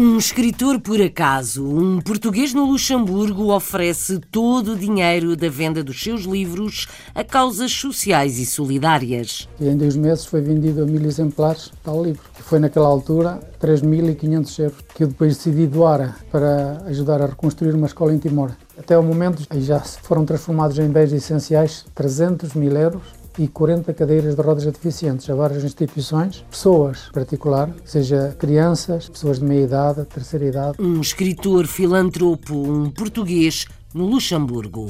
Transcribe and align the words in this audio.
Um 0.00 0.16
escritor 0.16 0.78
por 0.78 1.02
acaso, 1.02 1.66
um 1.66 2.00
português 2.00 2.54
no 2.54 2.64
Luxemburgo, 2.66 3.52
oferece 3.52 4.20
todo 4.30 4.74
o 4.74 4.76
dinheiro 4.76 5.34
da 5.34 5.48
venda 5.48 5.82
dos 5.82 6.00
seus 6.00 6.22
livros 6.22 6.86
a 7.12 7.24
causas 7.24 7.72
sociais 7.72 8.38
e 8.38 8.46
solidárias. 8.46 9.48
Em 9.60 9.76
dois 9.76 9.96
meses 9.96 10.24
foi 10.24 10.40
vendido 10.40 10.84
a 10.84 10.86
mil 10.86 11.04
exemplares 11.04 11.72
tal 11.82 12.04
livro. 12.04 12.22
Foi 12.32 12.60
naquela 12.60 12.86
altura 12.86 13.40
3.500 13.60 14.58
euros 14.60 14.78
que 14.94 15.02
eu 15.02 15.08
depois 15.08 15.36
decidi 15.36 15.66
doar 15.66 16.16
para 16.30 16.80
ajudar 16.86 17.20
a 17.20 17.26
reconstruir 17.26 17.74
uma 17.74 17.88
escola 17.88 18.14
em 18.14 18.18
Timor. 18.18 18.52
Até 18.78 18.96
o 18.96 19.02
momento 19.02 19.42
já 19.60 19.80
foram 19.80 20.24
transformados 20.24 20.78
em 20.78 20.88
bens 20.88 21.12
essenciais 21.12 21.84
300 21.96 22.54
mil 22.54 22.70
euros 22.76 23.17
e 23.38 23.46
40 23.46 23.94
cadeiras 23.94 24.34
de 24.34 24.42
rodas 24.42 24.64
deficientes 24.64 25.30
a 25.30 25.34
várias 25.34 25.62
instituições, 25.62 26.44
pessoas 26.50 27.08
particular, 27.12 27.70
seja 27.84 28.34
crianças, 28.38 29.08
pessoas 29.08 29.38
de 29.38 29.44
meia 29.44 29.64
idade, 29.64 30.04
terceira 30.04 30.46
idade. 30.46 30.76
Um 30.80 31.00
escritor 31.00 31.66
filantropo, 31.66 32.54
um 32.54 32.90
português 32.90 33.66
no 33.94 34.06
Luxemburgo. 34.06 34.88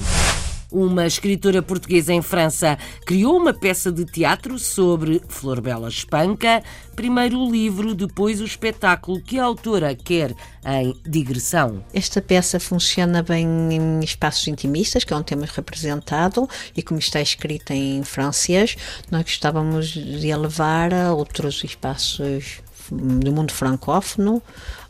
Uma 0.71 1.07
escritora 1.07 1.63
portuguesa 1.63 2.13
em 2.13 2.21
França 2.21 2.79
criou 3.07 3.39
uma 3.39 3.55
peça 3.55 3.91
de 3.91 4.05
teatro 4.05 4.59
sobre 4.59 5.23
Flor 5.27 5.63
Bela 5.63 5.89
Espanca, 5.89 6.63
primeiro 6.95 7.39
o 7.39 7.51
livro, 7.51 7.95
depois 7.95 8.39
o 8.43 8.45
espetáculo 8.45 9.19
que 9.23 9.39
a 9.39 9.45
autora 9.45 9.95
quer 9.95 10.35
em 10.67 10.95
digressão. 11.07 11.83
Esta 11.95 12.21
peça 12.21 12.61
funciona 12.61 13.23
bem 13.23 13.47
em 13.47 14.01
espaços 14.01 14.47
intimistas, 14.47 15.05
que 15.05 15.13
é 15.15 15.17
um 15.17 15.23
tema 15.23 15.47
representado, 15.47 16.47
e 16.77 16.83
como 16.83 17.01
está 17.01 17.19
escrita 17.19 17.75
em 17.75 18.05
francês, 18.05 18.77
nós 19.11 19.23
gostávamos 19.23 19.89
de 19.89 20.31
a 20.31 20.37
levar 20.37 20.93
a 20.93 21.15
outros 21.15 21.65
espaços 21.65 22.61
do 22.91 23.33
mundo 23.33 23.53
francófono, 23.53 24.43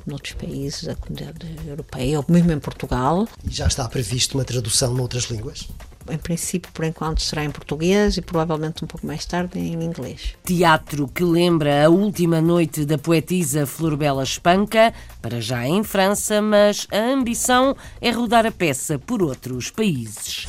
noutros 0.09 0.35
países 0.35 0.85
da 0.85 0.95
comunidade 0.95 1.47
europeia, 1.67 2.19
ou 2.19 2.25
mesmo 2.29 2.53
em 2.53 2.59
Portugal. 2.59 3.29
Já 3.49 3.67
está 3.67 3.89
previsto 3.89 4.37
uma 4.37 4.45
tradução 4.45 4.95
noutras 4.95 5.25
línguas? 5.25 5.69
Em 6.11 6.17
princípio, 6.17 6.73
por 6.73 6.85
enquanto, 6.85 7.21
será 7.21 7.45
em 7.45 7.51
português 7.51 8.17
e 8.17 8.23
provavelmente 8.23 8.83
um 8.83 8.87
pouco 8.87 9.07
mais 9.07 9.27
tarde 9.27 9.59
em 9.59 9.75
inglês. 9.75 10.35
Teatro 10.45 11.07
que 11.07 11.23
lembra 11.23 11.85
a 11.85 11.91
última 11.91 12.41
noite 12.41 12.85
da 12.85 12.97
poetisa 12.97 13.67
Flor 13.67 13.97
Bela 13.97 14.23
Espanca, 14.23 14.95
para 15.21 15.41
já 15.41 15.67
em 15.67 15.85
França, 15.85 16.41
mas 16.41 16.87
a 16.91 16.99
ambição 16.99 17.77
é 18.01 18.11
rodar 18.11 18.47
a 18.47 18.51
peça 18.51 18.99
por 18.99 19.23
outros 19.23 19.71
países. 19.71 20.47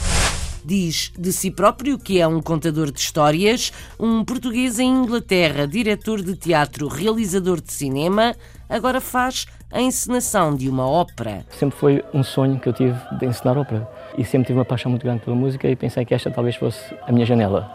Diz 0.63 1.11
de 1.17 1.31
si 1.31 1.51
próprio 1.51 1.97
que 1.97 2.19
é 2.19 2.27
um 2.27 2.41
contador 2.41 2.91
de 2.91 2.99
histórias, 2.99 3.71
um 3.99 4.23
português 4.25 4.79
em 4.79 4.89
Inglaterra, 4.89 5.65
diretor 5.65 6.21
de 6.21 6.35
teatro, 6.35 6.87
realizador 6.87 7.61
de 7.61 7.71
cinema, 7.71 8.35
agora 8.67 8.99
faz 8.99 9.45
a 9.71 9.81
encenação 9.81 10.55
de 10.55 10.67
uma 10.67 10.87
ópera. 10.87 11.45
Sempre 11.51 11.77
foi 11.77 12.03
um 12.13 12.23
sonho 12.23 12.59
que 12.59 12.67
eu 12.67 12.73
tive 12.73 12.97
de 13.19 13.25
encenar 13.25 13.57
ópera 13.57 13.87
e 14.17 14.25
sempre 14.25 14.47
tive 14.47 14.59
uma 14.59 14.65
paixão 14.65 14.89
muito 14.89 15.03
grande 15.03 15.21
pela 15.23 15.35
música 15.35 15.67
e 15.67 15.75
pensei 15.75 16.03
que 16.03 16.13
esta 16.13 16.29
talvez 16.31 16.55
fosse 16.55 16.93
a 17.07 17.11
minha 17.11 17.25
janela. 17.25 17.69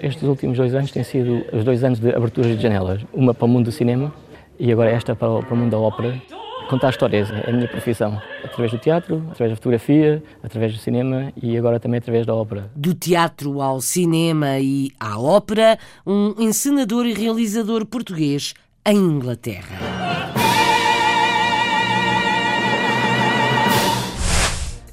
Estes 0.00 0.22
últimos 0.22 0.56
dois 0.56 0.74
anos 0.74 0.90
têm 0.90 1.04
sido 1.04 1.44
os 1.52 1.64
dois 1.64 1.82
anos 1.84 1.98
de 1.98 2.14
aberturas 2.14 2.56
de 2.56 2.62
janelas, 2.62 3.02
uma 3.12 3.34
para 3.34 3.44
o 3.44 3.48
mundo 3.48 3.66
do 3.66 3.72
cinema 3.72 4.12
e 4.58 4.70
agora 4.72 4.90
esta 4.90 5.14
para 5.14 5.30
o, 5.30 5.42
para 5.42 5.54
o 5.54 5.56
mundo 5.56 5.70
da 5.70 5.78
ópera. 5.78 6.20
Contar 6.72 6.88
histórias 6.88 7.30
é 7.30 7.50
a 7.50 7.52
minha 7.52 7.68
profissão, 7.68 8.18
através 8.42 8.72
do 8.72 8.78
teatro, 8.78 9.16
através 9.30 9.50
da 9.50 9.56
fotografia, 9.56 10.22
através 10.42 10.72
do 10.72 10.78
cinema 10.78 11.30
e 11.36 11.54
agora 11.58 11.78
também 11.78 11.98
através 11.98 12.24
da 12.24 12.34
ópera. 12.34 12.70
Do 12.74 12.94
teatro 12.94 13.60
ao 13.60 13.78
cinema 13.82 14.58
e 14.58 14.90
à 14.98 15.20
ópera, 15.20 15.78
um 16.06 16.34
encenador 16.38 17.04
e 17.04 17.12
realizador 17.12 17.84
português 17.84 18.54
em 18.86 18.96
Inglaterra. 18.96 19.76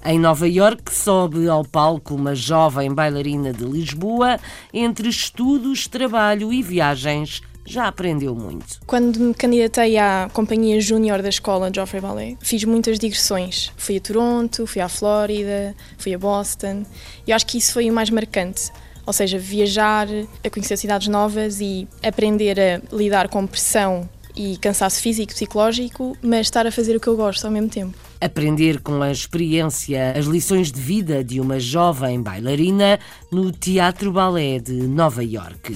Em 0.06 0.20
Nova 0.20 0.50
York, 0.50 0.94
sobe 0.94 1.48
ao 1.48 1.64
palco 1.64 2.16
uma 2.16 2.36
jovem 2.36 2.94
bailarina 2.94 3.54
de 3.54 3.64
Lisboa. 3.64 4.38
Entre 4.74 5.08
estudos, 5.08 5.88
trabalho 5.88 6.52
e 6.52 6.62
viagens, 6.62 7.42
já 7.70 7.88
aprendeu 7.88 8.36
muito. 8.36 8.80
Quando 8.88 9.20
me 9.20 9.34
candidatei 9.34 9.98
à 9.98 10.28
companhia 10.34 10.82
júnior 10.82 11.22
da 11.22 11.30
escola 11.30 11.72
Joffrey 11.74 12.02
Ballet, 12.02 12.38
fiz 12.42 12.64
muitas 12.64 12.98
digressões. 12.98 13.72
Fui 13.78 13.98
a 13.98 14.02
Toronto, 14.02 14.66
fui 14.66 14.82
à 14.82 14.90
Flórida, 14.90 15.76
fui 15.98 16.14
a 16.14 16.18
Boston. 16.18 16.84
E 17.28 17.32
eu 17.32 17.36
acho 17.36 17.46
que 17.46 17.60
isso 17.60 17.72
foi 17.72 17.90
o 17.90 17.94
mais 17.94 18.10
marcante. 18.10 18.72
Ou 19.06 19.14
seja, 19.14 19.38
viajar, 19.38 20.08
a 20.44 20.50
conhecer 20.50 20.78
cidades 20.78 21.08
novas 21.08 21.62
e 21.62 21.88
aprender 22.04 22.60
a 22.60 22.96
lidar 22.96 23.28
com 23.30 23.46
pressão 23.46 24.10
e 24.36 24.58
cansaço 24.58 25.02
físico, 25.02 25.34
psicológico, 25.34 26.18
mas 26.22 26.48
estar 26.48 26.66
a 26.66 26.72
fazer 26.72 26.96
o 26.96 27.00
que 27.00 27.08
eu 27.08 27.16
gosto 27.16 27.46
ao 27.46 27.52
mesmo 27.52 27.70
tempo. 27.70 27.96
Aprender 28.22 28.82
com 28.82 29.02
a 29.02 29.12
experiência 29.12 30.14
as 30.18 30.26
lições 30.26 30.72
de 30.72 30.80
vida 30.80 31.24
de 31.24 31.40
uma 31.40 31.60
jovem 31.60 32.22
bailarina 32.22 33.00
no 33.32 33.52
Teatro 33.52 34.12
Ballet 34.12 34.62
de 34.62 34.74
Nova 34.88 35.24
York. 35.24 35.76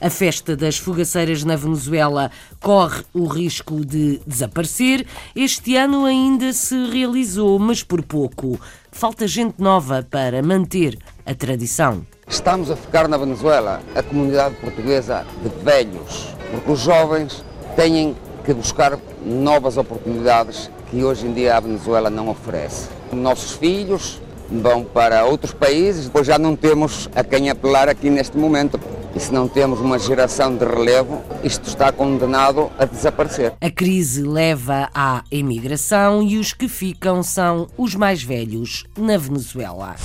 A 0.00 0.08
festa 0.08 0.56
das 0.56 0.78
fogaceiras 0.78 1.42
na 1.42 1.56
Venezuela 1.56 2.30
corre 2.60 3.02
o 3.12 3.26
risco 3.26 3.84
de 3.84 4.20
desaparecer. 4.24 5.04
Este 5.34 5.76
ano 5.76 6.04
ainda 6.04 6.52
se 6.52 6.76
realizou, 6.86 7.58
mas 7.58 7.82
por 7.82 8.02
pouco. 8.04 8.60
Falta 8.92 9.26
gente 9.26 9.60
nova 9.60 10.06
para 10.08 10.40
manter 10.40 10.96
a 11.26 11.34
tradição. 11.34 12.06
Estamos 12.28 12.70
a 12.70 12.76
ficar 12.76 13.08
na 13.08 13.16
Venezuela 13.16 13.82
a 13.96 14.02
comunidade 14.02 14.54
portuguesa 14.56 15.26
de 15.42 15.48
velhos, 15.64 16.28
porque 16.52 16.70
os 16.70 16.80
jovens 16.80 17.44
têm 17.74 18.16
que 18.44 18.54
buscar 18.54 18.96
novas 19.24 19.76
oportunidades 19.76 20.70
que 20.90 21.02
hoje 21.02 21.26
em 21.26 21.32
dia 21.32 21.56
a 21.56 21.60
Venezuela 21.60 22.08
não 22.08 22.28
oferece. 22.28 22.88
Nossos 23.12 23.52
filhos 23.52 24.20
vão 24.50 24.84
para 24.84 25.24
outros 25.24 25.52
países, 25.52 26.08
pois 26.08 26.26
já 26.26 26.38
não 26.38 26.54
temos 26.54 27.08
a 27.14 27.24
quem 27.24 27.50
apelar 27.50 27.88
aqui 27.88 28.08
neste 28.08 28.36
momento. 28.38 28.80
E 29.18 29.20
se 29.20 29.32
não 29.32 29.48
temos 29.48 29.80
uma 29.80 29.98
geração 29.98 30.56
de 30.56 30.64
relevo, 30.64 31.20
isto 31.42 31.68
está 31.68 31.90
condenado 31.90 32.70
a 32.78 32.84
desaparecer. 32.84 33.52
A 33.60 33.68
crise 33.68 34.22
leva 34.22 34.88
à 34.94 35.24
emigração 35.28 36.22
e 36.22 36.38
os 36.38 36.52
que 36.52 36.68
ficam 36.68 37.20
são 37.20 37.66
os 37.76 37.96
mais 37.96 38.22
velhos 38.22 38.84
na 38.96 39.16
Venezuela. 39.16 39.96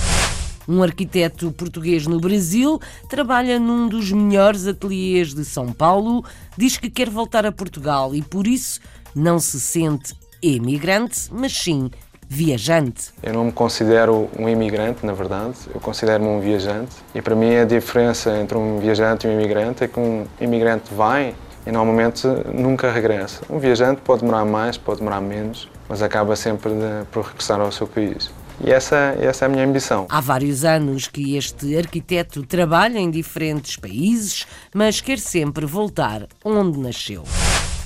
Um 0.66 0.82
arquiteto 0.82 1.52
português 1.52 2.08
no 2.08 2.18
Brasil 2.18 2.80
trabalha 3.08 3.60
num 3.60 3.86
dos 3.86 4.10
melhores 4.10 4.66
ateliês 4.66 5.32
de 5.32 5.44
São 5.44 5.72
Paulo, 5.72 6.24
diz 6.58 6.76
que 6.76 6.90
quer 6.90 7.08
voltar 7.08 7.46
a 7.46 7.52
Portugal 7.52 8.16
e 8.16 8.20
por 8.20 8.48
isso 8.48 8.80
não 9.14 9.38
se 9.38 9.60
sente 9.60 10.12
emigrante, 10.42 11.28
mas 11.30 11.52
sim 11.52 11.88
viajante. 12.34 13.12
Eu 13.22 13.32
não 13.32 13.44
me 13.44 13.52
considero 13.52 14.28
um 14.36 14.48
imigrante, 14.48 15.06
na 15.06 15.12
verdade, 15.12 15.54
eu 15.72 15.80
considero-me 15.80 16.28
um 16.28 16.40
viajante. 16.40 16.96
E 17.14 17.22
para 17.22 17.36
mim 17.36 17.54
a 17.54 17.64
diferença 17.64 18.36
entre 18.38 18.58
um 18.58 18.78
viajante 18.80 19.26
e 19.26 19.30
um 19.30 19.32
imigrante 19.32 19.84
é 19.84 19.88
que 19.88 20.00
um 20.00 20.26
imigrante 20.40 20.92
vai 20.92 21.34
e 21.64 21.70
normalmente 21.70 22.26
nunca 22.52 22.90
regressa. 22.90 23.42
Um 23.48 23.58
viajante 23.58 24.00
pode 24.02 24.22
demorar 24.22 24.44
mais, 24.44 24.76
pode 24.76 24.98
demorar 24.98 25.20
menos, 25.20 25.68
mas 25.88 26.02
acaba 26.02 26.34
sempre 26.34 26.70
de, 26.70 27.06
por 27.12 27.24
regressar 27.24 27.60
ao 27.60 27.70
seu 27.70 27.86
país. 27.86 28.30
E 28.64 28.70
essa, 28.70 29.16
essa 29.20 29.44
é 29.44 29.46
a 29.46 29.48
minha 29.48 29.64
ambição. 29.64 30.06
Há 30.08 30.20
vários 30.20 30.64
anos 30.64 31.06
que 31.06 31.36
este 31.36 31.76
arquiteto 31.76 32.44
trabalha 32.44 32.98
em 32.98 33.10
diferentes 33.10 33.76
países, 33.76 34.46
mas 34.74 35.00
quer 35.00 35.18
sempre 35.18 35.66
voltar 35.66 36.26
onde 36.44 36.78
nasceu. 36.78 37.24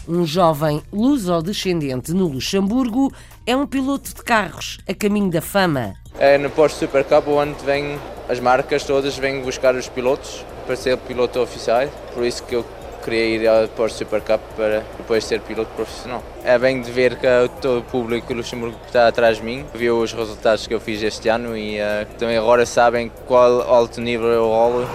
Um 0.08 0.24
jovem 0.24 0.82
luso-descendente 0.90 2.14
no 2.14 2.28
Luxemburgo 2.28 3.12
é 3.46 3.54
um 3.54 3.66
piloto 3.66 4.14
de 4.14 4.22
carros 4.22 4.78
a 4.88 4.94
caminho 4.94 5.30
da 5.30 5.42
fama. 5.42 5.96
É 6.18 6.38
no 6.38 6.48
Porsche 6.48 6.76
Super 6.76 7.04
Cup 7.04 7.28
onde 7.28 7.62
vêm 7.62 7.98
as 8.26 8.40
marcas 8.40 8.84
todas 8.84 9.18
vêm 9.18 9.42
buscar 9.42 9.74
os 9.74 9.86
pilotos 9.86 10.46
para 10.64 10.76
ser 10.76 10.96
piloto 10.96 11.38
oficial. 11.40 11.86
Por 12.14 12.24
isso 12.24 12.42
que 12.44 12.54
eu 12.54 12.64
queria 13.04 13.26
ir 13.26 13.46
ao 13.46 13.68
Porsche 13.68 13.98
Super 13.98 14.22
Cup 14.22 14.40
para 14.56 14.82
depois 14.96 15.24
ser 15.24 15.42
piloto 15.42 15.70
profissional. 15.76 16.22
É 16.42 16.58
bem 16.58 16.80
de 16.80 16.90
ver 16.90 17.16
que 17.16 17.26
todo 17.60 17.80
o 17.80 17.82
público 17.82 18.32
Luxemburgo 18.32 18.78
está 18.86 19.08
atrás 19.08 19.36
de 19.36 19.42
mim, 19.42 19.66
viu 19.74 20.00
os 20.00 20.14
resultados 20.14 20.66
que 20.66 20.72
eu 20.72 20.80
fiz 20.80 21.02
este 21.02 21.28
ano 21.28 21.54
e 21.54 21.78
uh, 21.80 22.06
também 22.18 22.38
agora 22.38 22.64
sabem 22.64 23.12
qual 23.26 23.60
alto 23.60 24.00
nível 24.00 24.28
eu 24.28 24.46
rolo. 24.46 24.88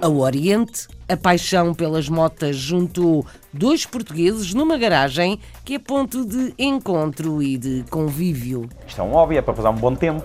Ao 0.00 0.16
Oriente, 0.16 0.86
a 1.08 1.16
paixão 1.16 1.74
pelas 1.74 2.08
motas 2.08 2.54
juntou 2.54 3.26
dois 3.52 3.84
portugueses 3.84 4.54
numa 4.54 4.78
garagem 4.78 5.40
que 5.64 5.74
é 5.74 5.78
ponto 5.80 6.24
de 6.24 6.54
encontro 6.56 7.42
e 7.42 7.58
de 7.58 7.84
convívio. 7.90 8.68
Isto 8.86 9.00
é 9.00 9.04
um 9.04 9.10
hobby, 9.10 9.38
é 9.38 9.42
para 9.42 9.54
passar 9.54 9.70
um 9.70 9.74
bom 9.74 9.96
tempo. 9.96 10.24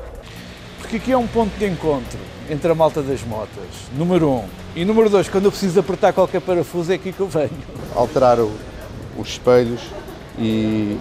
Porque 0.78 0.98
aqui 0.98 1.12
é 1.12 1.18
um 1.18 1.26
ponto 1.26 1.58
de 1.58 1.66
encontro 1.66 2.20
entre 2.48 2.72
a 2.72 2.76
malta 2.76 3.02
das 3.02 3.24
motas, 3.24 3.66
número 3.98 4.30
um. 4.30 4.46
E 4.76 4.86
número 4.86 5.10
dois, 5.10 5.28
quando 5.28 5.46
eu 5.46 5.52
preciso 5.52 5.80
apertar 5.80 6.14
qualquer 6.14 6.42
parafuso 6.42 6.92
é 6.92 6.96
aqui 6.96 7.12
que 7.12 7.20
eu 7.20 7.28
venho. 7.28 7.50
Alterar 7.96 8.40
o, 8.40 8.52
os 9.18 9.30
espelhos, 9.30 9.82
e, 10.38 11.00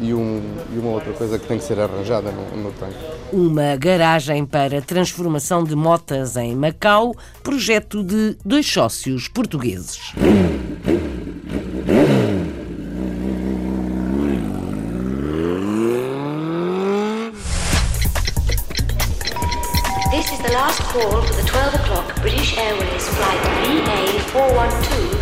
e, 0.00 0.12
um, 0.12 0.42
e, 0.72 0.78
uma 0.78 0.90
outra 0.90 1.12
coisa 1.12 1.38
que 1.38 1.46
tem 1.46 1.58
que 1.58 1.64
ser 1.64 1.78
arranjada 1.78 2.30
no, 2.30 2.62
no 2.62 2.72
tanque. 2.72 2.96
Uma 3.32 3.76
garagem 3.76 4.44
para 4.44 4.80
transformação 4.82 5.64
de 5.64 5.74
motas 5.74 6.36
em 6.36 6.54
Macau, 6.54 7.14
projeto 7.42 8.02
de 8.02 8.36
dois 8.44 8.66
sócios 8.66 9.28
portugueses. 9.28 10.12
This 20.10 20.30
is 20.30 20.38
the 20.40 20.52
last 20.52 20.82
call 20.92 21.22
for 21.22 21.34
the 21.34 21.42
12 21.42 21.74
o'clock 21.74 22.20
British 22.20 22.56
Airways 22.58 23.08
flight 23.08 23.40
VA412 23.64 25.21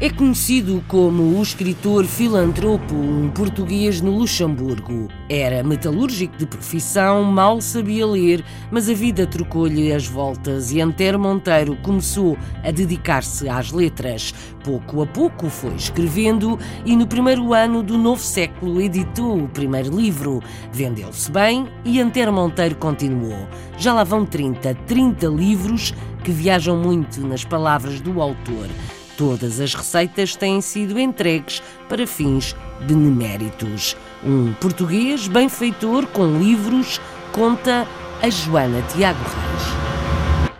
É 0.00 0.10
conhecido 0.10 0.82
como 0.88 1.38
o 1.38 1.40
escritor 1.40 2.04
filantropo, 2.04 2.96
um 2.96 3.30
português 3.30 4.00
no 4.00 4.10
Luxemburgo. 4.10 5.08
Era 5.28 5.62
metalúrgico 5.62 6.36
de 6.36 6.46
profissão, 6.46 7.22
mal 7.22 7.60
sabia 7.60 8.04
ler, 8.04 8.44
mas 8.72 8.90
a 8.90 8.92
vida 8.92 9.24
trocou-lhe 9.24 9.92
as 9.92 10.04
voltas 10.04 10.72
e 10.72 10.80
Antero 10.80 11.16
Monteiro 11.16 11.76
começou 11.76 12.36
a 12.64 12.72
dedicar-se 12.72 13.48
às 13.48 13.70
letras. 13.70 14.34
Pouco 14.64 15.00
a 15.00 15.06
pouco 15.06 15.48
foi 15.48 15.76
escrevendo 15.76 16.58
e 16.84 16.96
no 16.96 17.06
primeiro 17.06 17.54
ano 17.54 17.80
do 17.80 17.96
novo 17.96 18.20
século 18.20 18.82
editou 18.82 19.44
o 19.44 19.48
primeiro 19.48 19.96
livro. 19.96 20.42
Vendeu-se 20.72 21.30
bem 21.30 21.68
e 21.84 22.00
Antero 22.00 22.32
Monteiro 22.32 22.74
continuou. 22.74 23.48
Já 23.78 23.94
lá 23.94 24.02
vão 24.02 24.26
30, 24.26 24.74
30 24.74 25.28
livros 25.28 25.94
que 26.24 26.32
viajam 26.32 26.76
muito 26.76 27.24
nas 27.24 27.44
palavras 27.44 28.00
do 28.00 28.20
autor. 28.20 28.68
Todas 29.16 29.60
as 29.60 29.74
receitas 29.74 30.34
têm 30.34 30.60
sido 30.60 30.98
entregues 30.98 31.62
para 31.88 32.06
fins 32.06 32.56
beneméritos. 32.86 33.96
Um 34.24 34.52
português 34.54 35.28
benfeitor 35.28 36.06
com 36.08 36.38
livros, 36.38 37.00
conta 37.32 37.86
a 38.20 38.28
Joana 38.28 38.82
Tiago 38.92 39.20
Reis. 39.22 40.50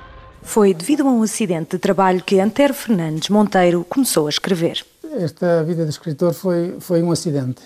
Foi 0.42 0.72
devido 0.72 1.02
a 1.02 1.10
um 1.10 1.22
acidente 1.22 1.70
de 1.70 1.78
trabalho 1.78 2.22
que 2.22 2.38
Antero 2.38 2.74
Fernandes 2.74 3.28
Monteiro 3.28 3.84
começou 3.88 4.26
a 4.26 4.30
escrever. 4.30 4.84
Esta 5.16 5.64
vida 5.64 5.82
de 5.82 5.90
escritor 5.90 6.32
foi, 6.32 6.76
foi 6.78 7.02
um 7.02 7.10
acidente, 7.10 7.62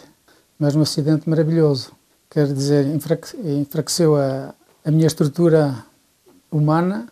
mas 0.58 0.74
um 0.74 0.80
acidente 0.80 1.28
maravilhoso. 1.28 1.92
Quer 2.30 2.46
dizer, 2.46 2.86
enfraqueceu 2.86 4.16
a, 4.16 4.54
a 4.84 4.90
minha 4.90 5.06
estrutura 5.06 5.84
humana, 6.50 7.08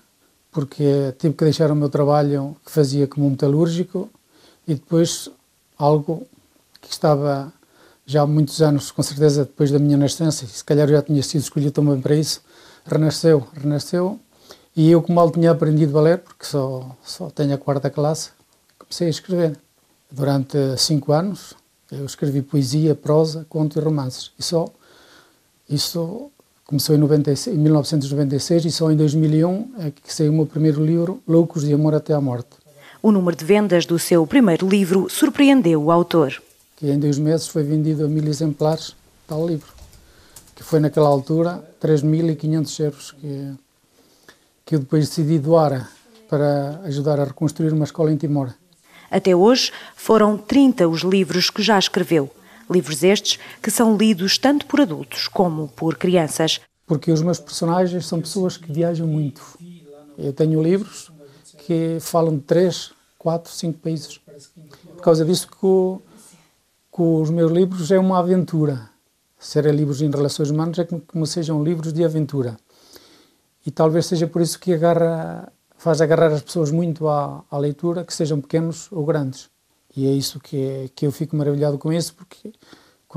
porque 0.56 1.14
tive 1.18 1.34
que 1.34 1.44
deixar 1.44 1.70
o 1.70 1.76
meu 1.76 1.90
trabalho 1.90 2.56
que 2.64 2.72
fazia 2.72 3.06
como 3.06 3.28
metalúrgico 3.28 4.08
e 4.66 4.72
depois 4.72 5.28
algo 5.76 6.26
que 6.80 6.90
estava 6.90 7.52
já 8.06 8.22
há 8.22 8.26
muitos 8.26 8.62
anos, 8.62 8.90
com 8.90 9.02
certeza 9.02 9.44
depois 9.44 9.70
da 9.70 9.78
minha 9.78 9.98
nascença, 9.98 10.46
e 10.46 10.48
se 10.48 10.64
calhar 10.64 10.88
já 10.88 11.02
tinha 11.02 11.22
sido 11.22 11.42
escolhido 11.42 11.72
também 11.72 12.00
para 12.00 12.14
isso, 12.14 12.40
renasceu, 12.86 13.46
renasceu, 13.52 14.18
e 14.74 14.90
eu 14.90 15.02
que 15.02 15.12
mal 15.12 15.30
tinha 15.30 15.50
aprendido 15.50 15.98
a 15.98 16.00
ler, 16.00 16.18
porque 16.20 16.46
só, 16.46 16.90
só 17.04 17.28
tenho 17.28 17.52
a 17.54 17.58
quarta 17.58 17.90
classe, 17.90 18.30
comecei 18.78 19.08
a 19.08 19.10
escrever. 19.10 19.58
Durante 20.10 20.56
cinco 20.78 21.12
anos 21.12 21.52
eu 21.92 22.06
escrevi 22.06 22.40
poesia, 22.40 22.94
prosa, 22.94 23.44
conto 23.46 23.78
e 23.78 23.82
romances, 23.82 24.32
e 24.38 24.42
só 24.42 24.64
isso 25.68 26.30
Começou 26.66 26.96
em, 26.96 26.98
96, 26.98 27.56
em 27.56 27.60
1996 27.60 28.64
e 28.64 28.72
só 28.72 28.90
em 28.90 28.96
2001 28.96 29.70
é 29.78 29.92
que 29.92 30.12
saiu 30.12 30.32
o 30.32 30.34
meu 30.34 30.46
primeiro 30.46 30.84
livro, 30.84 31.22
Loucos 31.26 31.64
de 31.64 31.72
Amor 31.72 31.94
até 31.94 32.12
à 32.12 32.20
Morte. 32.20 32.56
O 33.00 33.12
número 33.12 33.36
de 33.36 33.44
vendas 33.44 33.86
do 33.86 34.00
seu 34.00 34.26
primeiro 34.26 34.68
livro 34.68 35.08
surpreendeu 35.08 35.80
o 35.80 35.92
autor. 35.92 36.42
Que 36.74 36.90
em 36.90 36.98
dois 36.98 37.18
meses 37.18 37.46
foi 37.46 37.62
vendido 37.62 38.04
a 38.04 38.08
mil 38.08 38.26
exemplares, 38.26 38.96
tal 39.28 39.46
livro. 39.46 39.72
Que 40.56 40.64
foi 40.64 40.80
naquela 40.80 41.08
altura 41.08 41.62
3.500 41.80 42.80
euros 42.80 43.12
que, 43.12 43.52
que 44.64 44.74
eu 44.74 44.80
depois 44.80 45.08
decidi 45.08 45.38
doar 45.38 45.88
para 46.28 46.80
ajudar 46.82 47.20
a 47.20 47.24
reconstruir 47.26 47.72
uma 47.72 47.84
escola 47.84 48.10
em 48.10 48.16
Timor. 48.16 48.52
Até 49.08 49.36
hoje 49.36 49.70
foram 49.94 50.36
30 50.36 50.88
os 50.88 51.02
livros 51.02 51.48
que 51.48 51.62
já 51.62 51.78
escreveu. 51.78 52.28
Livros 52.68 53.02
estes 53.02 53.38
que 53.62 53.70
são 53.70 53.96
lidos 53.96 54.38
tanto 54.38 54.66
por 54.66 54.80
adultos 54.80 55.28
como 55.28 55.68
por 55.68 55.96
crianças. 55.96 56.60
Porque 56.86 57.12
os 57.12 57.22
meus 57.22 57.38
personagens 57.38 58.06
são 58.06 58.20
pessoas 58.20 58.56
que 58.56 58.72
viajam 58.72 59.06
muito. 59.06 59.42
Eu 60.18 60.32
tenho 60.32 60.62
livros 60.62 61.10
que 61.58 61.98
falam 62.00 62.36
de 62.36 62.42
três, 62.42 62.92
quatro, 63.18 63.52
cinco 63.52 63.78
países. 63.78 64.18
Por 64.18 65.02
causa 65.02 65.24
disso 65.24 65.48
que, 65.48 65.66
o, 65.66 66.00
que 66.94 67.02
os 67.02 67.30
meus 67.30 67.52
livros 67.52 67.90
é 67.90 67.98
uma 67.98 68.18
aventura. 68.18 68.88
Serem 69.38 69.72
livros 69.72 70.00
em 70.00 70.10
relações 70.10 70.50
humanas 70.50 70.78
é 70.78 70.84
como 70.84 71.26
sejam 71.26 71.62
livros 71.62 71.92
de 71.92 72.04
aventura. 72.04 72.56
E 73.64 73.70
talvez 73.70 74.06
seja 74.06 74.26
por 74.26 74.40
isso 74.40 74.58
que 74.58 74.72
agarra, 74.72 75.52
faz 75.76 76.00
agarrar 76.00 76.32
as 76.32 76.42
pessoas 76.42 76.70
muito 76.70 77.08
à, 77.08 77.44
à 77.50 77.58
leitura, 77.58 78.04
que 78.04 78.14
sejam 78.14 78.40
pequenos 78.40 78.90
ou 78.92 79.04
grandes. 79.04 79.50
E 79.96 80.06
é 80.06 80.10
isso 80.10 80.38
que, 80.38 80.90
que 80.94 81.06
eu 81.06 81.10
fico 81.10 81.34
maravilhado 81.34 81.78
com 81.78 81.92
isso, 81.92 82.14
porque 82.14 82.52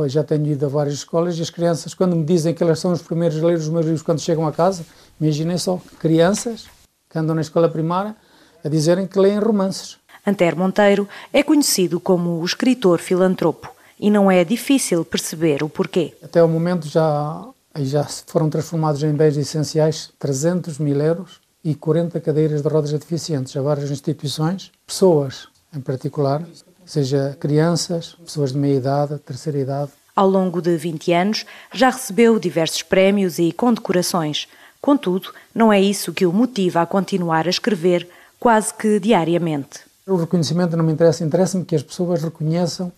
já 0.07 0.23
tenho 0.23 0.47
ido 0.47 0.65
a 0.65 0.69
várias 0.69 0.95
escolas 0.95 1.37
e 1.37 1.41
as 1.41 1.49
crianças, 1.49 1.93
quando 1.93 2.15
me 2.15 2.23
dizem 2.23 2.53
que 2.53 2.63
elas 2.63 2.79
são 2.79 2.93
os 2.93 3.01
primeiros 3.01 3.43
a 3.43 3.45
ler 3.45 3.57
os 3.57 3.67
meus 3.67 3.85
livros 3.85 4.01
quando 4.01 4.21
chegam 4.21 4.47
a 4.47 4.51
casa, 4.51 4.85
imaginem 5.19 5.57
só, 5.57 5.81
crianças 5.99 6.67
que 7.09 7.19
andam 7.19 7.35
na 7.35 7.41
escola 7.41 7.67
primária 7.67 8.15
a 8.63 8.69
dizerem 8.69 9.07
que 9.07 9.19
leem 9.19 9.39
romances. 9.39 9.97
Antero 10.25 10.57
Monteiro 10.57 11.07
é 11.33 11.43
conhecido 11.43 11.99
como 11.99 12.39
o 12.39 12.45
escritor 12.45 12.99
filantropo 12.99 13.69
e 13.99 14.09
não 14.09 14.31
é 14.31 14.43
difícil 14.45 15.03
perceber 15.03 15.63
o 15.63 15.69
porquê. 15.69 16.15
Até 16.23 16.41
o 16.41 16.47
momento 16.47 16.87
já, 16.87 17.45
já 17.79 18.03
foram 18.03 18.49
transformados 18.49 19.03
em 19.03 19.11
bens 19.13 19.35
essenciais 19.35 20.11
300 20.19 20.77
mil 20.77 20.99
euros 21.01 21.41
e 21.63 21.75
40 21.75 22.19
cadeiras 22.21 22.61
de 22.61 22.69
rodas 22.69 22.91
deficientes 22.91 23.55
a 23.57 23.61
várias 23.61 23.91
instituições, 23.91 24.71
pessoas 24.85 25.47
em 25.75 25.81
particular, 25.81 26.43
seja 26.89 27.37
crianças, 27.39 28.15
pessoas 28.25 28.51
de 28.51 28.57
meia 28.57 28.77
idade, 28.77 29.19
terceira 29.19 29.59
idade. 29.59 29.91
Ao 30.15 30.27
longo 30.27 30.59
de 30.59 30.75
20 30.75 31.13
anos, 31.13 31.45
já 31.71 31.91
recebeu 31.91 32.39
diversos 32.39 32.81
prémios 32.81 33.37
e 33.37 33.51
condecorações. 33.51 34.47
Contudo, 34.81 35.31
não 35.53 35.71
é 35.71 35.79
isso 35.79 36.11
que 36.11 36.25
o 36.25 36.33
motiva 36.33 36.81
a 36.81 36.87
continuar 36.87 37.45
a 37.45 37.49
escrever 37.51 38.09
quase 38.39 38.73
que 38.73 38.99
diariamente. 38.99 39.81
O 40.07 40.15
reconhecimento 40.15 40.75
não 40.75 40.83
me 40.83 40.91
interessa, 40.91 41.23
interessa-me 41.23 41.63
que 41.63 41.75
as 41.75 41.83
pessoas 41.83 42.23
reconheçam 42.23 42.91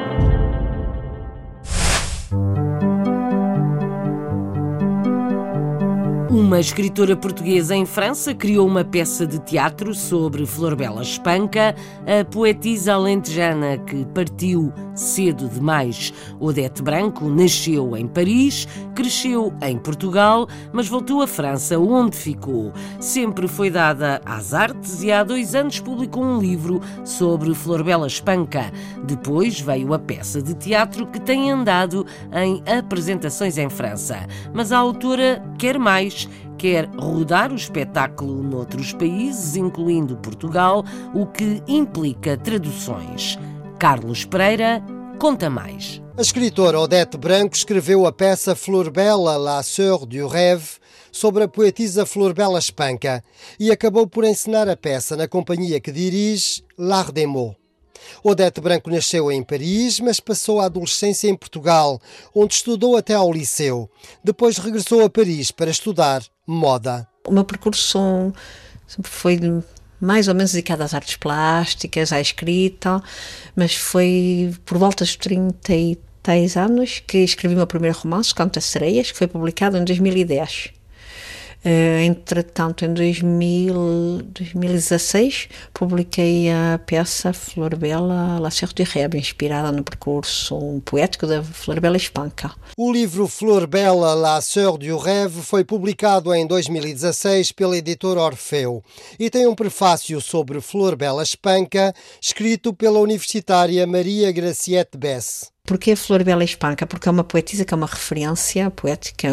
Uma 6.29 6.59
escritora 6.59 7.15
portuguesa 7.15 7.73
em 7.73 7.85
França 7.85 8.35
criou 8.35 8.67
uma 8.67 8.83
peça 8.83 9.25
de 9.25 9.39
teatro 9.39 9.93
sobre 9.93 10.45
Florbela 10.45 11.01
Espanca, 11.01 11.73
a 12.05 12.25
poetisa 12.25 12.95
alentejana 12.95 13.77
que 13.77 14.05
partiu 14.07 14.73
cedo 14.93 15.47
demais. 15.47 16.13
Odete 16.37 16.83
Branco 16.83 17.29
nasceu 17.29 17.95
em 17.95 18.07
Paris, 18.07 18.67
cresceu 18.93 19.53
em 19.61 19.77
Portugal, 19.77 20.49
mas 20.73 20.89
voltou 20.89 21.21
à 21.21 21.27
França, 21.27 21.79
onde 21.79 22.17
ficou. 22.17 22.73
Sempre 22.99 23.47
foi 23.47 23.69
dada 23.69 24.19
às 24.25 24.53
artes 24.53 25.03
e 25.03 25.11
há 25.11 25.23
dois 25.23 25.55
anos 25.55 25.79
publicou 25.79 26.23
um 26.23 26.39
livro 26.39 26.81
sobre 27.05 27.53
Florbela 27.53 28.07
Espanca. 28.07 28.69
Depois 29.05 29.61
veio 29.61 29.93
a 29.93 29.99
peça 29.99 30.41
de 30.41 30.53
teatro 30.55 31.07
que 31.07 31.21
tem 31.21 31.51
andado 31.51 32.05
em 32.33 32.61
apresentações 32.77 33.57
em 33.57 33.69
França. 33.69 34.27
Mas 34.53 34.73
a 34.73 34.77
autora 34.77 35.41
quer 35.57 35.77
mais 35.77 36.27
quer 36.57 36.89
rodar 36.97 37.51
o 37.51 37.55
espetáculo 37.55 38.41
noutros 38.41 38.91
países, 38.91 39.55
incluindo 39.55 40.17
Portugal, 40.17 40.83
o 41.13 41.25
que 41.25 41.61
implica 41.67 42.35
traduções. 42.35 43.37
Carlos 43.77 44.25
Pereira 44.25 44.83
conta 45.19 45.49
mais. 45.49 46.01
A 46.17 46.21
escritora 46.21 46.79
Odete 46.79 47.15
Branco 47.15 47.55
escreveu 47.55 48.07
a 48.07 48.11
peça 48.11 48.55
Flor 48.55 48.89
Bela, 48.89 49.37
la 49.37 49.61
sœur 49.61 50.05
du 50.05 50.25
rêve, 50.25 50.79
sobre 51.11 51.43
a 51.43 51.47
poetisa 51.47 52.05
Flor 52.05 52.33
Bela 52.33 52.59
Espanca 52.59 53.23
e 53.59 53.71
acabou 53.71 54.07
por 54.07 54.23
encenar 54.23 54.67
a 54.67 54.75
peça 54.75 55.15
na 55.15 55.27
companhia 55.27 55.79
que 55.79 55.91
dirige, 55.91 56.63
L'Art 56.77 57.11
des 57.11 57.27
Mots. 57.27 57.66
Odete 58.23 58.61
Branco 58.61 58.89
nasceu 58.89 59.31
em 59.31 59.43
Paris, 59.43 59.99
mas 59.99 60.19
passou 60.19 60.59
a 60.59 60.65
adolescência 60.65 61.29
em 61.29 61.35
Portugal, 61.35 62.01
onde 62.33 62.55
estudou 62.55 62.97
até 62.97 63.13
ao 63.13 63.31
liceu. 63.31 63.89
Depois 64.23 64.57
regressou 64.57 65.03
a 65.03 65.09
Paris 65.09 65.51
para 65.51 65.71
estudar 65.71 66.23
moda. 66.45 67.07
O 67.27 67.31
meu 67.31 67.43
percurso 67.43 68.33
sempre 68.87 69.11
foi 69.11 69.39
mais 69.99 70.27
ou 70.27 70.35
menos 70.35 70.51
dedicado 70.51 70.83
às 70.83 70.93
artes 70.93 71.17
plásticas, 71.17 72.13
à 72.13 72.21
escrita, 72.21 73.01
mas 73.55 73.75
foi 73.75 74.53
por 74.65 74.77
volta 74.77 75.03
dos 75.03 75.15
33 75.15 76.57
anos 76.57 77.01
que 77.05 77.19
escrevi 77.19 77.55
o 77.55 77.57
meu 77.57 77.67
primeiro 77.67 77.97
romance, 77.97 78.33
Conta 78.33 78.61
Sereias, 78.61 79.11
que 79.11 79.17
foi 79.17 79.27
publicado 79.27 79.77
em 79.77 79.83
2010. 79.83 80.76
Uh, 81.67 81.99
entretanto, 81.99 82.85
em 82.85 82.93
2000, 82.93 84.21
2016, 84.29 85.49
publiquei 85.73 86.49
a 86.49 86.79
peça 86.79 87.33
Flor 87.33 87.75
Bela, 87.75 88.39
La 88.39 88.49
Serre 88.49 88.71
du 88.73 88.83
Rêve, 88.83 89.17
inspirada 89.17 89.69
no 89.69 89.83
percurso 89.83 90.81
poético 90.85 91.27
da 91.27 91.43
Flor 91.43 91.81
Bela 91.81 91.97
Espanca. 91.97 92.55
O 92.77 92.89
livro 92.89 93.27
Flor 93.27 93.67
Bela, 93.67 94.13
La 94.13 94.39
Sœur 94.39 94.77
du 94.77 94.95
Rêve 94.95 95.41
foi 95.41 95.65
publicado 95.65 96.33
em 96.33 96.47
2016 96.47 97.51
pela 97.51 97.75
editora 97.75 98.21
Orfeu 98.21 98.81
e 99.19 99.29
tem 99.29 99.45
um 99.45 99.53
prefácio 99.53 100.21
sobre 100.21 100.61
Flor 100.61 100.95
Bela 100.95 101.21
Espanca, 101.21 101.93
escrito 102.21 102.73
pela 102.73 102.99
universitária 102.99 103.85
Maria 103.85 104.31
Graciete 104.31 104.97
Bess. 104.97 105.51
Porquê 105.65 105.97
Flor 105.97 106.23
Bela 106.23 106.45
Espanca? 106.45 106.87
Porque 106.87 107.09
é 107.09 107.11
uma 107.11 107.25
poetisa 107.25 107.65
que 107.65 107.73
é 107.73 107.77
uma 107.77 107.87
referência 107.87 108.71
poética 108.71 109.27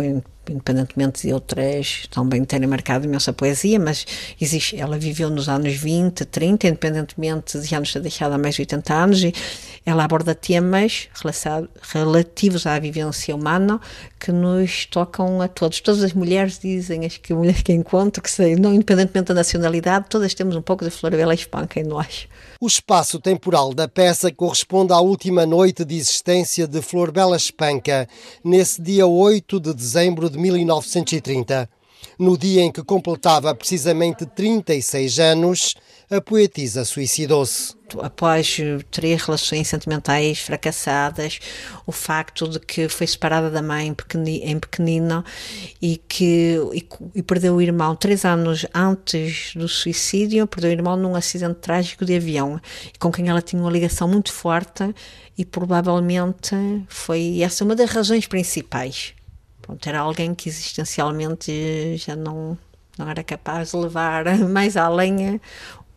independentemente 0.53 1.27
de 1.27 1.33
outras 1.33 2.07
também 2.11 2.45
terem 2.45 2.69
marcado 2.69 3.05
imensa 3.07 3.33
poesia, 3.33 3.79
mas 3.79 4.07
existe, 4.41 4.77
ela 4.77 4.99
viveu 4.99 5.31
nos 5.31 5.49
anos 5.49 5.75
20, 5.75 6.25
30, 6.25 6.69
independentemente 6.69 7.59
de 7.59 7.67
já 7.67 7.81
nos 7.81 7.93
ter 7.93 8.01
deixado 8.01 8.33
há 8.33 8.39
mais 8.39 8.55
de 8.55 8.63
80 8.63 8.95
anos, 8.95 9.23
e 9.23 9.33
ela 9.87 10.05
aborda 10.05 10.35
temas 10.35 11.09
relativos 11.93 12.67
à 12.67 12.79
vivência 12.79 13.35
humana 13.35 13.81
que 14.25 14.33
nos 14.33 14.87
tocam 14.87 15.43
a 15.43 15.49
todos. 15.49 15.83
Todas 15.83 16.03
as 16.03 16.15
mulheres 16.15 16.59
dizem, 16.59 17.05
as 17.05 17.19
que 17.19 17.35
mulheres 17.35 17.61
que 17.61 17.75
encontro, 17.75 18.23
que 18.23 18.31
sei, 18.31 18.57
não 18.57 18.73
independentemente 18.73 19.29
da 19.29 19.35
nacionalidade, 19.35 20.07
todas 20.09 20.33
temos 20.33 20.57
um 20.57 20.63
pouco 20.63 20.83
de 20.83 20.91
Florabella 20.91 21.35
Espanca 21.35 21.79
em 21.79 21.85
nós. 21.85 22.27
O 22.59 22.67
espaço 22.67 23.21
temporal 23.21 23.75
da 23.75 23.87
peça 23.87 24.33
corresponde 24.33 24.95
à 24.95 24.99
última 24.99 25.45
noite 25.45 25.85
de 25.85 25.97
existência 25.97 26.67
de 26.67 26.81
Flor 26.81 27.13
Bela 27.13 27.37
Espanca, 27.37 28.09
nesse 28.43 28.81
dia 28.81 29.07
8 29.07 29.61
de 29.61 29.75
dezembro 29.75 30.31
de 30.31 30.39
1930. 30.39 31.69
No 32.19 32.39
dia 32.39 32.63
em 32.63 32.71
que 32.71 32.83
completava 32.83 33.55
precisamente 33.55 34.25
36 34.25 35.19
anos, 35.19 35.75
a 36.11 36.21
poetisa 36.21 36.85
suicidou-se. 36.85 37.75
Após 38.01 38.59
três 38.91 39.23
relações 39.23 39.69
sentimentais 39.69 40.39
fracassadas, 40.39 41.39
o 41.87 41.93
facto 41.93 42.49
de 42.49 42.61
que 42.61 42.89
foi 42.89 43.07
separada 43.07 43.51
da 43.51 43.63
mãe 43.63 43.95
em 44.43 44.59
pequenina 44.59 45.25
e 45.81 45.97
que 46.09 46.59
e, 46.73 46.87
e 47.15 47.23
perdeu 47.23 47.55
o 47.55 47.63
irmão 47.63 47.95
três 47.95 48.25
anos 48.25 48.67
antes 48.75 49.53
do 49.55 49.69
suicídio, 49.69 50.47
perdeu 50.47 50.71
o 50.71 50.73
irmão 50.73 50.97
num 50.97 51.15
acidente 51.15 51.57
trágico 51.61 52.05
de 52.05 52.17
avião, 52.17 52.61
com 52.99 53.13
quem 53.13 53.29
ela 53.29 53.43
tinha 53.43 53.61
uma 53.61 53.71
ligação 53.71 54.09
muito 54.09 54.33
forte 54.33 54.95
e 55.37 55.45
provavelmente 55.45 56.55
foi 56.89 57.41
essa 57.43 57.65
uma 57.65 57.75
das 57.75 57.91
razões 57.91 58.27
principais 58.27 59.15
Pronto, 59.65 59.87
era 59.89 60.01
alguém 60.01 60.35
que 60.35 60.51
existencialmente 60.51 61.97
já 61.97 62.15
não, 62.15 62.57
não 62.99 63.09
era 63.09 63.25
capaz 63.25 63.71
de 63.71 63.79
levar 63.79 64.27
mais 64.47 64.77
além 64.77 65.41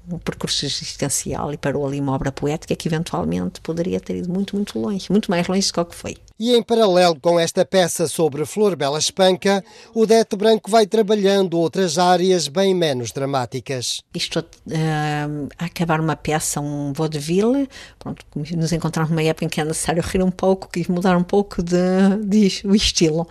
um 0.09 0.17
percurso 0.17 0.65
existencial 0.65 1.51
e 1.51 1.57
parou 1.57 1.85
ali 1.85 1.99
uma 1.99 2.13
obra 2.13 2.31
poética 2.31 2.73
que 2.77 2.87
eventualmente 2.87 3.59
poderia 3.59 3.99
ter 3.99 4.15
ido 4.15 4.31
muito, 4.31 4.55
muito 4.55 4.79
longe, 4.79 5.11
muito 5.11 5.29
mais 5.29 5.47
longe 5.47 5.69
do 5.69 5.85
que 5.85 5.95
foi. 5.95 6.15
E 6.39 6.55
em 6.55 6.61
paralelo 6.61 7.19
com 7.19 7.39
esta 7.39 7.65
peça 7.65 8.07
sobre 8.07 8.45
Flor 8.45 8.75
Bela 8.75 8.99
Espanca, 8.99 9.63
o 9.91 10.05
Dete 10.05 10.35
Branco 10.35 10.69
vai 10.69 10.85
trabalhando 10.85 11.57
outras 11.57 11.97
áreas 11.97 12.47
bem 12.47 12.75
menos 12.75 13.11
dramáticas. 13.11 14.03
Estou 14.13 14.43
uh, 14.43 15.49
a 15.57 15.65
acabar 15.65 15.99
uma 15.99 16.15
peça, 16.15 16.61
um 16.61 16.93
vaudeville, 16.93 17.67
pronto, 17.97 18.23
nos 18.35 18.71
encontramos 18.71 19.09
numa 19.09 19.23
época 19.23 19.45
em 19.45 19.49
que 19.49 19.59
é 19.59 19.65
necessário 19.65 20.03
rir 20.03 20.21
um 20.21 20.29
pouco, 20.29 20.69
quis 20.69 20.87
mudar 20.87 21.17
um 21.17 21.23
pouco 21.23 21.63
de, 21.63 21.75
de, 22.23 22.61
o 22.67 22.75
estilo. 22.75 23.27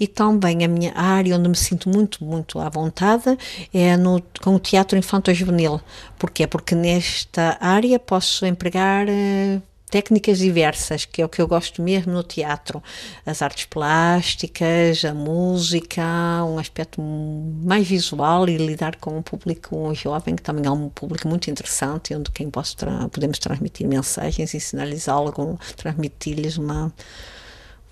E 0.00 0.08
também 0.08 0.64
a 0.64 0.68
minha 0.68 0.92
área 0.96 1.36
onde 1.36 1.48
me 1.48 1.56
sinto 1.56 1.88
muito, 1.88 2.24
muito 2.24 2.58
à 2.58 2.68
vontade 2.68 3.38
é 3.72 3.96
no, 3.96 4.20
com 4.42 4.56
o 4.56 4.58
teatro 4.58 4.98
infanto-juvenil. 4.98 5.80
Porquê? 6.18 6.44
Porque 6.44 6.74
nesta 6.74 7.56
área 7.60 8.00
posso 8.00 8.44
empregar 8.44 9.06
uh, 9.06 9.62
técnicas 9.88 10.38
diversas, 10.38 11.04
que 11.04 11.22
é 11.22 11.24
o 11.24 11.28
que 11.28 11.40
eu 11.40 11.48
gosto 11.48 11.82
mesmo 11.82 12.12
no 12.12 12.22
teatro. 12.22 12.82
As 13.24 13.42
artes 13.42 13.66
plásticas, 13.66 15.04
a 15.04 15.14
música, 15.14 16.02
um 16.44 16.58
aspecto 16.58 17.00
mais 17.00 17.86
visual 17.86 18.48
e 18.48 18.56
lidar 18.56 18.96
com 18.96 19.18
um 19.18 19.22
público 19.22 19.94
jovem, 19.94 20.36
que 20.36 20.42
também 20.42 20.66
é 20.66 20.70
um 20.70 20.88
público 20.88 21.28
muito 21.28 21.50
interessante, 21.50 22.14
onde 22.14 22.30
quem 22.30 22.50
posso 22.50 22.76
tra 22.76 23.08
podemos 23.08 23.38
transmitir 23.38 23.88
mensagens, 23.88 24.54
ensinar-lhes 24.54 25.08
algo, 25.08 25.58
transmitir-lhes 25.76 26.58
uma 26.58 26.92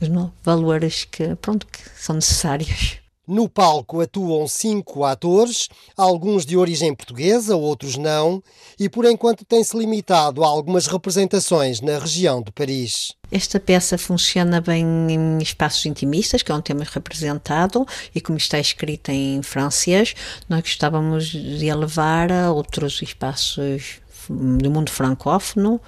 os 0.00 0.08
valores 0.44 1.04
que, 1.04 1.34
pronto, 1.36 1.66
que 1.66 1.80
são 1.96 2.16
necessários. 2.16 3.05
No 3.26 3.48
palco 3.48 4.00
atuam 4.00 4.46
cinco 4.46 5.02
atores, 5.04 5.68
alguns 5.96 6.46
de 6.46 6.56
origem 6.56 6.94
portuguesa, 6.94 7.56
outros 7.56 7.96
não, 7.96 8.40
e 8.78 8.88
por 8.88 9.04
enquanto 9.04 9.44
tem-se 9.44 9.76
limitado 9.76 10.44
a 10.44 10.46
algumas 10.46 10.86
representações 10.86 11.80
na 11.80 11.98
região 11.98 12.40
de 12.40 12.52
Paris. 12.52 13.12
Esta 13.28 13.58
peça 13.58 13.98
funciona 13.98 14.60
bem 14.60 14.86
em 15.10 15.38
espaços 15.42 15.84
intimistas, 15.86 16.40
que 16.40 16.52
é 16.52 16.54
um 16.54 16.60
tema 16.60 16.84
representado, 16.84 17.84
e 18.14 18.20
como 18.20 18.38
está 18.38 18.60
escrita 18.60 19.12
em 19.12 19.42
francês, 19.42 20.14
nós 20.48 20.60
gostávamos 20.60 21.26
de 21.26 21.66
elevar 21.66 22.30
a 22.30 22.52
outros 22.52 23.02
espaços 23.02 24.00
do 24.30 24.70
mundo 24.70 24.90
francófono, 24.92 25.80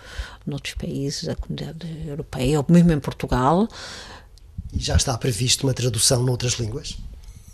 noutros 0.44 0.74
países 0.74 1.22
da 1.22 1.36
comunidade 1.36 1.86
europeia, 2.04 2.58
ou 2.58 2.66
mesmo 2.68 2.90
em 2.90 2.98
Portugal. 2.98 3.68
E 4.72 4.80
já 4.80 4.96
está 4.96 5.16
previsto 5.16 5.64
uma 5.64 5.72
tradução 5.72 6.24
noutras 6.24 6.54
línguas? 6.54 6.96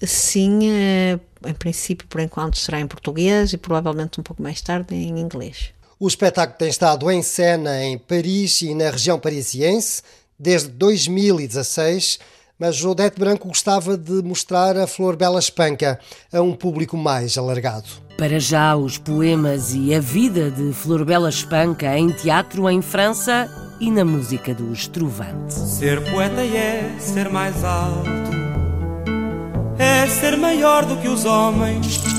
Sim, 0.02 0.70
eh, 0.70 1.18
em 1.46 1.54
princípio, 1.54 2.06
por 2.08 2.20
enquanto, 2.20 2.58
será 2.58 2.80
em 2.80 2.86
português 2.86 3.52
e 3.52 3.56
provavelmente 3.56 4.20
um 4.20 4.22
pouco 4.22 4.42
mais 4.42 4.60
tarde 4.60 4.94
em 4.94 5.18
inglês. 5.18 5.72
O 5.98 6.08
espetáculo 6.08 6.58
tem 6.58 6.68
estado 6.68 7.10
em 7.10 7.22
cena 7.22 7.82
em 7.82 7.96
Paris 7.96 8.62
e 8.62 8.74
na 8.74 8.90
região 8.90 9.18
parisiense 9.18 10.02
desde 10.38 10.68
2016, 10.68 12.18
mas 12.58 12.84
Odete 12.84 13.18
Branco 13.18 13.48
gostava 13.48 13.96
de 13.96 14.22
mostrar 14.22 14.76
a 14.76 14.86
Flor 14.86 15.16
Bela 15.16 15.38
Espanca 15.38 15.98
a 16.32 16.40
um 16.40 16.52
público 16.52 16.96
mais 16.96 17.38
alargado. 17.38 17.88
Para 18.18 18.38
já, 18.38 18.76
os 18.76 18.98
poemas 18.98 19.74
e 19.74 19.94
a 19.94 20.00
vida 20.00 20.50
de 20.50 20.72
Flor 20.72 21.04
Bela 21.04 21.28
Espanca 21.28 21.96
em 21.98 22.10
teatro 22.10 22.70
em 22.70 22.80
França 22.80 23.48
e 23.80 23.90
na 23.90 24.04
música 24.04 24.54
do 24.54 24.72
Estruvante. 24.72 25.52
Ser 25.52 26.00
poeta 26.10 26.42
é 26.42 26.96
ser 27.00 27.28
mais 27.28 27.64
alto 27.64 28.43
é 29.78 30.06
ser 30.06 30.36
maior 30.36 30.84
do 30.84 30.96
que 30.96 31.08
os 31.08 31.24
homens. 31.24 32.13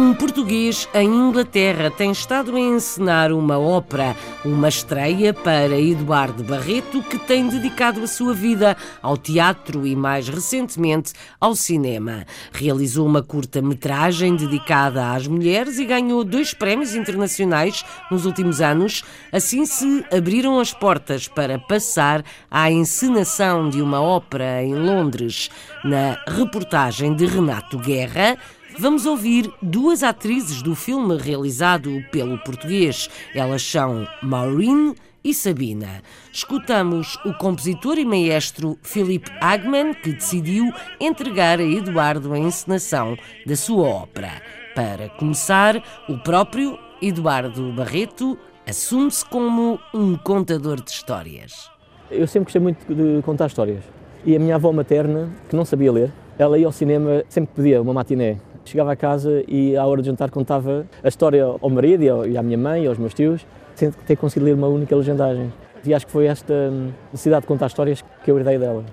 Um 0.00 0.14
português 0.14 0.88
em 0.94 1.06
Inglaterra 1.06 1.90
tem 1.90 2.10
estado 2.10 2.56
a 2.56 2.58
encenar 2.58 3.32
uma 3.32 3.58
ópera, 3.58 4.16
uma 4.42 4.66
estreia 4.66 5.34
para 5.34 5.78
Eduardo 5.78 6.42
Barreto, 6.42 7.02
que 7.02 7.18
tem 7.18 7.46
dedicado 7.46 8.02
a 8.02 8.06
sua 8.06 8.32
vida 8.32 8.78
ao 9.02 9.18
teatro 9.18 9.86
e, 9.86 9.94
mais 9.94 10.26
recentemente, 10.26 11.12
ao 11.38 11.54
cinema. 11.54 12.24
Realizou 12.50 13.06
uma 13.06 13.22
curta-metragem 13.22 14.36
dedicada 14.36 15.12
às 15.12 15.26
mulheres 15.26 15.78
e 15.78 15.84
ganhou 15.84 16.24
dois 16.24 16.54
prémios 16.54 16.94
internacionais 16.94 17.84
nos 18.10 18.24
últimos 18.24 18.62
anos. 18.62 19.04
Assim 19.30 19.66
se 19.66 20.02
abriram 20.10 20.58
as 20.58 20.72
portas 20.72 21.28
para 21.28 21.58
passar 21.58 22.24
à 22.50 22.70
encenação 22.70 23.68
de 23.68 23.82
uma 23.82 24.00
ópera 24.00 24.62
em 24.62 24.74
Londres. 24.74 25.50
Na 25.84 26.16
reportagem 26.26 27.14
de 27.14 27.26
Renato 27.26 27.76
Guerra, 27.76 28.38
vamos 28.80 29.04
ouvir 29.04 29.52
duas 29.60 30.02
atrizes 30.02 30.62
do 30.62 30.74
filme 30.74 31.18
realizado 31.18 32.02
pelo 32.10 32.38
português. 32.38 33.10
Elas 33.34 33.62
são 33.62 34.08
Maureen 34.22 34.94
e 35.22 35.34
Sabina. 35.34 36.00
Escutamos 36.32 37.16
o 37.26 37.34
compositor 37.34 37.98
e 37.98 38.06
maestro 38.06 38.78
Philip 38.82 39.30
Agman, 39.38 39.92
que 39.92 40.14
decidiu 40.14 40.72
entregar 40.98 41.60
a 41.60 41.62
Eduardo 41.62 42.32
a 42.32 42.38
encenação 42.38 43.18
da 43.44 43.54
sua 43.54 43.86
ópera. 43.86 44.40
Para 44.74 45.10
começar, 45.10 45.76
o 46.08 46.16
próprio 46.16 46.78
Eduardo 47.02 47.74
Barreto 47.74 48.38
assume-se 48.66 49.26
como 49.26 49.78
um 49.92 50.16
contador 50.16 50.82
de 50.82 50.90
histórias. 50.90 51.70
Eu 52.10 52.26
sempre 52.26 52.46
gostei 52.46 52.62
muito 52.62 52.94
de 52.94 53.20
contar 53.22 53.48
histórias. 53.48 53.84
E 54.24 54.34
a 54.34 54.38
minha 54.38 54.54
avó 54.54 54.72
materna, 54.72 55.28
que 55.50 55.56
não 55.56 55.66
sabia 55.66 55.92
ler, 55.92 56.10
ela 56.38 56.58
ia 56.58 56.64
ao 56.64 56.72
cinema, 56.72 57.22
sempre 57.28 57.54
pedia 57.54 57.82
uma 57.82 57.92
matiné. 57.92 58.38
Chegava 58.64 58.92
a 58.92 58.96
casa 58.96 59.42
e 59.48 59.76
à 59.76 59.84
hora 59.86 60.02
de 60.02 60.06
jantar 60.06 60.30
contava 60.30 60.86
a 61.02 61.08
história 61.08 61.44
ao 61.44 61.70
marido 61.70 62.26
e 62.26 62.36
à 62.36 62.42
minha 62.42 62.58
mãe 62.58 62.84
e 62.84 62.86
aos 62.86 62.98
meus 62.98 63.14
tios, 63.14 63.46
sem 63.74 63.90
ter 63.90 64.16
conseguido 64.16 64.46
ler 64.46 64.54
uma 64.54 64.68
única 64.68 64.94
legendagem. 64.94 65.52
E 65.84 65.94
acho 65.94 66.06
que 66.06 66.12
foi 66.12 66.26
esta 66.26 66.70
necessidade 67.10 67.42
de 67.42 67.48
contar 67.48 67.66
histórias 67.66 68.04
que 68.22 68.30
eu 68.30 68.38
herdei 68.38 68.58
dela. 68.58 68.84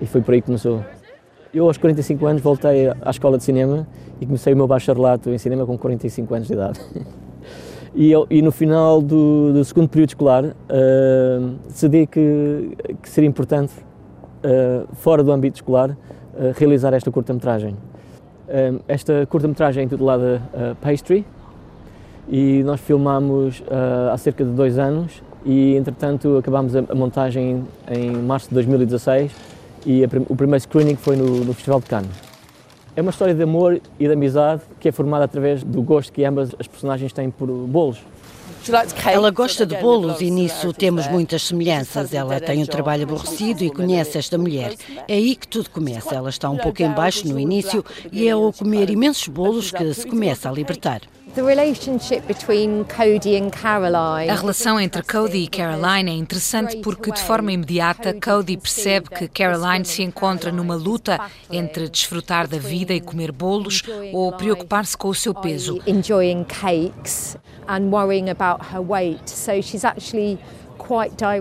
E 0.00 0.06
foi 0.06 0.20
por 0.20 0.34
aí 0.34 0.40
que 0.40 0.46
começou. 0.46 0.84
Eu, 1.52 1.66
aos 1.66 1.78
45 1.78 2.26
anos, 2.26 2.42
voltei 2.42 2.88
à 2.88 3.10
escola 3.10 3.38
de 3.38 3.44
cinema 3.44 3.86
e 4.20 4.26
comecei 4.26 4.52
o 4.52 4.56
meu 4.56 4.66
bacharelato 4.66 5.30
em 5.30 5.38
cinema 5.38 5.64
com 5.64 5.78
45 5.78 6.34
anos 6.34 6.46
de 6.48 6.52
idade. 6.52 6.80
E, 7.96 8.10
eu, 8.10 8.26
e 8.28 8.42
no 8.42 8.50
final 8.50 9.00
do, 9.00 9.52
do, 9.52 9.64
segundo 9.64 9.88
período 9.88 10.08
escolar, 10.08 10.44
uh, 10.44 10.54
decidi 11.64 12.08
que, 12.08 12.76
que 13.00 13.08
seria 13.08 13.28
importante, 13.28 13.72
uh, 14.44 14.92
fora 14.96 15.22
do 15.22 15.30
âmbito 15.30 15.58
escolar, 15.58 15.90
uh, 15.90 15.96
realizar 16.56 16.92
esta 16.92 17.08
curta-metragem. 17.12 17.76
Esta 18.88 19.26
curta-metragem 19.26 19.82
é 19.82 19.84
intitulada 19.84 20.42
Pastry 20.80 21.24
e 22.28 22.62
nós 22.62 22.80
filmámos 22.80 23.62
há 24.12 24.16
cerca 24.18 24.44
de 24.44 24.50
dois 24.50 24.78
anos 24.78 25.22
e, 25.44 25.76
entretanto, 25.76 26.38
acabámos 26.38 26.74
a, 26.74 26.80
a 26.88 26.94
montagem 26.94 27.64
em 27.90 28.10
março 28.12 28.48
de 28.48 28.54
2016 28.54 29.32
e 29.86 30.04
a, 30.04 30.08
o 30.28 30.36
primeiro 30.36 30.60
screening 30.60 30.96
foi 30.96 31.16
no, 31.16 31.44
no 31.44 31.52
Festival 31.52 31.80
de 31.80 31.86
Cannes. 31.86 32.34
É 32.96 33.02
uma 33.02 33.10
história 33.10 33.34
de 33.34 33.42
amor 33.42 33.80
e 33.98 34.06
de 34.06 34.12
amizade 34.12 34.62
que 34.78 34.88
é 34.88 34.92
formada 34.92 35.24
através 35.24 35.62
do 35.62 35.82
gosto 35.82 36.12
que 36.12 36.24
ambas 36.24 36.54
as 36.58 36.66
personagens 36.66 37.12
têm 37.12 37.30
por 37.30 37.48
bolos. 37.48 37.98
Ela 39.06 39.30
gosta 39.30 39.66
de 39.66 39.76
bolos 39.76 40.20
e 40.20 40.30
nisso 40.30 40.72
temos 40.72 41.06
muitas 41.08 41.42
semelhanças. 41.42 42.12
Ela 42.12 42.40
tem 42.40 42.62
um 42.62 42.66
trabalho 42.66 43.04
aborrecido 43.04 43.62
e 43.62 43.70
conhece 43.70 44.18
esta 44.18 44.38
mulher. 44.38 44.74
É 45.06 45.14
aí 45.14 45.36
que 45.36 45.46
tudo 45.46 45.70
começa. 45.70 46.14
Ela 46.14 46.30
está 46.30 46.48
um 46.48 46.56
pouco 46.56 46.82
embaixo 46.82 47.26
no 47.28 47.38
início 47.38 47.84
e 48.10 48.26
é 48.26 48.30
ao 48.30 48.52
comer 48.52 48.90
imensos 48.90 49.28
bolos 49.28 49.70
que 49.70 49.94
se 49.94 50.06
começa 50.06 50.48
a 50.48 50.52
libertar. 50.52 51.02
A 54.30 54.36
relação 54.36 54.78
entre 54.78 55.02
Cody 55.02 55.38
e 55.38 55.48
Caroline 55.48 56.08
é 56.08 56.14
interessante 56.14 56.76
porque, 56.76 57.10
de 57.10 57.20
forma 57.20 57.50
imediata, 57.50 58.14
Cody 58.14 58.56
percebe 58.56 59.08
que 59.08 59.26
Caroline 59.26 59.84
se 59.84 60.04
encontra 60.04 60.52
numa 60.52 60.76
luta 60.76 61.18
entre 61.50 61.88
desfrutar 61.88 62.46
da 62.46 62.58
vida 62.58 62.94
e 62.94 63.00
comer 63.00 63.32
bolos 63.32 63.82
ou 64.12 64.30
preocupar-se 64.30 64.96
com 64.96 65.08
o 65.08 65.14
seu 65.14 65.34
peso. 65.34 65.80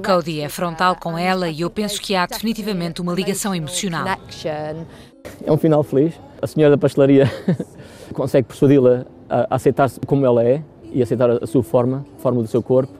Cody 0.03 0.41
é 0.41 0.49
frontal 0.49 0.95
com 0.95 1.15
ela 1.15 1.49
e 1.49 1.61
eu 1.61 1.69
penso 1.69 2.01
que 2.01 2.15
há 2.15 2.25
definitivamente 2.25 2.99
uma 2.99 3.13
ligação 3.13 3.53
emocional. 3.53 4.05
É 5.45 5.51
um 5.51 5.57
final 5.57 5.83
feliz. 5.83 6.15
A 6.41 6.47
senhora 6.47 6.71
da 6.71 6.79
pastelaria 6.79 7.31
consegue 8.11 8.47
persuadi-la 8.47 9.05
aceitar-se 9.49 9.99
como 10.01 10.25
ela 10.25 10.43
é 10.43 10.61
e 10.91 11.01
aceitar 11.01 11.29
a 11.29 11.47
sua 11.47 11.63
forma, 11.63 12.05
a 12.17 12.21
forma 12.21 12.41
do 12.41 12.47
seu 12.47 12.61
corpo 12.61 12.93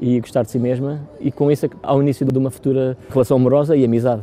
e 0.00 0.20
gostar 0.20 0.42
de 0.42 0.50
si 0.50 0.58
mesma 0.58 1.00
e 1.20 1.30
com 1.30 1.50
isso 1.50 1.68
há 1.82 1.94
o 1.94 2.02
início 2.02 2.26
de 2.26 2.38
uma 2.38 2.50
futura 2.50 2.96
relação 3.10 3.36
amorosa 3.36 3.76
e 3.76 3.84
amizade. 3.84 4.22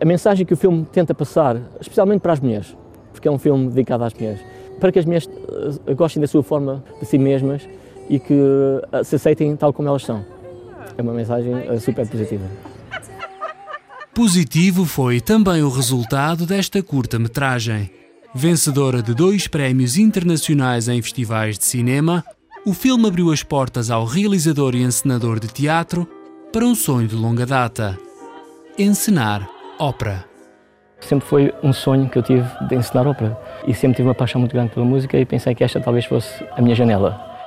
A 0.00 0.04
mensagem 0.04 0.46
que 0.46 0.54
o 0.54 0.56
filme 0.56 0.86
tenta 0.92 1.12
passar, 1.12 1.56
especialmente 1.80 2.20
para 2.20 2.32
as 2.32 2.40
mulheres, 2.40 2.76
porque 3.12 3.26
é 3.26 3.30
um 3.30 3.38
filme 3.38 3.68
dedicado 3.68 4.04
às 4.04 4.14
mulheres, 4.14 4.40
para 4.78 4.92
que 4.92 4.98
as 4.98 5.04
mulheres 5.04 5.28
eh, 5.86 5.94
gostem 5.94 6.20
da 6.20 6.28
sua 6.28 6.42
forma 6.42 6.84
de 7.00 7.06
si 7.06 7.18
mesmas 7.18 7.68
e 8.08 8.20
que 8.20 8.34
eh, 8.92 9.02
se 9.02 9.16
aceitem 9.16 9.56
tal 9.56 9.72
como 9.72 9.88
elas 9.88 10.04
são. 10.04 10.24
É 10.96 11.02
uma 11.02 11.12
mensagem 11.12 11.52
eh, 11.52 11.78
super 11.80 12.06
positiva. 12.06 12.44
Positivo 14.14 14.84
foi 14.84 15.20
também 15.20 15.62
o 15.62 15.68
resultado 15.68 16.46
desta 16.46 16.82
curta-metragem. 16.82 17.97
Vencedora 18.40 19.02
de 19.02 19.14
dois 19.14 19.48
prémios 19.48 19.98
internacionais 19.98 20.86
em 20.86 21.02
festivais 21.02 21.58
de 21.58 21.64
cinema, 21.64 22.24
o 22.64 22.72
filme 22.72 23.08
abriu 23.08 23.32
as 23.32 23.42
portas 23.42 23.90
ao 23.90 24.04
realizador 24.04 24.76
e 24.76 24.82
encenador 24.84 25.40
de 25.40 25.48
teatro 25.48 26.08
para 26.52 26.64
um 26.64 26.72
sonho 26.72 27.08
de 27.08 27.16
longa 27.16 27.44
data: 27.44 27.98
encenar 28.78 29.50
ópera. 29.76 30.24
Sempre 31.00 31.26
foi 31.26 31.52
um 31.64 31.72
sonho 31.72 32.08
que 32.08 32.16
eu 32.16 32.22
tive 32.22 32.46
de 32.68 32.76
encenar 32.76 33.08
ópera 33.08 33.36
e 33.66 33.74
sempre 33.74 33.96
tive 33.96 34.06
uma 34.06 34.14
paixão 34.14 34.40
muito 34.40 34.52
grande 34.52 34.72
pela 34.72 34.86
música 34.86 35.18
e 35.18 35.26
pensei 35.26 35.52
que 35.52 35.64
esta 35.64 35.80
talvez 35.80 36.04
fosse 36.04 36.32
a 36.56 36.62
minha 36.62 36.76
janela. 36.76 37.37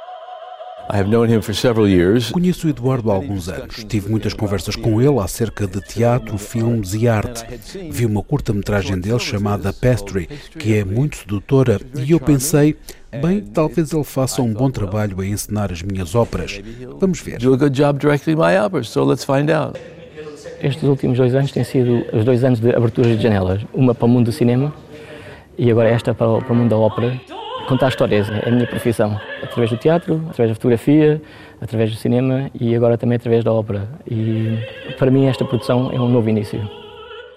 Conheço 2.32 2.68
o 2.68 2.70
Eduardo 2.70 3.10
há 3.10 3.14
alguns 3.14 3.48
anos. 3.48 3.82
Tive 3.86 4.10
muitas 4.10 4.34
conversas 4.34 4.76
com 4.76 5.02
ele 5.02 5.20
acerca 5.20 5.66
de 5.66 5.80
teatro, 5.80 6.38
filmes 6.38 6.94
e 6.94 7.08
arte. 7.08 7.46
Vi 7.90 8.06
uma 8.06 8.22
curta-metragem 8.22 9.00
dele 9.00 9.18
chamada 9.18 9.72
Pastry, 9.72 10.28
que 10.60 10.76
é 10.76 10.84
muito 10.84 11.16
sedutora, 11.16 11.80
e 11.96 12.12
eu 12.12 12.20
pensei, 12.20 12.76
bem, 13.22 13.40
talvez 13.40 13.94
ele 13.94 14.04
faça 14.04 14.42
um 14.42 14.54
bom 14.54 14.70
trabalho 14.70 15.22
a 15.22 15.26
encenar 15.26 15.72
as 15.72 15.82
minhas 15.82 16.14
óperas. 16.14 16.60
Vamos 17.00 17.22
ver. 17.22 17.38
Estes 20.62 20.84
últimos 20.84 21.18
dois 21.18 21.34
anos 21.34 21.54
têm 21.54 21.64
sido 21.64 22.06
os 22.12 22.26
dois 22.26 22.44
anos 22.44 22.60
de 22.60 22.70
aberturas 22.76 23.16
de 23.16 23.24
janelas, 23.24 23.62
uma 23.74 23.96
para 23.96 24.06
o 24.06 24.10
mundo 24.10 24.26
do 24.26 24.32
cinema 24.34 24.74
e 25.58 25.72
agora 25.72 25.90
esta 25.90 26.14
para 26.14 26.28
o, 26.28 26.42
para 26.42 26.52
o 26.52 26.56
mundo 26.56 26.70
da 26.70 26.78
ópera. 26.78 27.20
Contar 27.67 27.89
histórias 27.89 28.30
é 28.30 28.50
a 28.50 28.52
minha 28.52 28.67
profissão, 28.67 29.19
através 29.41 29.69
do 29.69 29.78
teatro, 29.78 30.15
através 30.30 30.50
da 30.50 30.56
fotografia, 30.56 31.21
através 31.62 31.91
do 31.91 31.97
cinema 31.97 32.50
e 32.60 32.76
agora 32.76 32.97
também 32.97 33.15
através 33.15 33.43
da 33.43 33.54
ópera. 33.54 33.88
E 34.10 34.58
para 34.97 35.10
mim 35.10 35.26
esta 35.28 35.45
produção 35.45 35.91
é 35.91 36.00
um 36.00 36.10
novo 36.10 36.28
início. 36.30 36.62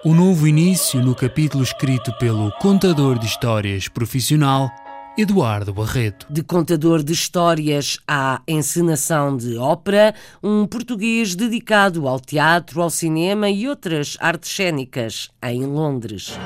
O 0.05 0.13
novo 0.13 0.47
início 0.47 1.01
no 1.01 1.15
capítulo 1.15 1.63
escrito 1.63 2.13
pelo 2.19 2.51
contador 2.59 3.19
de 3.19 3.27
histórias 3.27 3.89
profissional 3.89 4.71
Eduardo 5.17 5.73
Barreto. 5.73 6.27
De 6.29 6.43
contador 6.43 7.03
de 7.03 7.13
histórias 7.13 7.99
à 8.07 8.43
encenação 8.49 9.37
de 9.37 9.57
ópera, 9.57 10.13
um 10.43 10.67
português 10.67 11.37
dedicado 11.37 12.09
ao 12.09 12.19
teatro, 12.19 12.83
ao 12.83 12.91
cinema 12.91 13.49
e 13.49 13.69
outras 13.69 14.17
artes 14.21 14.51
cênicas 14.51 15.31
em 15.43 15.65
Londres. 15.65 16.37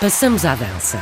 Passamos 0.00 0.44
à 0.44 0.54
dança. 0.54 0.96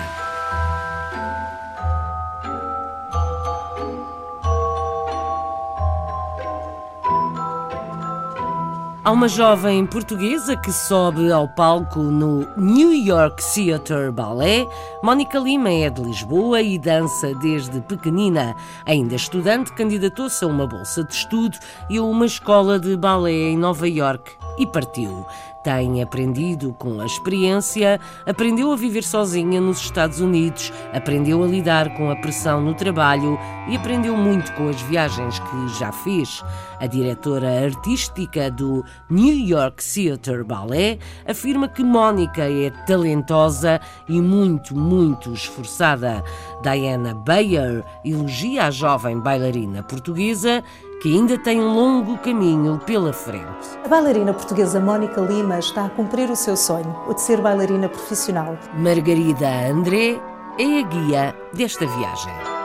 Há 9.04 9.12
uma 9.12 9.28
jovem 9.28 9.85
portuguesa 9.85 10.56
que 10.56 10.72
sobe 10.72 11.30
ao 11.30 11.46
palco 11.46 11.98
no 12.00 12.48
New 12.56 12.90
York 12.90 13.42
Theatre 13.54 14.11
Ballet. 14.11 14.66
Mónica 15.02 15.38
Lima 15.40 15.68
é 15.68 15.90
de 15.90 16.00
Lisboa 16.00 16.62
e 16.62 16.78
dança 16.78 17.35
desde 17.35 17.82
pequenina. 17.82 18.56
Ainda 18.87 19.14
estudante, 19.14 19.74
candidatou-se 19.74 20.42
a 20.42 20.48
uma 20.48 20.66
bolsa 20.66 21.04
de 21.04 21.12
estudo 21.12 21.59
e 21.90 21.98
a 21.98 22.02
uma 22.02 22.24
escola 22.24 22.80
de 22.80 22.96
ballet 22.96 23.52
em 23.52 23.59
Nova 23.59 23.87
York 23.87 24.32
e 24.59 24.66
partiu. 24.66 25.26
Tem 25.66 26.00
aprendido 26.00 26.72
com 26.74 27.00
a 27.00 27.07
experiência, 27.07 27.98
aprendeu 28.24 28.70
a 28.70 28.76
viver 28.76 29.02
sozinha 29.02 29.61
nos 29.61 29.81
Estados 29.81 30.20
Unidos, 30.20 30.72
aprendeu 30.92 31.42
a 31.42 31.46
lidar 31.48 31.92
com 31.96 32.09
a 32.09 32.14
pressão 32.14 32.61
no 32.61 32.72
trabalho 32.72 33.37
e 33.68 33.76
aprendeu 33.76 34.16
muito 34.16 34.52
com 34.52 34.68
as 34.68 34.81
viagens 34.83 35.40
que 35.40 35.68
já 35.76 35.90
fez. 35.90 36.44
A 36.79 36.87
diretora 36.87 37.64
artística 37.64 38.48
do 38.48 38.85
New 39.11 39.35
York 39.35 39.83
Theatre 39.83 40.44
Ballet 40.44 41.00
afirma 41.26 41.66
que 41.66 41.83
Mónica 41.83 42.42
é 42.42 42.70
talentosa 42.87 43.81
e 44.09 44.20
muito, 44.20 44.76
muito 44.76 45.33
esforçada. 45.33 46.22
Diana 46.62 47.12
Bayer 47.12 47.83
elogia 48.05 48.66
a 48.66 48.70
jovem 48.70 49.18
bailarina 49.18 49.83
portuguesa 49.83 50.62
que 51.07 51.14
ainda 51.14 51.38
tem 51.38 51.61
um 51.61 51.73
longo 51.73 52.19
caminho 52.19 52.81
pela 52.85 53.12
frente. 53.12 53.79
A 53.85 53.87
bailarina 53.87 54.35
portuguesa 54.35 54.81
Mónica 54.81 55.21
Lima 55.21 55.57
está 55.57 55.85
a 55.85 55.88
cumprir 55.88 56.29
o 56.29 56.35
seu 56.35 56.57
sonho, 56.57 56.97
o 57.07 57.14
de 57.14 57.21
ser 57.21 57.40
bailarina 57.40 57.88
profissional. 57.88 58.59
Margarida 58.75 59.49
André 59.71 60.21
é 60.59 60.81
a 60.81 60.83
guia 60.83 61.37
desta 61.55 61.87
viagem. 61.87 62.56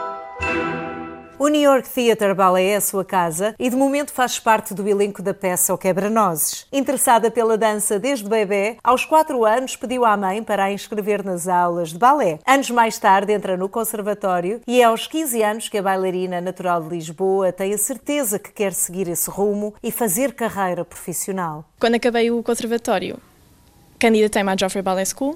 O 1.41 1.47
New 1.47 1.59
York 1.59 1.89
Theatre 1.89 2.35
Ballet 2.35 2.67
é 2.67 2.75
a 2.75 2.81
sua 2.81 3.03
casa 3.03 3.55
e 3.57 3.67
de 3.67 3.75
momento 3.75 4.13
faz 4.13 4.37
parte 4.37 4.75
do 4.75 4.87
elenco 4.87 5.23
da 5.23 5.33
peça 5.33 5.73
O 5.73 5.77
Quebra-Nozes. 5.79 6.67
Interessada 6.71 7.31
pela 7.31 7.57
dança 7.57 7.97
desde 7.97 8.29
bebê, 8.29 8.77
aos 8.83 9.05
4 9.05 9.43
anos 9.43 9.75
pediu 9.75 10.05
à 10.05 10.15
mãe 10.15 10.43
para 10.43 10.65
a 10.65 10.71
inscrever 10.71 11.25
nas 11.25 11.47
aulas 11.47 11.89
de 11.89 11.97
balé. 11.97 12.37
Anos 12.45 12.69
mais 12.69 12.99
tarde 12.99 13.33
entra 13.33 13.57
no 13.57 13.67
conservatório 13.67 14.61
e 14.67 14.81
é 14.81 14.83
aos 14.83 15.07
15 15.07 15.41
anos 15.41 15.67
que 15.67 15.79
a 15.79 15.81
bailarina 15.81 16.39
natural 16.39 16.83
de 16.83 16.89
Lisboa 16.89 17.51
tem 17.51 17.73
a 17.73 17.77
certeza 17.79 18.37
que 18.37 18.51
quer 18.51 18.71
seguir 18.71 19.07
esse 19.07 19.27
rumo 19.27 19.73
e 19.81 19.89
fazer 19.89 20.35
carreira 20.35 20.85
profissional. 20.85 21.65
Quando 21.79 21.95
acabei 21.95 22.29
o 22.29 22.43
conservatório, 22.43 23.17
candidatei-me 23.97 24.51
à 24.51 24.55
Joffrey 24.55 24.83
Ballet 24.83 25.09
School 25.09 25.35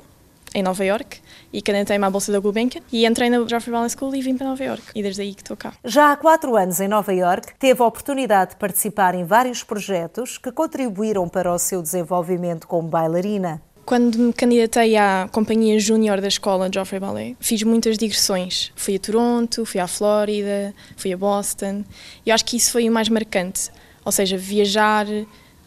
em 0.55 0.63
Nova 0.63 0.83
York 0.83 1.19
e 1.51 1.61
candidatei-me 1.61 2.05
à 2.05 2.09
Bolsa 2.09 2.31
da 2.31 2.39
Gulbenkian 2.39 2.81
e 2.91 3.05
entrei 3.05 3.29
na 3.29 3.45
Joffrey 3.45 3.73
Ballet 3.73 3.93
School 3.95 4.15
e 4.15 4.21
vim 4.21 4.37
para 4.37 4.47
Nova 4.47 4.63
York 4.63 4.83
e 4.95 5.03
desde 5.03 5.21
aí 5.21 5.35
que 5.35 5.41
estou 5.41 5.57
cá. 5.57 5.73
Já 5.83 6.13
há 6.13 6.15
quatro 6.15 6.55
anos 6.55 6.79
em 6.79 6.87
Nova 6.87 7.13
York, 7.13 7.53
teve 7.59 7.81
a 7.83 7.85
oportunidade 7.85 8.51
de 8.51 8.55
participar 8.55 9.13
em 9.13 9.25
vários 9.25 9.61
projetos 9.63 10.37
que 10.37 10.51
contribuíram 10.51 11.27
para 11.27 11.53
o 11.53 11.59
seu 11.59 11.81
desenvolvimento 11.81 12.67
como 12.67 12.87
bailarina. 12.87 13.61
Quando 13.85 14.17
me 14.17 14.33
candidatei 14.33 14.97
à 14.97 15.29
companhia 15.31 15.79
júnior 15.79 16.19
da 16.19 16.27
escola 16.27 16.69
Joffrey 16.73 16.99
Ballet, 16.99 17.37
fiz 17.39 17.61
muitas 17.61 17.97
digressões. 17.97 18.71
Fui 18.75 18.95
a 18.95 18.99
Toronto, 18.99 19.63
fui 19.65 19.79
à 19.79 19.87
Flórida, 19.87 20.73
fui 20.97 21.13
a 21.13 21.17
Boston 21.17 21.83
e 22.25 22.31
acho 22.31 22.45
que 22.45 22.57
isso 22.57 22.71
foi 22.71 22.89
o 22.89 22.91
mais 22.91 23.09
marcante. 23.09 23.69
Ou 24.03 24.11
seja, 24.11 24.37
viajar, 24.37 25.05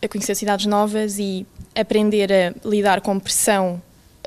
a 0.03 0.09
conhecer 0.09 0.35
cidades 0.35 0.67
novas 0.67 1.19
e 1.19 1.47
aprender 1.77 2.33
a 2.33 2.69
lidar 2.69 3.01
com 3.01 3.19
pressão 3.21 3.81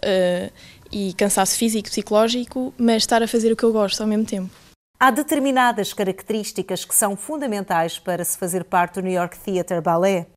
uh, 0.06 0.52
e 0.92 1.14
cansaço 1.14 1.58
físico, 1.58 1.90
psicológico, 1.90 2.74
mas 2.78 3.04
estar 3.04 3.24
a 3.24 3.28
fazer 3.28 3.52
o 3.52 3.56
que 3.56 3.64
eu 3.64 3.72
gosto 3.72 4.02
ao 4.02 4.08
mesmo 4.08 4.26
tempo. 4.26 4.50
Há 5.00 5.10
determinadas 5.10 5.94
características 5.94 6.86
que 6.86 6.94
são 6.94 7.16
fundamentais 7.16 7.98
para 7.98 8.24
se 8.24 8.38
fazer 8.38 8.64
parte 8.64 8.96
do 8.96 9.02
New 9.02 9.14
York 9.14 9.38
Theatre 9.40 9.82
Ballet. 9.82 10.28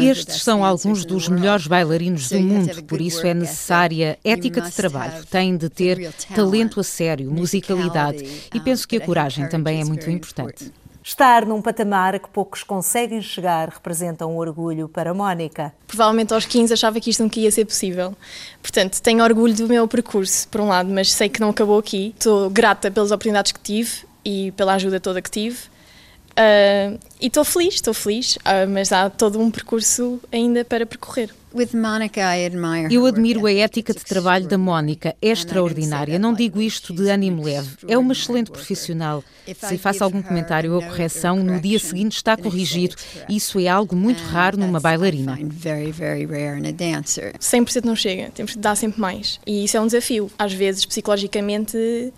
Estes 0.00 0.42
são 0.42 0.62
alguns 0.62 1.06
dos 1.06 1.28
melhores 1.28 1.66
bailarinos 1.66 2.28
do 2.28 2.38
mundo, 2.38 2.82
por 2.84 3.00
isso 3.00 3.26
é 3.26 3.32
necessária 3.32 4.18
ética 4.22 4.60
de 4.60 4.70
trabalho. 4.70 5.24
Tem 5.24 5.56
de 5.56 5.70
ter 5.70 6.12
talento 6.34 6.80
a 6.80 6.84
sério, 6.84 7.30
musicalidade 7.30 8.48
e 8.52 8.60
penso 8.60 8.86
que 8.86 8.96
a 8.96 9.00
coragem 9.00 9.48
também 9.48 9.80
é 9.80 9.84
muito 9.84 10.10
importante. 10.10 10.70
Estar 11.06 11.44
num 11.44 11.60
patamar 11.60 12.14
a 12.14 12.18
que 12.18 12.30
poucos 12.30 12.62
conseguem 12.62 13.20
chegar 13.20 13.68
representa 13.68 14.26
um 14.26 14.38
orgulho 14.38 14.88
para 14.88 15.12
Mónica. 15.12 15.74
Provavelmente 15.86 16.32
aos 16.32 16.46
15 16.46 16.72
achava 16.72 16.98
que 16.98 17.10
isto 17.10 17.22
nunca 17.22 17.38
ia 17.38 17.50
ser 17.50 17.66
possível. 17.66 18.16
Portanto, 18.62 19.02
tenho 19.02 19.22
orgulho 19.22 19.54
do 19.54 19.68
meu 19.68 19.86
percurso, 19.86 20.48
por 20.48 20.62
um 20.62 20.68
lado, 20.68 20.88
mas 20.88 21.12
sei 21.12 21.28
que 21.28 21.42
não 21.42 21.50
acabou 21.50 21.78
aqui. 21.78 22.14
Estou 22.18 22.48
grata 22.48 22.90
pelas 22.90 23.10
oportunidades 23.10 23.52
que 23.52 23.60
tive 23.60 24.06
e 24.24 24.50
pela 24.52 24.72
ajuda 24.72 24.98
toda 24.98 25.20
que 25.20 25.30
tive. 25.30 25.58
Uh, 26.34 26.98
e 27.20 27.28
estou 27.28 27.44
feliz, 27.44 27.74
estou 27.74 27.94
feliz, 27.94 28.36
uh, 28.36 28.68
mas 28.68 28.90
há 28.90 29.08
todo 29.08 29.40
um 29.40 29.50
percurso 29.50 30.20
ainda 30.32 30.64
para 30.64 30.84
percorrer. 30.84 31.30
Eu 32.90 33.06
admiro 33.06 33.46
a 33.46 33.52
ética 33.52 33.94
de 33.94 34.04
trabalho 34.04 34.48
da 34.48 34.58
Mónica, 34.58 35.14
é 35.22 35.28
extraordinária. 35.28 36.18
Não 36.18 36.34
digo 36.34 36.60
isto 36.60 36.92
de 36.92 37.08
ânimo 37.08 37.44
leve. 37.44 37.76
É 37.86 37.96
uma 37.96 38.12
excelente 38.12 38.50
profissional. 38.50 39.22
Se 39.46 39.78
faço 39.78 40.02
algum 40.02 40.20
comentário 40.20 40.74
ou 40.74 40.82
correção, 40.82 41.36
no 41.36 41.60
dia 41.60 41.78
seguinte 41.78 42.16
está 42.16 42.36
corrigido. 42.36 42.96
Isso 43.28 43.60
é 43.60 43.68
algo 43.68 43.94
muito 43.94 44.20
raro 44.24 44.58
numa 44.58 44.80
bailarina. 44.80 45.38
100% 47.38 47.84
não 47.84 47.94
chega, 47.94 48.30
temos 48.30 48.54
que 48.54 48.58
dar 48.58 48.74
sempre 48.74 49.00
mais. 49.00 49.38
E 49.46 49.64
isso 49.64 49.76
é 49.76 49.80
um 49.80 49.86
desafio. 49.86 50.28
Às 50.36 50.52
vezes, 50.52 50.84
psicologicamente, 50.84 52.12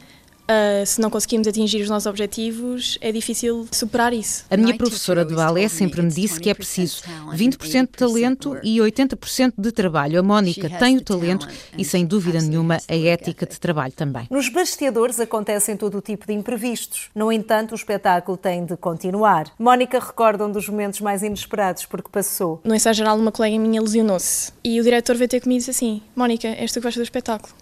Uh, 0.47 0.87
se 0.87 1.01
não 1.01 1.11
conseguimos 1.11 1.49
atingir 1.49 1.83
os 1.83 1.89
nossos 1.89 2.07
objetivos, 2.07 2.97
é 3.01 3.11
difícil 3.11 3.67
superar 3.73 4.13
isso. 4.13 4.45
A 4.49 4.57
minha 4.57 4.77
professora 4.77 5.25
de 5.25 5.35
balé 5.35 5.67
sempre 5.69 6.01
me 6.03 6.11
disse 6.11 6.39
que 6.39 6.49
é 6.49 6.55
preciso 6.55 7.03
20% 7.33 7.81
de 7.81 7.87
talento 7.89 8.57
e 8.63 8.79
80% 8.79 9.55
de 9.59 9.73
trabalho. 9.73 10.21
A 10.21 10.23
Mónica 10.23 10.71
tem 10.71 10.97
o 10.97 11.01
talento 11.01 11.49
e, 11.77 11.85
sem 11.85 12.07
dúvida 12.07 12.41
nenhuma, 12.41 12.79
a 12.89 12.95
ética 12.95 13.45
de 13.45 13.59
trabalho 13.59 13.93
também. 13.93 14.29
Nos 14.31 14.49
bastidores 14.49 15.19
acontecem 15.19 15.77
todo 15.77 15.99
o 15.99 16.01
tipo 16.01 16.27
de 16.27 16.33
imprevistos. 16.33 17.11
No 17.13 17.33
entanto, 17.33 17.73
o 17.73 17.75
espetáculo 17.75 18.37
tem 18.37 18.65
de 18.65 18.77
continuar. 18.77 19.51
Mónica 19.59 19.99
recorda 19.99 20.47
um 20.47 20.53
dos 20.53 20.69
momentos 20.69 21.01
mais 21.01 21.25
inesperados 21.25 21.87
porque 21.87 22.09
passou. 22.09 22.61
No 22.63 22.75
ensaio 22.75 22.95
geral, 22.95 23.19
uma 23.19 23.33
colega 23.33 23.59
minha 23.59 23.81
lesionou-se 23.81 24.53
e 24.63 24.81
o 24.81 24.85
diretor 24.85 25.17
veio 25.17 25.29
ter 25.29 25.41
comigo 25.41 25.57
e 25.57 25.59
disse 25.59 25.71
assim: 25.71 26.01
Mónica, 26.15 26.47
és 26.49 26.71
tu 26.71 26.75
que 26.75 26.85
vais 26.85 26.95
fazer 26.95 27.03
o 27.03 27.05
espetáculo. 27.05 27.53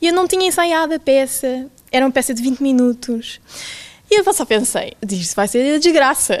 E 0.00 0.08
eu 0.08 0.14
não 0.14 0.26
tinha 0.26 0.46
ensaiado 0.46 0.94
a 0.94 0.98
peça, 0.98 1.66
era 1.96 2.04
uma 2.04 2.10
peça 2.10 2.34
de 2.34 2.42
20 2.42 2.60
minutos. 2.60 3.40
E 4.10 4.18
eu 4.18 4.34
só 4.34 4.44
pensei, 4.44 4.94
isto 5.08 5.36
vai 5.36 5.46
ser 5.46 5.78
desgraça. 5.78 6.40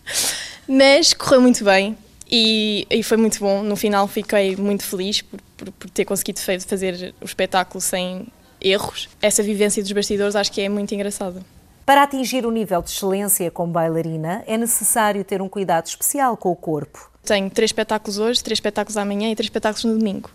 Mas 0.68 1.14
correu 1.14 1.40
muito 1.40 1.64
bem 1.64 1.96
e, 2.30 2.86
e, 2.90 3.02
foi 3.02 3.16
muito 3.16 3.38
bom. 3.40 3.62
No 3.62 3.74
final 3.74 4.06
fiquei 4.06 4.54
muito 4.54 4.84
feliz 4.84 5.22
por, 5.22 5.40
por, 5.56 5.72
por 5.72 5.90
ter 5.90 6.04
conseguido 6.04 6.40
fazer 6.40 7.14
o 7.22 7.24
espetáculo 7.24 7.80
sem 7.80 8.26
erros. 8.60 9.08
Essa 9.20 9.42
vivência 9.42 9.82
dos 9.82 9.92
bastidores 9.92 10.36
acho 10.36 10.52
que 10.52 10.60
é 10.60 10.68
muito 10.68 10.94
engraçada. 10.94 11.42
Para 11.86 12.02
atingir 12.02 12.46
o 12.46 12.50
nível 12.50 12.82
de 12.82 12.90
excelência 12.90 13.50
como 13.50 13.72
bailarina, 13.72 14.44
é 14.46 14.58
necessário 14.58 15.24
ter 15.24 15.40
um 15.40 15.48
cuidado 15.48 15.86
especial 15.86 16.36
com 16.36 16.50
o 16.50 16.56
corpo. 16.56 17.10
Tenho 17.24 17.48
três 17.50 17.70
espetáculos 17.70 18.18
hoje, 18.18 18.42
três 18.44 18.56
espetáculos 18.56 18.96
amanhã 18.98 19.30
e 19.30 19.34
três 19.34 19.46
espetáculos 19.46 19.84
no 19.84 19.98
domingo. 19.98 20.30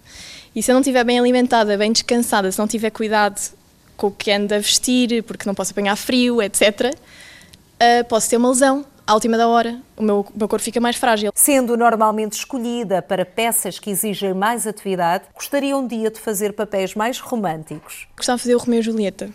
E 0.56 0.63
se 0.63 0.72
eu 0.72 0.74
não 0.74 0.82
estiver 0.82 1.04
bem 1.04 1.20
alimentada, 1.20 1.78
bem 1.78 1.91
descansada, 1.91 2.52
se 2.52 2.58
não 2.58 2.67
tiver 2.67 2.89
cuidado 2.89 3.39
com 3.98 4.08
o 4.08 4.12
que 4.12 4.32
ando 4.32 4.54
a 4.54 4.60
vestir, 4.60 5.24
porque 5.24 5.46
não 5.46 5.56
posso 5.56 5.72
apanhar 5.72 5.96
frio, 5.98 6.42
etc., 6.42 6.94
uh, 6.94 8.06
posso 8.08 8.30
ter 8.30 8.38
uma 8.38 8.50
lesão 8.50 8.86
à 9.08 9.14
última 9.14 9.38
da 9.38 9.48
hora. 9.48 9.82
O 9.96 10.04
meu, 10.04 10.20
o 10.20 10.38
meu 10.38 10.48
corpo 10.48 10.64
fica 10.64 10.80
mais 10.80 10.98
frágil. 10.98 11.32
Sendo 11.34 11.76
normalmente 11.76 12.34
escolhida 12.34 13.02
para 13.02 13.26
peças 13.26 13.80
que 13.80 13.90
exigem 13.90 14.34
mais 14.34 14.68
atividade, 14.68 15.24
gostaria 15.34 15.76
um 15.76 15.88
dia 15.88 16.12
de 16.12 16.20
fazer 16.20 16.54
papéis 16.54 16.94
mais 16.94 17.20
românticos. 17.20 18.08
Gostava 18.16 18.38
de 18.38 18.44
fazer 18.44 18.56
o 18.56 18.60
Romeu 18.60 18.80
e 18.80 18.84
Julieta. 18.84 19.30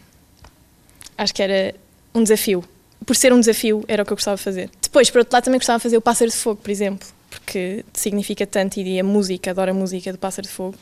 Acho 1.18 1.34
que 1.34 1.42
era 1.42 1.74
um 2.14 2.22
desafio. 2.22 2.62
Por 3.04 3.16
ser 3.16 3.32
um 3.32 3.40
desafio, 3.40 3.84
era 3.88 4.02
o 4.02 4.06
que 4.06 4.12
eu 4.12 4.16
gostava 4.16 4.36
de 4.36 4.42
fazer. 4.42 4.70
Depois, 4.80 5.10
por 5.10 5.18
outro 5.18 5.34
lado, 5.34 5.44
também 5.44 5.58
gostava 5.58 5.78
de 5.78 5.82
fazer 5.82 5.96
o 5.96 6.00
Pássaro 6.00 6.30
de 6.30 6.36
Fogo, 6.36 6.60
por 6.62 6.70
exemplo, 6.70 7.08
porque 7.30 7.84
significa 7.92 8.46
tanto 8.46 8.78
e 8.78 9.00
a 9.00 9.04
música, 9.04 9.50
adoro 9.50 9.72
a 9.72 9.74
música 9.74 10.12
do 10.12 10.18
Pássaro 10.18 10.46
de 10.46 10.52
Fogo. 10.52 10.76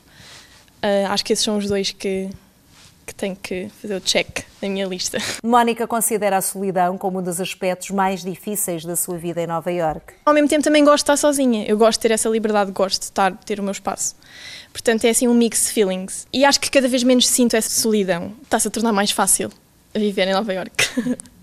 Uh, 0.83 1.07
acho 1.09 1.25
que 1.25 1.33
esses 1.33 1.45
são 1.45 1.57
os 1.57 1.67
dois 1.67 1.93
que, 1.93 2.29
que 3.11 3.15
tenho 3.15 3.35
que 3.35 3.69
fazer 3.81 3.97
o 3.97 4.01
check 4.01 4.45
na 4.63 4.69
minha 4.69 4.87
lista. 4.87 5.19
Mónica 5.45 5.87
considera 5.87 6.37
a 6.37 6.41
solidão 6.41 6.97
como 6.97 7.19
um 7.19 7.23
dos 7.23 7.41
aspectos 7.41 7.91
mais 7.91 8.23
difíceis 8.23 8.85
da 8.85 8.95
sua 8.95 9.19
vida 9.19 9.43
em 9.43 9.47
Nova 9.47 9.71
York. 9.71 10.15
Ao 10.25 10.33
mesmo 10.33 10.49
tempo 10.49 10.63
também 10.63 10.85
gosto 10.85 10.99
de 10.99 11.03
estar 11.03 11.17
sozinha. 11.17 11.65
Eu 11.67 11.77
gosto 11.77 11.99
de 11.99 12.03
ter 12.09 12.15
essa 12.15 12.29
liberdade, 12.29 12.71
gosto 12.71 13.01
de 13.01 13.05
estar, 13.07 13.37
ter 13.39 13.59
o 13.59 13.63
meu 13.63 13.73
espaço. 13.73 14.15
Portanto, 14.73 15.05
é 15.05 15.11
assim 15.11 15.27
um 15.27 15.35
mix 15.35 15.67
de 15.67 15.73
feelings. 15.73 16.27
E 16.33 16.45
acho 16.45 16.61
que 16.61 16.71
cada 16.71 16.87
vez 16.87 17.03
menos 17.03 17.27
sinto 17.29 17.57
essa 17.57 17.69
solidão. 17.69 18.33
Está-se 18.43 18.69
a 18.69 18.71
tornar 18.71 18.93
mais 18.93 19.11
fácil 19.11 19.51
viver 19.93 20.29
em 20.29 20.33
Nova 20.33 20.53
York. 20.55 20.73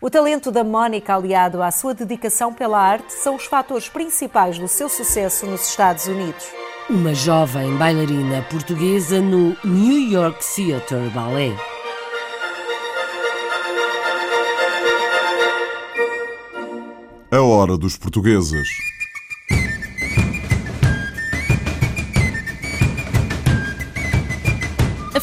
O 0.00 0.08
talento 0.08 0.52
da 0.52 0.62
Mónica, 0.62 1.12
aliado 1.12 1.60
à 1.60 1.72
sua 1.72 1.92
dedicação 1.92 2.54
pela 2.54 2.78
arte, 2.78 3.12
são 3.12 3.34
os 3.34 3.46
fatores 3.46 3.88
principais 3.88 4.56
do 4.56 4.68
seu 4.68 4.88
sucesso 4.88 5.44
nos 5.44 5.68
Estados 5.68 6.06
Unidos 6.06 6.46
uma 6.90 7.14
jovem 7.14 7.76
bailarina 7.76 8.40
portuguesa 8.42 9.20
no 9.20 9.54
New 9.62 10.10
York 10.10 10.42
Theatre 10.42 11.10
Ballet. 11.10 11.54
A 17.30 17.42
hora 17.42 17.76
dos 17.76 17.98
portugueses. 17.98 18.66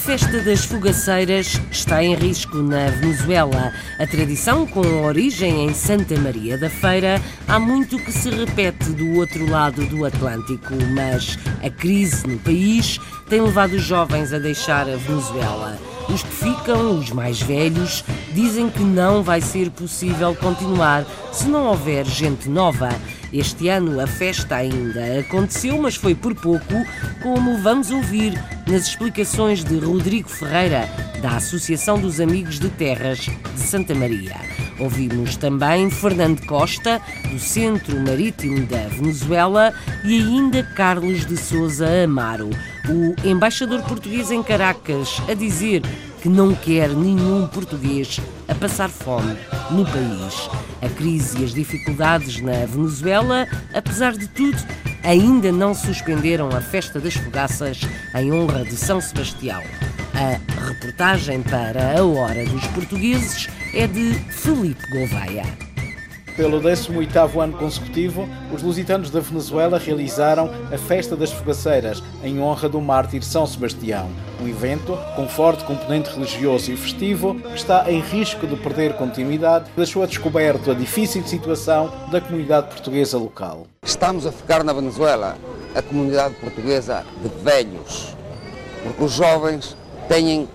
Festa 0.06 0.39
das 0.39 0.63
fogaceiras 0.63 1.60
está 1.72 2.04
em 2.04 2.13
risco 2.13 2.58
na 2.58 2.91
Venezuela. 2.91 3.74
A 3.98 4.06
tradição, 4.06 4.63
com 4.68 5.04
origem 5.04 5.65
em 5.65 5.74
Santa 5.74 6.15
Maria 6.20 6.60
da 6.60 6.70
Feira, 6.70 7.20
há 7.48 7.60
muito 7.60 7.98
que 7.98 8.12
se 8.12 8.30
repete 8.30 8.91
do 8.91 9.18
outro 9.18 9.50
lado 9.50 9.84
do 9.88 10.06
Atlântico, 10.06 10.76
mas 10.94 11.39
a 11.60 11.72
crise 11.72 12.28
no 12.28 12.38
país 12.38 13.00
tem 13.28 13.41
levado 13.41 13.74
os 13.74 13.82
jovens 13.82 14.32
a 14.32 14.38
deixar 14.38 14.88
a 14.88 14.96
Venezuela. 14.96 15.76
Os 16.08 16.22
que 16.22 16.30
ficam, 16.30 17.00
os 17.00 17.10
mais 17.10 17.41
velhos, 17.41 18.04
dizem 18.32 18.70
que 18.70 18.84
não 18.84 19.24
vai 19.24 19.41
ser 19.41 19.72
possível 19.72 20.36
continuar 20.36 21.04
se 21.32 21.48
não 21.48 21.65
houver 21.65 22.06
gente 22.06 22.48
nova. 22.48 22.89
Este 23.34 23.70
ano 23.70 24.00
a 24.00 24.08
festa 24.08 24.56
ainda 24.56 25.20
aconteceu, 25.20 25.82
mas 25.82 25.96
foi 25.96 26.16
por 26.16 26.34
pouco, 26.36 26.74
como 27.22 27.58
vamos 27.58 27.92
ouvir 27.92 28.34
nas 28.68 28.88
explicações 28.88 29.64
de 29.64 29.78
Rodrigo 29.78 30.30
Ferreira, 30.30 30.90
da 31.22 31.38
Associação 31.38 32.00
dos 32.00 32.20
Amigos 32.20 32.60
de 32.60 32.70
Terras 32.70 33.20
de 33.20 33.60
Santa 33.60 33.94
Maria. 33.94 34.36
Ouvimos 34.80 35.38
também 35.38 35.90
Fernando 35.90 36.46
Costa, 36.46 37.02
do 37.32 37.40
Centro 37.40 38.00
Marítimo 38.00 38.66
da 38.66 38.88
Venezuela, 38.88 39.74
e 40.04 40.18
ainda 40.18 40.64
Carlos 40.64 41.26
de 41.26 41.38
Souza 41.38 41.88
Amaro, 42.04 42.50
o 42.89 43.15
embaixador 43.28 43.82
português 43.84 44.32
em 44.32 44.43
Caracas, 44.43 45.21
a 45.28 45.34
dizer 45.34 45.82
que 46.21 46.30
não 46.30 46.54
quer 46.56 46.89
nenhum 46.89 47.48
português 47.48 48.19
a 48.48 48.56
passar 48.56 48.89
fome 48.89 49.38
no 49.71 49.86
país. 49.86 50.50
A 50.82 50.89
crise 50.89 51.39
e 51.39 51.43
as 51.45 51.54
dificuldades 51.54 52.41
na 52.41 52.65
Venezuela, 52.65 53.48
apesar 53.74 54.13
de 54.13 54.28
tudo, 54.28 54.58
ainda 55.04 55.52
não 55.52 55.74
suspenderam 55.74 56.50
a 56.50 56.62
festa 56.62 57.00
das 57.00 57.13
fogaças 57.13 57.82
em 58.15 58.32
honra 58.32 58.63
de 58.63 58.76
São 58.76 59.00
Sebastião. 59.00 59.62
A 60.13 60.65
reportagem 60.65 61.41
para 61.43 62.00
a 62.00 62.04
Hora 62.04 62.45
dos 62.45 62.65
Portugueses 62.67 63.48
é 63.74 63.86
de 63.86 64.13
Felipe 64.32 64.88
Gouveia. 64.89 65.64
Pelo 66.36 66.60
18º 66.60 67.41
ano 67.41 67.58
consecutivo, 67.58 68.28
os 68.54 68.62
lusitanos 68.62 69.10
da 69.10 69.21
Venezuela 69.21 69.80
realizaram 69.80 70.52
a 70.69 70.78
Festa 70.78 71.15
das 71.15 71.32
Fogaceiras, 71.32 72.04
em 72.21 72.41
honra 72.41 72.67
do 72.67 72.82
mártir 72.82 73.24
São 73.24 73.48
Sebastião. 73.48 74.10
Um 74.41 74.48
evento 74.48 74.98
com 75.15 75.30
forte 75.30 75.63
componente 75.63 76.10
religioso 76.10 76.74
e 76.74 76.76
festivo 76.76 77.36
que 77.36 77.56
está 77.56 77.89
em 77.89 78.02
risco 78.02 78.45
de 78.45 78.58
perder 78.58 78.95
continuidade, 78.95 79.71
deixou 79.78 80.04
a 80.04 80.06
descoberto 80.06 80.71
a 80.71 80.74
difícil 80.74 81.26
situação 81.26 81.89
da 82.12 82.19
comunidade 82.19 82.67
portuguesa 82.67 83.17
local. 83.17 83.65
Estamos 83.82 84.26
a 84.26 84.32
ficar 84.32 84.62
na 84.62 84.74
Venezuela 84.74 85.38
a 85.74 85.82
comunidade 85.82 86.36
portuguesa 86.36 87.06
de 87.21 87.30
velhos, 87.43 88.13
porque 88.84 89.04
os 89.06 89.13
jovens 89.13 89.78
têm 90.10 90.50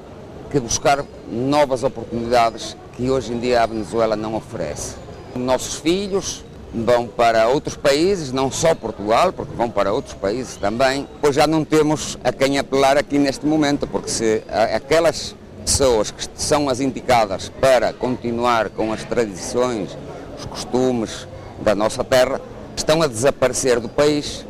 que 0.51 0.61
buscar 0.61 1.03
novas 1.27 1.85
oportunidades 1.85 2.77
que 2.93 3.09
hoje 3.09 3.33
em 3.33 3.41
dia 3.41 3.63
a 3.63 3.67
Venezuela 3.67 4.15
não 4.15 4.35
oferece. 4.35 4.97
Nossos 5.35 5.77
filhos 5.77 6.45
vão 6.73 7.07
para 7.07 7.49
outros 7.49 7.77
países, 7.77 8.33
não 8.33 8.51
só 8.51 8.75
Portugal, 8.75 9.33
porque 9.33 9.55
vão 9.55 9.71
para 9.71 9.93
outros 9.93 10.15
países 10.15 10.57
também, 10.57 11.07
pois 11.21 11.35
já 11.35 11.47
não 11.47 11.65
temos 11.65 12.19
a 12.23 12.33
quem 12.33 12.59
apelar 12.59 12.97
aqui 12.97 13.19
neste 13.19 13.47
momento, 13.47 13.87
porque 13.87 14.09
se 14.09 14.43
aquelas 14.75 15.35
pessoas 15.65 16.11
que 16.11 16.25
são 16.35 16.69
as 16.69 16.81
indicadas 16.81 17.51
para 17.61 17.93
continuar 17.93 18.71
com 18.71 18.93
as 18.93 19.05
tradições, 19.05 19.97
os 20.39 20.45
costumes 20.45 21.27
da 21.61 21.75
nossa 21.75 22.03
terra, 22.03 22.41
estão 22.77 23.03
a 23.03 23.07
desaparecer 23.07 23.79
do 23.79 23.89
país 23.89 24.45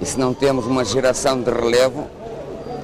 e 0.00 0.06
se 0.06 0.18
não 0.18 0.34
temos 0.34 0.66
uma 0.66 0.84
geração 0.84 1.40
de 1.40 1.50
relevo, 1.50 2.06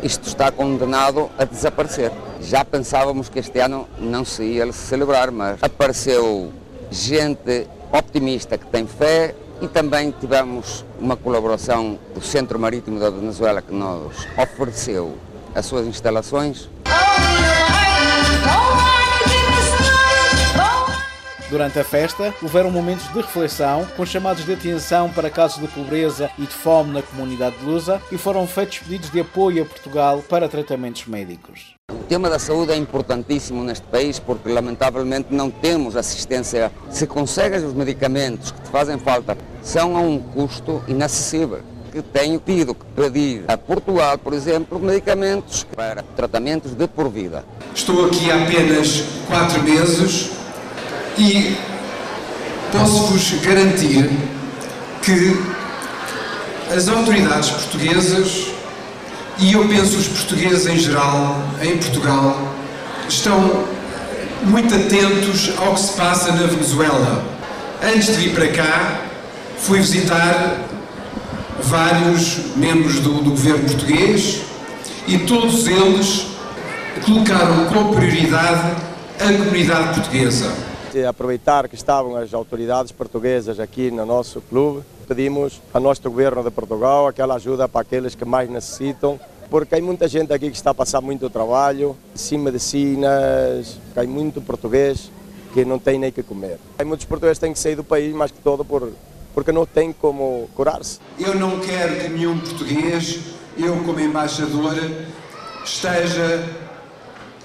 isto 0.03 0.29
está 0.29 0.53
condenado 0.53 1.31
a 1.39 1.45
desaparecer. 1.45 2.13
Já 2.41 2.65
pensávamos 2.65 3.29
que 3.29 3.39
este 3.39 3.59
ano 3.59 3.89
não 3.99 4.25
se 4.25 4.45
ia 4.45 4.71
celebrar, 4.73 5.31
mas 5.31 5.59
apareceu 5.63 6.53
gente 6.91 7.67
optimista 7.93 8.59
que 8.59 8.67
tem 8.67 8.87
fé 8.87 9.35
e 9.61 9.69
também 9.69 10.11
tivemos 10.11 10.85
uma 11.01 11.17
colaboração 11.17 11.99
do 12.15 12.21
Centro 12.21 12.59
Marítimo 12.59 13.01
da 13.01 13.11
Venezuela 13.11 13.63
que 13.63 13.73
nos 13.73 14.27
ofereceu 14.37 15.17
as 15.55 15.65
suas 15.67 15.87
instalações. 15.87 16.69
Durante 21.49 21.79
a 21.79 21.85
festa, 21.85 22.35
houveram 22.43 22.73
momentos 22.73 23.07
de 23.09 23.21
reflexão, 23.21 23.87
com 23.97 24.05
chamados 24.05 24.45
de 24.45 24.53
atenção 24.53 25.09
para 25.11 25.31
casos 25.31 25.61
de 25.61 25.69
pobreza 25.69 26.29
e 26.37 26.43
de 26.43 26.53
fome 26.53 26.93
na 26.93 27.03
comunidade 27.03 27.57
lusa 27.65 28.03
e 28.11 28.19
foram 28.19 28.47
feitos 28.49 28.81
pedidos 28.81 29.11
de 29.11 29.21
apoio 29.21 29.63
a 29.63 29.67
Portugal 29.67 30.25
para 30.29 30.49
tratamentos 30.49 31.07
médicos. 31.07 31.76
O 31.93 32.09
tema 32.09 32.29
da 32.29 32.39
saúde 32.39 32.73
é 32.73 32.77
importantíssimo 32.77 33.63
neste 33.63 33.87
país 33.87 34.19
porque, 34.19 34.49
lamentavelmente, 34.49 35.29
não 35.31 35.49
temos 35.49 35.95
assistência. 35.95 36.73
Se 36.91 37.07
consegues 37.07 37.63
os 37.63 37.75
medicamentos 37.75 38.51
que 38.51 38.61
te 38.61 38.69
fazem 38.71 38.99
falta, 38.99 39.39
são 39.63 39.97
a 39.97 40.01
um 40.01 40.19
custo 40.19 40.83
inacessível. 40.89 41.61
Que 41.93 42.03
tenho 42.03 42.41
tido 42.45 42.75
que 42.75 42.85
pedir 42.87 43.45
a 43.47 43.57
Portugal, 43.57 44.19
por 44.19 44.33
exemplo, 44.33 44.81
medicamentos 44.81 45.65
para 45.77 46.03
tratamentos 46.03 46.75
de 46.75 46.89
por 46.89 47.09
vida. 47.09 47.45
Estou 47.73 48.07
aqui 48.07 48.33
há 48.33 48.43
apenas 48.43 49.05
quatro 49.29 49.63
meses 49.63 50.33
e 51.17 51.57
posso-vos 52.73 53.31
garantir 53.45 54.11
que 55.03 55.41
as 56.75 56.89
autoridades 56.89 57.51
portuguesas 57.51 58.56
e 59.39 59.53
eu 59.53 59.67
penso 59.69 59.99
os 59.99 60.09
portugueses 60.09 60.67
em 60.67 60.79
geral, 60.79 61.43
em 61.61 61.77
Portugal, 61.77 62.53
estão 63.09 63.65
muito 64.43 64.75
atentos 64.75 65.53
ao 65.59 65.75
que 65.75 65.81
se 65.81 65.93
passa 65.93 66.33
na 66.33 66.47
Venezuela. 66.47 67.23
Antes 67.83 68.07
de 68.07 68.13
vir 68.13 68.35
para 68.35 68.49
cá, 68.49 69.01
fui 69.59 69.81
visitar 69.81 70.59
vários 71.61 72.39
membros 72.57 73.01
do, 73.01 73.23
do 73.23 73.31
governo 73.31 73.65
português 73.65 74.43
e 75.07 75.19
todos 75.19 75.67
eles 75.67 76.27
colocaram 77.05 77.67
como 77.67 77.95
prioridade 77.95 78.77
a 79.21 79.33
comunidade 79.33 79.95
portuguesa. 79.95 80.53
Aproveitar 81.05 81.69
que 81.69 81.75
estavam 81.75 82.17
as 82.17 82.33
autoridades 82.33 82.91
portuguesas 82.91 83.61
aqui 83.61 83.91
no 83.91 84.07
nosso 84.07 84.41
clube, 84.41 84.83
pedimos 85.07 85.61
ao 85.75 85.81
nosso 85.81 86.01
governo 86.03 86.43
de 86.43 86.51
Portugal 86.51 87.07
aquela 87.07 87.35
ajuda 87.35 87.69
para 87.69 87.83
aqueles 87.83 88.15
que 88.15 88.25
mais 88.25 88.49
necessitam, 88.49 89.21
porque 89.51 89.75
há 89.75 89.83
muita 89.83 90.09
gente 90.09 90.33
aqui 90.33 90.51
que 90.51 90.57
está 90.57 90.71
a 90.71 90.75
passar 90.75 91.01
muito 91.01 91.29
trabalho, 91.29 91.97
sem 92.15 92.39
medicinas, 92.39 93.79
há 93.95 94.03
muito 94.05 94.41
português 94.41 95.11
que 95.53 95.65
não 95.65 95.79
tem 95.79 95.99
nem 95.99 96.11
que 96.11 96.23
comer. 96.23 96.59
Há 96.79 96.85
muitos 96.85 97.05
portugueses 97.05 97.39
que 97.39 97.45
têm 97.45 97.53
que 97.53 97.59
sair 97.59 97.75
do 97.75 97.85
país 97.85 98.15
mais 98.15 98.31
que 98.31 98.39
todo 98.41 98.65
por, 98.65 98.91
porque 99.35 99.53
não 99.53 99.67
tem 99.67 99.93
como 99.93 100.49
curar-se. 100.55 100.99
Eu 101.19 101.35
não 101.35 101.61
quero 101.61 102.01
que 102.01 102.09
nenhum 102.09 102.39
português, 102.39 103.21
eu 103.59 103.77
como 103.85 104.01
embaixador, 104.01 104.75
esteja 105.65 106.45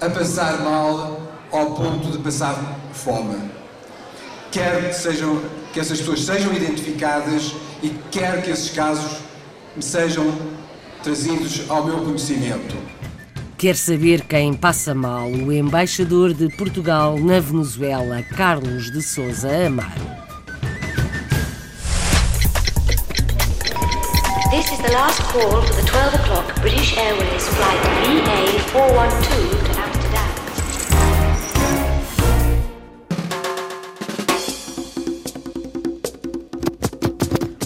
a 0.00 0.10
passar 0.10 0.60
mal 0.60 1.21
ao 1.52 1.74
ponto 1.74 2.10
de 2.10 2.18
passar 2.18 2.80
fome. 2.92 3.36
Quero 4.50 4.88
que, 4.88 4.94
sejam, 4.94 5.40
que 5.72 5.80
essas 5.80 5.98
pessoas 5.98 6.24
sejam 6.24 6.52
identificadas 6.52 7.54
e 7.82 7.90
quero 8.10 8.42
que 8.42 8.50
esses 8.50 8.70
casos 8.70 9.18
me 9.76 9.82
sejam 9.82 10.34
trazidos 11.02 11.70
ao 11.70 11.84
meu 11.84 11.98
conhecimento. 11.98 12.76
Quer 13.56 13.76
saber 13.76 14.22
quem 14.22 14.54
passa 14.54 14.94
mal? 14.94 15.28
O 15.28 15.52
embaixador 15.52 16.34
de 16.34 16.48
Portugal 16.56 17.18
na 17.18 17.38
Venezuela, 17.38 18.22
Carlos 18.36 18.90
de 18.90 19.00
Souza 19.00 19.48
Amaro. 19.66 20.22
This 24.50 24.70
is 24.70 24.78
the 24.80 24.92
last 24.92 25.22
call 25.32 25.62
for 25.62 25.74
the 25.74 25.82
12 25.86 26.14
o'clock 26.14 26.60
British 26.60 26.96
Airways 26.98 27.48
flight 27.48 27.80
VA412 28.04 29.76
to 29.76 29.81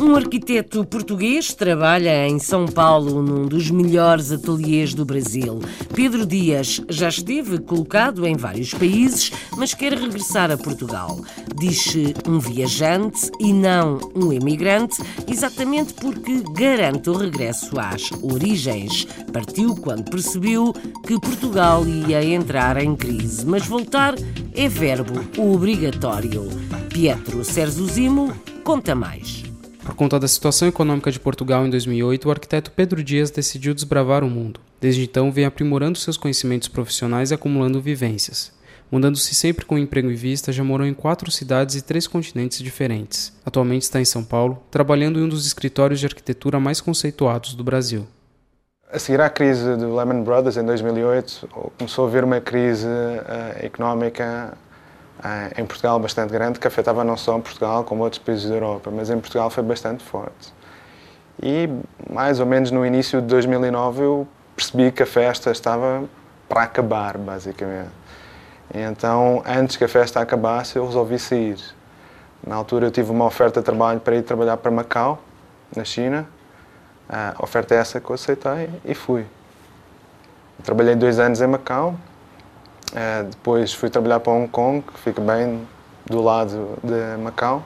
Um 0.06 0.14
arquiteto 0.14 0.84
português 0.84 1.52
trabalha 1.52 2.28
em 2.28 2.38
São 2.38 2.64
Paulo, 2.64 3.20
num 3.20 3.48
dos 3.48 3.72
melhores 3.72 4.30
ateliês 4.30 4.94
do 4.94 5.04
Brasil. 5.04 5.58
Pedro 5.92 6.24
Dias 6.24 6.80
já 6.88 7.08
esteve 7.08 7.58
colocado 7.58 8.24
em 8.24 8.36
vários 8.36 8.72
países, 8.72 9.32
mas 9.56 9.74
quer 9.74 9.94
regressar 9.94 10.52
a 10.52 10.56
Portugal. 10.56 11.20
Diz-se 11.56 12.14
um 12.24 12.38
viajante 12.38 13.28
e 13.40 13.52
não 13.52 13.98
um 14.14 14.32
emigrante, 14.32 15.02
exatamente 15.26 15.92
porque 15.94 16.40
garante 16.52 17.10
o 17.10 17.16
regresso 17.16 17.76
às 17.76 18.08
origens. 18.22 19.08
Partiu 19.32 19.74
quando 19.74 20.08
percebeu 20.08 20.72
que 21.04 21.18
Portugal 21.18 21.84
ia 21.84 22.24
entrar 22.24 22.76
em 22.76 22.94
crise, 22.94 23.44
mas 23.44 23.66
voltar 23.66 24.14
é 24.54 24.68
verbo 24.68 25.20
obrigatório. 25.36 26.48
Pietro 26.90 27.44
Serzuzimo 27.44 28.32
conta 28.62 28.94
mais. 28.94 29.55
Por 29.86 29.94
conta 29.94 30.18
da 30.18 30.26
situação 30.26 30.66
econômica 30.66 31.12
de 31.12 31.20
Portugal 31.20 31.64
em 31.64 31.70
2008, 31.70 32.26
o 32.26 32.30
arquiteto 32.32 32.72
Pedro 32.72 33.04
Dias 33.04 33.30
decidiu 33.30 33.72
desbravar 33.72 34.24
o 34.24 34.28
mundo. 34.28 34.58
Desde 34.80 35.04
então, 35.04 35.30
vem 35.30 35.44
aprimorando 35.44 35.96
seus 35.96 36.16
conhecimentos 36.16 36.66
profissionais 36.66 37.30
e 37.30 37.34
acumulando 37.34 37.80
vivências. 37.80 38.52
Mudando-se 38.90 39.32
sempre 39.32 39.64
com 39.64 39.78
emprego 39.78 40.10
em 40.10 40.16
vista, 40.16 40.50
já 40.50 40.64
morou 40.64 40.84
em 40.84 40.92
quatro 40.92 41.30
cidades 41.30 41.76
e 41.76 41.82
três 41.82 42.08
continentes 42.08 42.58
diferentes. 42.58 43.32
Atualmente 43.46 43.82
está 43.82 44.00
em 44.00 44.04
São 44.04 44.24
Paulo, 44.24 44.60
trabalhando 44.72 45.20
em 45.20 45.22
um 45.22 45.28
dos 45.28 45.46
escritórios 45.46 46.00
de 46.00 46.06
arquitetura 46.06 46.58
mais 46.58 46.80
conceituados 46.80 47.54
do 47.54 47.62
Brasil. 47.62 48.08
A 48.90 48.98
seguir 48.98 49.20
à 49.20 49.30
crise 49.30 49.76
do 49.76 49.94
Lehman 49.94 50.24
Brothers 50.24 50.56
em 50.56 50.64
2008, 50.64 51.48
começou 51.78 52.06
a 52.06 52.08
haver 52.08 52.24
uma 52.24 52.40
crise 52.40 52.88
uh, 52.88 53.64
económica 53.64 54.58
em 55.56 55.64
Portugal 55.64 55.98
bastante 55.98 56.32
grande, 56.32 56.58
que 56.58 56.66
afetava 56.66 57.02
não 57.02 57.16
só 57.16 57.38
Portugal 57.38 57.84
como 57.84 58.02
outros 58.02 58.22
países 58.22 58.48
da 58.48 58.54
Europa, 58.54 58.90
mas 58.92 59.10
em 59.10 59.18
Portugal 59.18 59.50
foi 59.50 59.62
bastante 59.62 60.04
forte. 60.04 60.52
E 61.42 61.68
mais 62.10 62.40
ou 62.40 62.46
menos 62.46 62.70
no 62.70 62.84
início 62.84 63.20
de 63.20 63.26
2009 63.28 64.02
eu 64.02 64.28
percebi 64.54 64.90
que 64.90 65.02
a 65.02 65.06
festa 65.06 65.50
estava 65.50 66.04
para 66.48 66.62
acabar, 66.62 67.18
basicamente. 67.18 67.90
E 68.74 68.80
então, 68.80 69.42
antes 69.46 69.76
que 69.76 69.84
a 69.84 69.88
festa 69.88 70.20
acabasse, 70.20 70.76
eu 70.76 70.86
resolvi 70.86 71.18
sair. 71.18 71.58
Na 72.46 72.56
altura 72.56 72.86
eu 72.86 72.90
tive 72.90 73.10
uma 73.10 73.24
oferta 73.24 73.60
de 73.60 73.64
trabalho 73.64 74.00
para 74.00 74.16
ir 74.16 74.22
trabalhar 74.22 74.56
para 74.56 74.70
Macau, 74.70 75.20
na 75.74 75.84
China. 75.84 76.26
A 77.08 77.34
oferta 77.40 77.74
é 77.74 77.78
essa 77.78 78.00
que 78.00 78.10
eu 78.10 78.14
aceitei 78.14 78.70
e 78.84 78.94
fui. 78.94 79.26
Trabalhei 80.64 80.94
dois 80.94 81.18
anos 81.18 81.40
em 81.40 81.46
Macau, 81.46 81.94
depois 83.30 83.72
fui 83.72 83.90
trabalhar 83.90 84.20
para 84.20 84.32
Hong 84.32 84.48
Kong, 84.48 84.82
que 84.82 84.98
fica 85.00 85.20
bem 85.20 85.66
do 86.06 86.22
lado 86.22 86.78
de 86.82 87.22
Macau. 87.22 87.62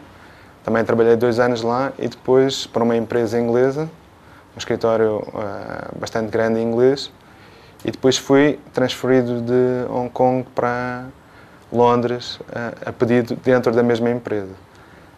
Também 0.65 0.85
trabalhei 0.85 1.17
dois 1.17 1.39
anos 1.39 1.63
lá 1.63 1.93
e 1.99 2.09
depois 2.09 2.67
para 2.67 2.83
uma 2.83 2.97
empresa 2.97 3.39
inglesa, 3.39 3.89
um 4.55 4.59
escritório 4.59 5.23
uh, 5.29 5.99
bastante 5.99 6.31
grande 6.31 6.61
em 6.61 6.63
inglês. 6.63 7.11
E 7.85 7.91
depois 7.91 8.19
fui 8.19 8.59
transferido 8.75 9.41
de 9.41 9.91
Hong 9.91 10.11
Kong 10.11 10.47
para 10.55 11.07
Londres 11.73 12.37
uh, 12.37 12.89
a 12.89 12.93
pedido 12.93 13.37
dentro 13.37 13.73
da 13.73 13.83
mesma 13.83 14.11
empresa. 14.11 14.53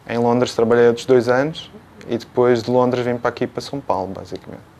Em 0.08 0.18
Londres 0.18 0.54
trabalhei 0.54 0.86
outros 0.86 1.06
dois 1.06 1.28
anos 1.28 1.70
e 2.08 2.18
depois 2.18 2.62
de 2.62 2.70
Londres 2.70 3.04
vim 3.04 3.16
para 3.16 3.30
aqui 3.30 3.46
para 3.46 3.60
São 3.60 3.80
Paulo, 3.80 4.12
basicamente. 4.12 4.71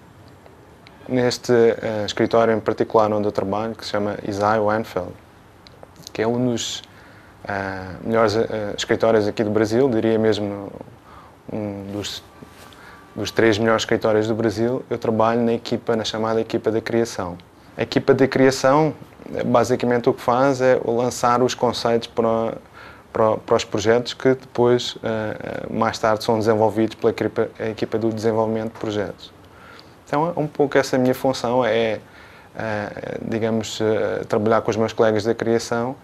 Neste 1.09 1.53
uh, 1.53 2.07
escritório 2.07 2.55
em 2.55 2.61
particular 2.61 3.12
onde 3.12 3.27
eu 3.27 3.33
trabalho, 3.33 3.75
que 3.75 3.85
se 3.85 3.91
chama 3.91 4.17
Isai 4.27 4.61
Wanfeld, 4.61 5.11
que 6.12 6.23
é 6.23 6.27
um 6.27 6.51
dos 6.51 6.79
uh, 7.45 8.07
melhores 8.07 8.37
uh, 8.37 8.47
escritórios 8.77 9.27
aqui 9.27 9.43
do 9.43 9.51
Brasil, 9.51 9.88
diria 9.88 10.17
mesmo 10.17 10.71
um 11.53 11.91
dos, 11.93 12.23
dos 13.17 13.33
três 13.33 13.59
melhores 13.59 13.83
escritórios 13.83 14.29
do 14.29 14.35
Brasil, 14.35 14.85
eu 14.88 14.97
trabalho 14.97 15.43
na 15.43 15.53
equipa, 15.53 15.97
na 15.97 16.05
chamada 16.05 16.41
equipa 16.41 16.71
da 16.71 16.81
criação. 16.81 17.37
A 17.77 17.83
equipa 17.83 18.15
de 18.15 18.29
criação, 18.29 18.95
basicamente 19.47 20.09
o 20.09 20.15
que 20.15 20.21
faz 20.21 20.61
é 20.61 20.81
lançar 20.85 21.43
os 21.43 21.53
conceitos 21.53 22.07
para, 22.07 22.59
para, 23.12 23.38
para 23.38 23.57
os 23.57 23.65
projetos 23.65 24.15
que 24.15 24.29
depois, 24.29 24.99
mais 25.71 25.99
tarde, 25.99 26.23
são 26.23 26.38
desenvolvidos 26.38 26.97
pela 26.97 27.11
equipa, 27.11 27.49
equipa 27.59 27.99
do 27.99 28.11
desenvolvimento 28.11 28.75
de 28.75 28.79
projetos. 28.79 29.32
Então, 30.12 30.31
um 30.37 30.46
pouco 30.46 30.77
essa 30.77 30.98
minha 30.98 31.14
função 31.14 31.64
é, 31.64 31.98
digamos, 33.22 33.81
trabalhar 34.29 34.61
com 34.61 34.70
os 34.70 34.77
meus 34.77 34.92
colegas 34.92 35.25
da 35.25 35.35
criação 35.35 35.96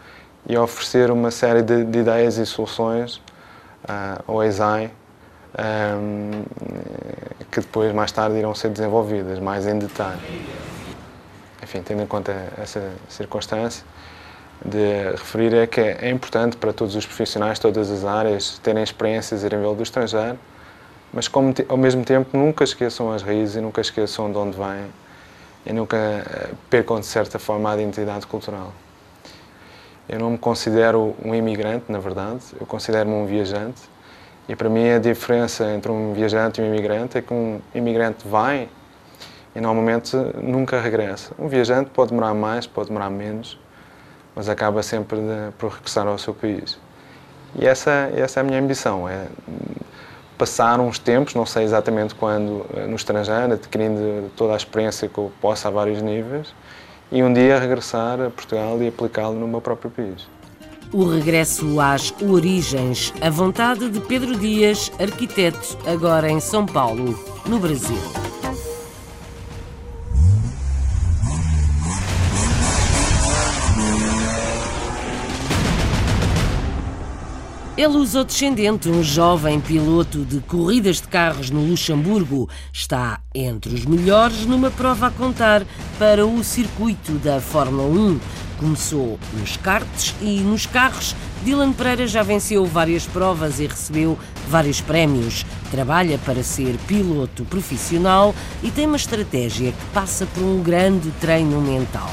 e 0.49 0.57
oferecer 0.57 1.11
uma 1.11 1.31
série 1.31 1.61
de, 1.61 1.85
de 1.85 1.99
ideias 1.99 2.39
e 2.39 2.47
soluções 2.47 3.17
uh, 3.17 4.23
ao 4.27 4.43
ESAI 4.43 4.91
um, 5.99 6.43
que 7.51 7.61
depois, 7.61 7.93
mais 7.93 8.11
tarde, 8.11 8.39
irão 8.39 8.55
ser 8.55 8.71
desenvolvidas 8.71 9.39
mais 9.41 9.67
em 9.67 9.79
detalhe. 9.79 10.23
Enfim, 11.63 11.83
tendo 11.83 12.01
em 12.01 12.07
conta 12.07 12.35
essa 12.57 12.91
circunstância, 13.11 13.85
de 14.65 15.11
referir 15.11 15.53
é 15.53 15.67
que 15.67 15.83
é 15.83 16.09
importante 16.09 16.57
para 16.57 16.73
todos 16.73 16.97
os 16.97 17.05
profissionais 17.05 17.59
todas 17.59 17.91
as 17.91 18.07
áreas 18.07 18.59
terem 18.61 18.83
experiências 18.83 19.45
a 19.45 19.49
nível 19.51 19.75
do 19.75 19.83
estrangeiro, 19.83 20.39
mas 21.13 21.29
como, 21.29 21.55
ao 21.69 21.77
mesmo 21.77 22.05
tempo 22.05 22.37
nunca 22.37 22.65
esqueçam 22.65 23.13
as 23.13 23.23
raízes 23.23 23.57
e 23.57 23.61
nunca 23.61 23.81
esqueçam 23.81 24.31
de 24.31 24.39
onde 24.39 24.57
vêm 24.57 24.87
e 25.65 25.73
nunca 25.73 25.97
eh, 25.97 26.51
percam 26.71 27.01
de 27.01 27.07
certa 27.07 27.39
forma 27.39 27.71
a 27.71 27.75
identidade 27.75 28.27
cultural. 28.27 28.73
Eu 30.09 30.19
não 30.19 30.31
me 30.31 30.39
considero 30.39 31.15
um 31.23 31.35
imigrante, 31.35 31.85
na 31.89 31.99
verdade, 31.99 32.43
eu 32.59 32.67
considero-me 32.67 33.15
um 33.15 33.27
viajante. 33.27 33.83
E 34.49 34.57
para 34.57 34.71
mim 34.71 34.89
a 34.89 34.99
diferença 34.99 35.71
entre 35.73 35.93
um 35.93 36.15
viajante 36.15 36.61
e 36.61 36.65
um 36.65 36.67
imigrante 36.69 37.19
é 37.19 37.23
que 37.23 37.35
um 37.35 37.61
imigrante 37.75 38.27
vai 38.27 38.69
e 39.55 39.61
normalmente 39.61 40.17
nunca 40.43 40.81
regressa. 40.81 41.33
Um 41.39 41.49
viajante 41.49 41.91
pode 41.91 42.11
demorar 42.11 42.33
mais, 42.33 42.67
pode 42.67 42.89
demorar 42.89 43.11
menos, 43.11 43.59
mas 44.35 44.49
acaba 44.49 44.83
sempre 44.83 45.19
de, 45.19 45.53
por 45.59 45.73
regressar 45.73 46.07
ao 46.07 46.17
seu 46.17 46.33
país. 46.33 46.79
E 47.55 47.67
essa, 47.67 48.11
essa 48.17 48.41
é 48.41 48.43
a 48.43 48.45
minha 48.45 48.59
ambição, 48.59 49.07
é 49.07 49.27
passar 50.39 50.79
uns 50.79 50.99
tempos, 50.99 51.35
não 51.35 51.45
sei 51.45 51.65
exatamente 51.65 52.15
quando, 52.15 52.65
no 52.89 52.95
estrangeiro, 52.95 53.53
adquirindo 53.53 54.31
toda 54.37 54.55
a 54.55 54.57
experiência 54.57 55.09
que 55.09 55.19
eu 55.19 55.33
possa 55.41 55.69
a 55.69 55.71
vários 55.71 56.01
níveis, 56.01 56.55
e 57.11 57.23
um 57.23 57.33
dia 57.33 57.59
regressar 57.59 58.21
a 58.21 58.31
Portugal 58.31 58.81
e 58.81 58.89
aplicá-lo 58.89 59.35
no 59.35 59.49
meu 59.49 59.61
próprio 59.61 59.91
país. 59.91 60.29
O 60.93 61.05
regresso 61.05 61.81
às 61.81 62.15
origens, 62.23 63.13
a 63.21 63.29
vontade 63.29 63.91
de 63.91 64.01
Pedro 64.01 64.37
Dias, 64.37 64.91
arquiteto, 64.99 65.77
agora 65.87 66.31
em 66.31 66.41
São 66.41 66.65
Paulo, 66.65 67.19
no 67.45 67.59
Brasil. 67.59 68.28
É 77.79 77.87
luso-descendente, 77.87 78.89
um 78.89 79.05
jovem 79.05 79.61
piloto 79.61 80.25
de 80.25 80.41
corridas 80.41 80.97
de 81.01 81.07
carros 81.07 81.49
no 81.49 81.65
Luxemburgo. 81.65 82.49
Está 82.73 83.21
entre 83.33 83.73
os 83.73 83.85
melhores 83.85 84.45
numa 84.47 84.69
prova 84.69 85.07
a 85.07 85.11
contar 85.13 85.65
para 85.97 86.27
o 86.27 86.43
circuito 86.43 87.13
da 87.19 87.41
Fórmula 87.41 87.85
1. 87.85 88.21
Começou 88.59 89.17
nos 89.33 89.57
karts 89.59 90.13
e 90.21 90.41
nos 90.41 90.67
carros. 90.67 91.15
Dylan 91.45 91.73
Pereira 91.73 92.09
já 92.09 92.25
venceu 92.25 92.67
várias 92.67 93.07
provas 93.07 93.61
e 93.61 93.69
recebeu 93.69 94.19
vários 94.49 94.81
prémios. 94.81 95.47
Trabalha 95.71 96.19
para 96.19 96.43
ser 96.43 96.77
piloto 96.89 97.45
profissional 97.45 98.35
e 98.61 98.73
tem 98.73 98.89
uma 98.89 98.97
estratégia 98.97 99.71
que 99.71 99.85
passa 99.95 100.27
por 100.27 100.43
um 100.43 100.65
grande 100.65 101.13
treino 101.21 101.61
mental. 101.61 102.11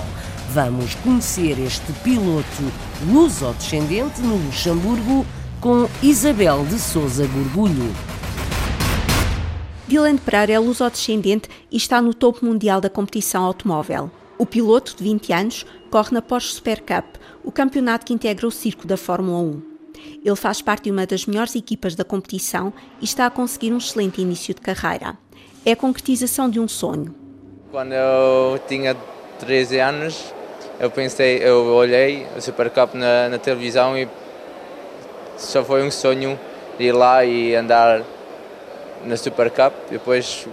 Vamos 0.54 0.94
conhecer 0.94 1.58
este 1.60 1.92
piloto 2.04 2.72
luso-descendente 3.12 4.22
no 4.22 4.36
Luxemburgo 4.36 5.26
com 5.66 5.90
Isabel 6.04 6.64
de 6.66 6.78
Souza 6.78 7.26
Gorgulho. 7.26 7.92
Dylan 9.88 10.16
Pereira 10.16 10.54
é 10.54 10.60
luso-descendente 10.60 11.50
e 11.72 11.78
está 11.78 12.00
no 12.00 12.14
topo 12.14 12.46
mundial 12.46 12.80
da 12.80 12.88
competição 12.88 13.44
automóvel. 13.44 14.12
O 14.38 14.46
piloto, 14.46 14.96
de 14.96 15.04
20 15.04 15.34
anos, 15.34 15.66
corre 15.90 16.14
na 16.14 16.22
Porsche 16.22 16.54
Super 16.54 16.82
Cup, 16.82 17.16
o 17.44 17.52
campeonato 17.52 18.06
que 18.06 18.14
integra 18.14 18.46
o 18.46 18.52
circo 18.52 18.86
da 18.86 18.96
Fórmula 18.96 19.40
1. 19.40 19.62
Ele 20.24 20.36
faz 20.36 20.62
parte 20.62 20.84
de 20.84 20.92
uma 20.92 21.08
das 21.08 21.26
melhores 21.26 21.56
equipas 21.56 21.96
da 21.96 22.04
competição 22.04 22.72
e 23.02 23.06
está 23.06 23.26
a 23.26 23.32
conseguir 23.32 23.74
um 23.74 23.80
excelente 23.80 24.22
início 24.22 24.54
de 24.54 24.62
carreira. 24.62 25.18
É 25.66 25.72
a 25.72 25.76
concretização 25.76 26.48
de 26.48 26.60
um 26.60 26.68
sonho. 26.68 27.16
Quando 27.72 27.92
eu 27.92 28.60
tinha 28.68 28.96
13 29.40 29.80
anos, 29.80 30.32
eu 30.80 30.92
pensei, 30.92 31.40
eu 31.40 31.74
olhei 31.74 32.28
o 32.38 32.42
Super 32.42 32.70
Cup 32.70 32.94
na, 32.94 33.30
na 33.30 33.40
televisão 33.40 33.98
e 33.98 34.08
só 35.38 35.64
foi 35.64 35.84
um 35.84 35.92
sonho 35.92 36.40
ir 36.80 36.92
lá 36.92 37.24
e 37.26 37.56
andar 37.56 38.04
na 39.06 39.18
Super 39.18 39.50
Cup. 39.50 39.74
Depois 39.90 40.48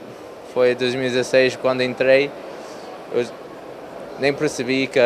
foi 0.53 0.75
2016 0.75 1.57
quando 1.57 1.83
entrei, 1.83 2.31
eu 3.15 3.27
nem 4.21 4.33
percebi 4.33 4.87
que 4.87 4.99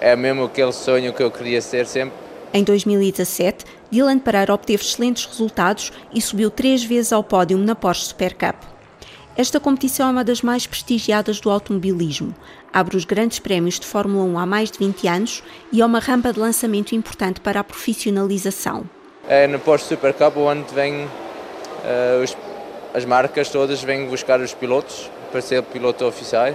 é 0.00 0.16
mesmo 0.16 0.44
aquele 0.44 0.72
sonho 0.72 1.12
que 1.12 1.22
eu 1.22 1.30
queria 1.30 1.60
ser 1.60 1.86
sempre. 1.86 2.14
Em 2.52 2.64
2017, 2.64 3.64
Dylan 3.90 4.18
Pereira 4.18 4.54
obteve 4.54 4.82
excelentes 4.82 5.26
resultados 5.26 5.92
e 6.12 6.20
subiu 6.20 6.50
três 6.50 6.82
vezes 6.82 7.12
ao 7.12 7.22
pódio 7.22 7.58
na 7.58 7.74
Porsche 7.74 8.06
Super 8.06 8.34
Cup. 8.34 8.56
Esta 9.36 9.60
competição 9.60 10.08
é 10.08 10.10
uma 10.10 10.24
das 10.24 10.42
mais 10.42 10.66
prestigiadas 10.66 11.40
do 11.40 11.50
automobilismo. 11.50 12.34
Abre 12.72 12.96
os 12.96 13.04
grandes 13.04 13.38
prémios 13.38 13.78
de 13.78 13.86
Fórmula 13.86 14.24
1 14.24 14.38
há 14.38 14.46
mais 14.46 14.70
de 14.70 14.78
20 14.78 15.06
anos 15.06 15.42
e 15.70 15.80
é 15.80 15.86
uma 15.86 16.00
rampa 16.00 16.32
de 16.32 16.40
lançamento 16.40 16.94
importante 16.94 17.40
para 17.40 17.60
a 17.60 17.64
profissionalização 17.64 18.84
é 19.28 19.46
no 19.46 19.58
Porsche 19.58 19.84
Super 19.84 20.14
Cup 20.14 20.38
onde 20.38 20.72
vem 20.74 21.04
uh, 21.04 22.22
os, 22.24 22.34
as 22.94 23.04
marcas 23.04 23.50
todas 23.50 23.82
vêm 23.82 24.06
buscar 24.06 24.40
os 24.40 24.54
pilotos 24.54 25.10
para 25.30 25.42
ser 25.42 25.62
piloto 25.64 26.06
oficial 26.06 26.54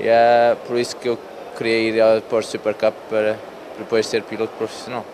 e 0.00 0.08
é 0.08 0.56
por 0.66 0.78
isso 0.78 0.96
que 0.96 1.08
eu 1.08 1.18
queria 1.56 1.78
ir 1.78 2.00
ao 2.00 2.22
Porsche 2.22 2.52
Super 2.52 2.72
Cup 2.74 2.94
para 3.10 3.36
depois 3.78 4.06
ser 4.06 4.22
piloto 4.22 4.52
profissional. 4.56 5.04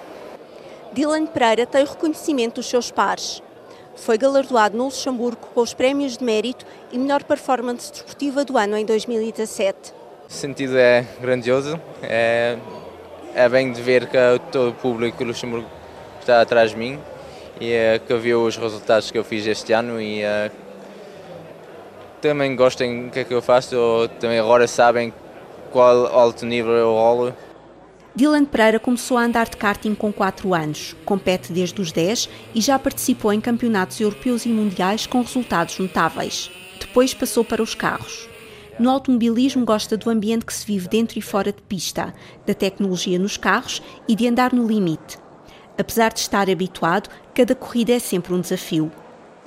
Dylan 0.92 1.26
Pereira 1.26 1.66
tem 1.66 1.82
o 1.82 1.86
reconhecimento 1.86 2.56
dos 2.56 2.66
seus 2.66 2.90
pares. 2.90 3.42
Foi 3.96 4.16
galardoado 4.16 4.76
no 4.76 4.84
Luxemburgo 4.84 5.48
com 5.52 5.60
os 5.60 5.74
prémios 5.74 6.16
de 6.16 6.24
mérito 6.24 6.64
e 6.92 6.98
melhor 6.98 7.24
performance 7.24 7.90
desportiva 7.90 8.44
do 8.44 8.56
ano 8.56 8.76
em 8.76 8.84
2017. 8.84 9.92
O 10.28 10.32
sentido 10.32 10.78
é 10.78 11.04
grandioso, 11.20 11.80
é, 12.02 12.56
é 13.34 13.48
bem 13.48 13.72
de 13.72 13.82
ver 13.82 14.06
que 14.06 14.16
todo 14.52 14.70
o 14.70 14.74
público 14.74 15.18
do 15.18 15.24
Luxemburgo 15.24 15.66
está 16.24 16.40
atrás 16.40 16.70
de 16.70 16.76
mim 16.76 16.98
e 17.60 17.70
é, 17.70 17.98
que 17.98 18.14
viu 18.16 18.44
os 18.44 18.56
resultados 18.56 19.10
que 19.10 19.18
eu 19.18 19.22
fiz 19.22 19.46
este 19.46 19.72
ano 19.72 20.00
e 20.00 20.22
é, 20.22 20.50
também 22.20 22.56
gostem 22.56 23.04
do 23.06 23.10
que 23.10 23.20
é 23.20 23.24
que 23.24 23.34
eu 23.34 23.42
faço, 23.42 23.76
ou 23.76 24.08
também 24.08 24.38
agora 24.38 24.66
sabem 24.66 25.12
qual 25.70 26.06
alto 26.06 26.46
nível 26.46 26.72
eu 26.72 26.92
rolo. 26.92 27.34
Dylan 28.14 28.44
Pereira 28.44 28.78
começou 28.78 29.18
a 29.18 29.24
andar 29.24 29.48
de 29.48 29.56
karting 29.56 29.94
com 29.94 30.12
4 30.12 30.54
anos, 30.54 30.96
compete 31.04 31.52
desde 31.52 31.80
os 31.80 31.92
10 31.92 32.30
e 32.54 32.60
já 32.60 32.78
participou 32.78 33.32
em 33.32 33.40
campeonatos 33.40 34.00
europeus 34.00 34.46
e 34.46 34.48
mundiais 34.48 35.06
com 35.06 35.20
resultados 35.20 35.78
notáveis. 35.78 36.50
Depois 36.80 37.12
passou 37.12 37.44
para 37.44 37.62
os 37.62 37.74
carros. 37.74 38.28
No 38.78 38.90
automobilismo 38.90 39.64
gosta 39.64 39.96
do 39.96 40.08
ambiente 40.10 40.46
que 40.46 40.54
se 40.54 40.66
vive 40.66 40.88
dentro 40.88 41.18
e 41.18 41.22
fora 41.22 41.52
de 41.52 41.62
pista, 41.62 42.14
da 42.46 42.54
tecnologia 42.54 43.18
nos 43.18 43.36
carros 43.36 43.82
e 44.08 44.16
de 44.16 44.26
andar 44.26 44.52
no 44.52 44.66
limite. 44.66 45.23
Apesar 45.76 46.12
de 46.12 46.20
estar 46.20 46.48
habituado, 46.48 47.10
cada 47.34 47.54
corrida 47.54 47.92
é 47.92 47.98
sempre 47.98 48.32
um 48.32 48.40
desafio. 48.40 48.92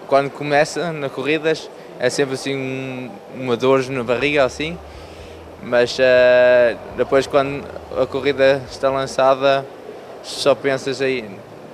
Quando 0.07 0.29
começa 0.29 0.91
nas 0.91 1.11
corridas 1.11 1.69
é 1.99 2.09
sempre 2.09 2.35
assim 2.35 3.09
uma 3.33 3.55
dor 3.55 3.87
na 3.89 4.03
barriga 4.03 4.43
assim, 4.43 4.77
mas 5.63 5.97
uh, 5.97 6.77
depois 6.95 7.27
quando 7.27 7.65
a 7.99 8.05
corrida 8.05 8.61
está 8.69 8.89
lançada 8.89 9.65
só 10.21 10.53
pensas 10.53 11.01
aí 11.01 11.29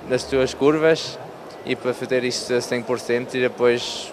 nas 0.08 0.24
tuas 0.24 0.54
curvas 0.54 1.18
e 1.66 1.74
para 1.74 1.92
fazer 1.92 2.24
isso 2.24 2.52
a 2.54 2.58
100% 2.58 3.34
e 3.34 3.40
depois 3.40 4.12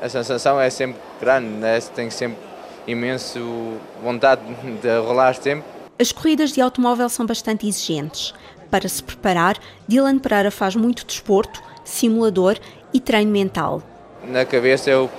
a 0.00 0.08
sensação 0.08 0.60
é 0.60 0.70
sempre 0.70 1.00
grande, 1.20 1.48
né? 1.48 1.78
tem 1.94 2.10
sempre 2.10 2.38
imenso 2.86 3.76
vontade 4.02 4.42
de 4.80 4.98
rolar 4.98 5.34
sempre. 5.34 5.64
As 5.98 6.10
corridas 6.10 6.52
de 6.52 6.60
automóvel 6.60 7.08
são 7.08 7.24
bastante 7.24 7.68
exigentes. 7.68 8.34
Para 8.72 8.88
se 8.88 9.02
preparar, 9.02 9.58
Dylan 9.86 10.18
Pereira 10.18 10.50
faz 10.50 10.74
muito 10.74 11.04
desporto, 11.04 11.62
simulador 11.84 12.56
e 12.90 12.98
treino 12.98 13.30
mental. 13.30 13.82
Na 14.24 14.46
cabeça 14.46 14.88
eu 14.88 15.10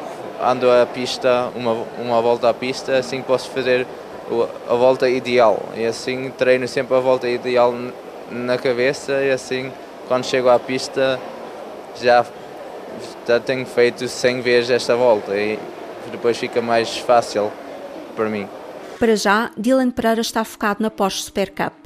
ando 0.41 0.71
a 0.71 0.87
pista, 0.87 1.51
uma, 1.55 1.85
uma 1.99 2.19
volta 2.19 2.49
à 2.49 2.53
pista, 2.53 2.97
assim 2.97 3.21
posso 3.21 3.51
fazer 3.51 3.85
a 4.67 4.73
volta 4.73 5.07
ideal. 5.07 5.69
E 5.75 5.85
assim 5.85 6.31
treino 6.35 6.67
sempre 6.67 6.97
a 6.97 6.99
volta 6.99 7.29
ideal 7.29 7.75
na 8.31 8.57
cabeça 8.57 9.23
e 9.23 9.29
assim 9.29 9.71
quando 10.07 10.25
chego 10.25 10.49
à 10.49 10.57
pista 10.57 11.19
já, 12.01 12.25
já 13.27 13.39
tenho 13.39 13.67
feito 13.67 14.07
100 14.07 14.41
vezes 14.41 14.71
esta 14.71 14.95
volta 14.95 15.37
e 15.37 15.59
depois 16.11 16.39
fica 16.39 16.59
mais 16.59 16.97
fácil 16.97 17.51
para 18.15 18.27
mim. 18.29 18.49
Para 18.97 19.15
já, 19.15 19.51
Dylan 19.55 19.91
Pereira 19.91 20.21
está 20.21 20.43
focado 20.43 20.81
na 20.81 20.89
Porsche 20.89 21.21
Super 21.21 21.51
Cup. 21.51 21.82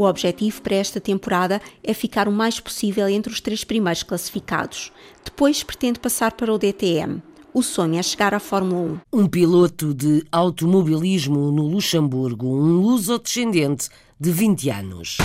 O 0.00 0.06
objetivo 0.06 0.62
para 0.62 0.76
esta 0.76 0.98
temporada 0.98 1.60
é 1.84 1.92
ficar 1.92 2.26
o 2.26 2.32
mais 2.32 2.58
possível 2.58 3.06
entre 3.06 3.30
os 3.30 3.38
três 3.38 3.64
primeiros 3.64 4.02
classificados. 4.02 4.90
Depois 5.22 5.62
pretende 5.62 6.00
passar 6.00 6.32
para 6.32 6.50
o 6.50 6.56
DTM. 6.56 7.22
O 7.52 7.62
sonho 7.62 7.98
é 7.98 8.02
chegar 8.02 8.32
à 8.32 8.40
Fórmula 8.40 8.98
1. 9.12 9.20
Um 9.20 9.26
piloto 9.26 9.92
de 9.92 10.24
automobilismo 10.32 11.52
no 11.52 11.66
Luxemburgo, 11.66 12.46
um 12.46 12.80
luso-descendente 12.80 13.90
de 14.18 14.32
20 14.32 14.70
anos. 14.70 15.18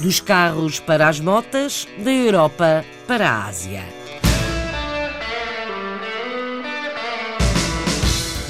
Dos 0.00 0.20
carros 0.20 0.78
para 0.78 1.08
as 1.08 1.18
motas, 1.18 1.88
da 2.04 2.12
Europa 2.12 2.84
para 3.08 3.30
a 3.30 3.46
Ásia. 3.46 3.82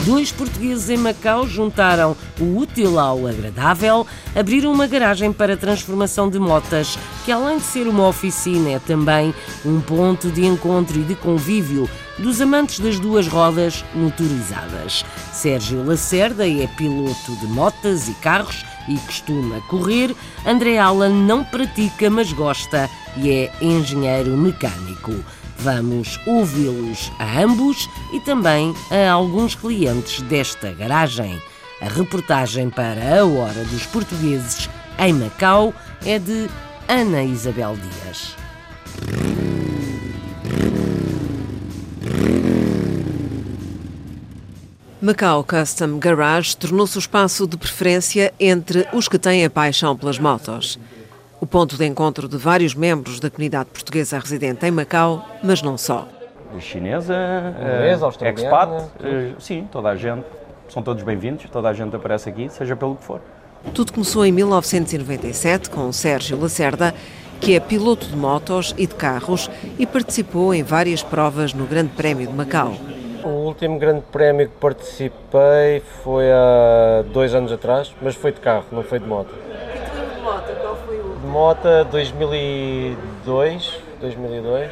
dois 0.05 0.33
portugueses 0.33 0.89
em 0.89 0.97
Macau 0.97 1.47
juntaram 1.47 2.17
o 2.41 2.57
útil 2.57 2.99
ao 2.99 3.27
agradável, 3.27 4.07
abriram 4.35 4.73
uma 4.73 4.87
garagem 4.87 5.35
para 5.35 5.55
transformação 5.55 6.31
de 6.31 6.39
motas, 6.39 6.99
que 7.27 7.31
além 7.31 7.59
de 7.59 7.65
ser 7.65 7.87
uma 7.87 8.09
oficina, 8.09 8.71
é 8.71 8.79
também 8.79 9.35
um 9.67 9.83
ponto 9.83 10.31
de 10.31 10.47
encontro 10.47 10.99
e 10.99 11.03
de 11.03 11.15
convívio 11.15 11.89
dos 12.19 12.41
amantes 12.41 12.81
das 12.81 12.99
duas 12.99 13.29
rodas 13.29 13.85
motorizadas. 13.95 15.05
Sérgio 15.31 15.85
Lacerda 15.85 16.49
é 16.49 16.67
piloto 16.67 17.37
de 17.39 17.47
motas 17.47 18.09
e 18.09 18.15
carros 18.15 18.65
e 18.89 18.97
costuma 18.99 19.61
correr. 19.63 20.15
André 20.47 20.79
Allan 20.79 21.11
não 21.11 21.45
pratica, 21.45 22.09
mas 22.11 22.33
gosta 22.33 22.89
e 23.17 23.31
é 23.31 23.53
engenheiro 23.61 24.37
mecânico. 24.37 25.15
Vamos 25.59 26.21
ouvi-los 26.27 27.11
a 27.19 27.41
ambos 27.41 27.89
e 28.13 28.21
também 28.21 28.75
a 28.91 29.11
alguns 29.11 29.55
clientes 29.55 30.21
desta 30.23 30.73
garagem. 30.73 31.41
A 31.81 31.89
reportagem 31.89 32.71
para 32.71 33.21
a 33.21 33.25
Hora 33.25 33.65
dos 33.65 33.85
Portugueses 33.87 34.69
em 34.99 35.13
Macau 35.13 35.75
é 36.05 36.19
de 36.19 36.49
Ana 36.89 37.23
Isabel 37.23 37.77
Dias. 37.77 38.48
Macau 45.09 45.43
Custom 45.43 45.99
Garage 45.99 46.55
tornou-se 46.55 46.99
o 46.99 47.01
espaço 47.01 47.47
de 47.47 47.57
preferência 47.57 48.31
entre 48.39 48.87
os 48.93 49.09
que 49.09 49.19
têm 49.19 49.43
a 49.43 49.49
paixão 49.49 49.97
pelas 49.97 50.19
motos 50.19 50.79
o 51.41 51.47
ponto 51.47 51.79
de 51.79 51.87
encontro 51.87 52.29
de 52.29 52.37
vários 52.37 52.75
membros 52.75 53.19
da 53.19 53.31
comunidade 53.31 53.71
portuguesa 53.71 54.19
residente 54.19 54.67
em 54.67 54.71
Macau, 54.71 55.27
mas 55.43 55.63
não 55.63 55.79
só. 55.79 56.07
Chinesa, 56.61 57.15
Inglesa, 57.59 58.07
uh, 58.07 58.11
expat, 58.11 58.71
uh, 58.71 59.41
sim, 59.41 59.67
toda 59.73 59.89
a 59.89 59.97
gente, 59.97 60.27
são 60.69 60.83
todos 60.83 61.03
bem-vindos, 61.03 61.47
toda 61.51 61.71
a 61.71 61.73
gente 61.73 61.97
aparece 61.97 62.29
aqui, 62.29 62.51
seja 62.51 62.77
pelo 62.77 62.95
que 62.95 63.05
for. 63.05 63.23
Tudo 63.73 63.95
começou 63.95 64.27
em 64.27 64.33
1997 64.33 65.71
com 65.71 65.91
Sérgio 65.91 66.39
Lacerda, 66.39 66.95
que 67.41 67.55
é 67.55 67.61
piloto 67.61 68.09
de 68.09 68.17
motos 68.17 68.75
e 68.77 68.87
de 68.87 68.95
carros 68.95 69.49
e 69.79 69.87
participou 69.87 70.53
em 70.53 70.63
várias 70.63 71.03
provas 71.03 71.55
no 71.55 71.65
Grande 71.65 71.93
Prémio 71.95 72.27
de 72.27 72.35
Macau. 72.35 72.77
O 73.25 73.29
último 73.29 73.79
Grande 73.79 74.03
Prémio 74.13 74.49
que 74.49 74.55
participei 74.57 75.83
foi 76.03 76.31
há 76.31 77.03
dois 77.13 77.35
anos 77.35 77.51
atrás, 77.51 77.93
mas 78.01 78.15
foi 78.15 78.33
de 78.33 78.41
carro, 78.41 78.67
não 78.71 78.83
foi 78.83 78.99
de 78.99 79.07
moto. 79.07 79.35
E 79.35 80.15
de 80.15 80.21
moto, 80.23 80.53
qual 80.61 80.77
foi 80.77 80.99
Mota 81.27 81.85
2002, 81.85 83.81
2002. 84.01 84.71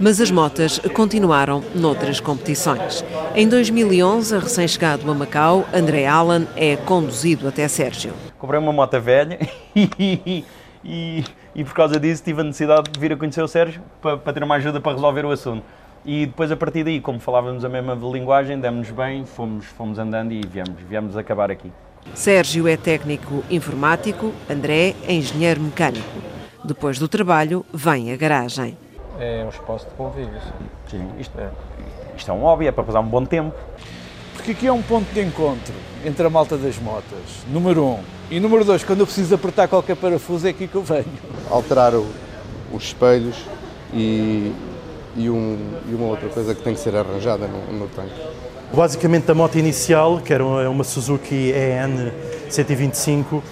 Mas 0.00 0.20
as 0.20 0.30
motas 0.30 0.78
continuaram 0.94 1.62
noutras 1.74 2.18
competições. 2.18 3.04
Em 3.34 3.46
2011, 3.46 4.34
a 4.34 4.38
recém-chegado 4.38 5.08
a 5.10 5.14
Macau, 5.14 5.64
André 5.72 6.06
Allan 6.06 6.46
é 6.56 6.76
conduzido 6.76 7.46
até 7.46 7.68
Sérgio. 7.68 8.14
Comprei 8.38 8.58
uma 8.58 8.72
moto 8.72 8.98
velha 9.00 9.38
e, 9.76 10.44
e, 10.84 11.24
e, 11.54 11.64
por 11.64 11.74
causa 11.74 12.00
disso 12.00 12.24
tive 12.24 12.40
a 12.40 12.44
necessidade 12.44 12.90
de 12.90 12.98
vir 12.98 13.12
a 13.12 13.16
conhecer 13.16 13.42
o 13.42 13.48
Sérgio 13.48 13.82
para, 14.00 14.16
para 14.16 14.32
ter 14.32 14.42
uma 14.42 14.54
ajuda 14.56 14.80
para 14.80 14.92
resolver 14.92 15.24
o 15.26 15.30
assunto. 15.30 15.62
E 16.04 16.26
depois, 16.26 16.50
a 16.50 16.56
partir 16.56 16.82
daí, 16.82 17.00
como 17.00 17.20
falávamos 17.20 17.64
a 17.64 17.68
mesma 17.68 17.94
linguagem, 17.94 18.58
demos-nos 18.58 18.90
bem, 18.90 19.24
fomos, 19.24 19.66
fomos 19.66 19.98
andando 19.98 20.32
e 20.32 20.40
viemos, 20.44 20.80
viemos 20.88 21.16
acabar 21.16 21.50
aqui. 21.50 21.70
Sérgio 22.14 22.66
é 22.66 22.76
técnico 22.76 23.44
informático, 23.48 24.32
André 24.50 24.96
é 25.06 25.12
engenheiro 25.14 25.60
mecânico. 25.60 26.08
Depois 26.64 26.98
do 26.98 27.06
trabalho, 27.06 27.64
vem 27.72 28.12
a 28.12 28.16
garagem. 28.16 28.76
É 29.18 29.44
um 29.44 29.48
espaço 29.48 29.86
de 29.86 29.94
convívio. 29.94 30.40
Sim, 30.90 30.98
sim 30.98 31.10
isto, 31.20 31.38
é. 31.38 31.50
isto 32.16 32.30
é 32.30 32.34
um 32.34 32.40
hobby, 32.40 32.66
é 32.66 32.72
para 32.72 32.82
passar 32.82 33.00
um 33.00 33.06
bom 33.06 33.24
tempo. 33.24 33.54
Porque 34.34 34.50
aqui 34.50 34.66
é 34.66 34.72
um 34.72 34.82
ponto 34.82 35.06
de 35.12 35.20
encontro 35.20 35.74
entre 36.04 36.26
a 36.26 36.30
malta 36.30 36.56
das 36.56 36.76
motas, 36.78 37.46
número 37.48 37.84
um. 37.84 38.00
E 38.28 38.40
número 38.40 38.64
dois, 38.64 38.82
quando 38.82 39.00
eu 39.00 39.06
preciso 39.06 39.34
apertar 39.36 39.68
qualquer 39.68 39.94
parafuso, 39.94 40.48
é 40.48 40.50
aqui 40.50 40.66
que 40.66 40.74
eu 40.74 40.82
venho. 40.82 41.04
Alterar 41.48 41.94
o, 41.94 42.04
os 42.72 42.84
espelhos 42.84 43.36
e, 43.94 44.52
e, 45.16 45.28
um, 45.28 45.58
e, 45.88 45.94
uma 45.94 46.06
outra 46.06 46.28
coisa 46.28 46.54
que 46.54 46.62
tem 46.62 46.74
que 46.74 46.80
ser 46.80 46.96
arranjada 46.96 47.46
no, 47.46 47.78
no 47.78 47.88
tanque. 47.88 48.14
Basicamente 48.72 49.30
a 49.30 49.34
moto 49.34 49.58
inicial, 49.58 50.20
que 50.20 50.32
era 50.32 50.44
uma 50.44 50.84
Suzuki 50.84 51.52
EN 51.52 52.10
125, 52.48 53.42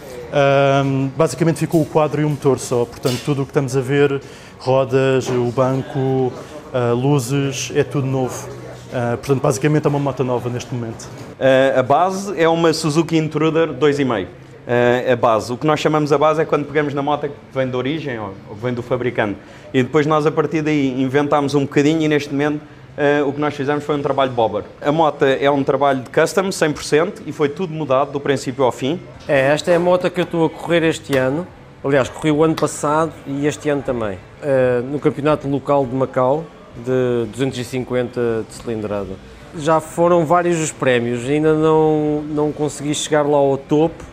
um, 0.85 1.11
basicamente 1.17 1.59
ficou 1.59 1.83
o 1.83 1.87
quadro 1.87 2.23
e 2.23 2.25
o 2.25 2.31
motor 2.31 2.59
só, 2.59 2.85
portanto 2.85 3.21
tudo 3.25 3.43
o 3.43 3.45
que 3.45 3.51
estamos 3.51 3.77
a 3.77 3.81
ver, 3.81 4.21
rodas, 4.59 5.29
o 5.29 5.53
banco, 5.53 6.33
uh, 6.73 6.95
luzes, 6.95 7.73
é 7.75 7.85
tudo 7.85 8.07
novo. 8.07 8.49
Uh, 8.91 9.17
portanto, 9.19 9.41
basicamente 9.41 9.87
é 9.87 9.89
uma 9.89 10.01
moto 10.01 10.25
nova 10.25 10.49
neste 10.49 10.75
momento. 10.75 11.05
Uh, 11.05 11.79
a 11.79 11.83
base 11.83 12.41
é 12.41 12.49
uma 12.49 12.73
Suzuki 12.73 13.17
Intruder 13.17 13.69
2,5. 13.69 14.27
Uh, 14.71 15.12
a 15.12 15.16
base. 15.16 15.53
O 15.53 15.57
que 15.57 15.66
nós 15.66 15.81
chamamos 15.81 16.12
a 16.12 16.18
base 16.18 16.41
é 16.41 16.45
quando 16.45 16.64
pegamos 16.64 16.95
na 16.95 17.03
moto 17.03 17.27
que 17.27 17.35
vem 17.53 17.68
de 17.68 17.75
origem 17.75 18.21
ou, 18.21 18.35
ou 18.51 18.55
vem 18.55 18.73
do 18.73 18.85
fabricante. 18.85 19.37
E 19.75 19.83
depois 19.83 20.07
nós, 20.07 20.27
a 20.27 20.31
partir 20.31 20.62
daí, 20.62 21.03
inventámos 21.03 21.57
um 21.57 21.62
bocadinho 21.62 22.03
e 22.03 22.09
neste 22.09 22.31
momento 22.31 22.61
Uh, 23.01 23.27
o 23.27 23.33
que 23.33 23.41
nós 23.41 23.55
fizemos 23.55 23.83
foi 23.83 23.97
um 23.97 24.03
trabalho 24.03 24.31
bobber. 24.33 24.64
A 24.83 24.93
moto 24.93 25.25
é 25.25 25.51
um 25.51 25.64
trabalho 25.64 26.01
de 26.01 26.11
custom, 26.11 26.51
100%, 26.51 27.23
e 27.25 27.33
foi 27.33 27.49
tudo 27.49 27.73
mudado 27.73 28.12
do 28.12 28.21
princípio 28.21 28.62
ao 28.62 28.71
fim. 28.71 29.01
É, 29.27 29.53
esta 29.53 29.71
é 29.71 29.77
a 29.77 29.79
moto 29.79 30.11
que 30.11 30.21
eu 30.21 30.25
estou 30.25 30.45
a 30.45 30.51
correr 30.51 30.83
este 30.83 31.16
ano. 31.16 31.47
Aliás, 31.83 32.11
corri 32.11 32.31
o 32.31 32.45
ano 32.45 32.55
passado 32.55 33.12
e 33.27 33.47
este 33.47 33.71
ano 33.71 33.81
também. 33.81 34.18
Uh, 34.43 34.83
no 34.83 34.99
campeonato 34.99 35.49
local 35.49 35.87
de 35.87 35.95
Macau, 35.95 36.45
de 36.77 37.27
250 37.31 38.45
de 38.47 38.55
cilindrada. 38.55 39.14
Já 39.57 39.81
foram 39.81 40.27
vários 40.27 40.59
os 40.61 40.71
prémios, 40.71 41.27
ainda 41.27 41.55
não, 41.55 42.23
não 42.23 42.53
consegui 42.53 42.95
chegar 42.95 43.23
lá 43.23 43.39
ao 43.39 43.57
topo. 43.57 44.10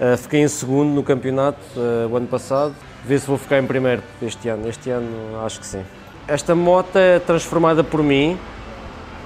Uh, 0.00 0.16
fiquei 0.16 0.40
em 0.40 0.48
segundo 0.48 0.90
no 0.90 1.02
campeonato 1.02 1.58
o 2.10 2.16
ano 2.16 2.26
passado. 2.26 2.74
Ver 3.04 3.20
se 3.20 3.26
vou 3.26 3.36
ficar 3.36 3.58
em 3.58 3.66
primeiro 3.66 4.02
este 4.22 4.48
ano. 4.48 4.68
Este 4.68 4.90
ano 4.90 5.44
acho 5.44 5.60
que 5.60 5.66
sim. 5.66 5.84
Esta 6.26 6.54
moto 6.54 6.96
é 6.96 7.18
transformada 7.18 7.84
por 7.84 8.02
mim, 8.02 8.38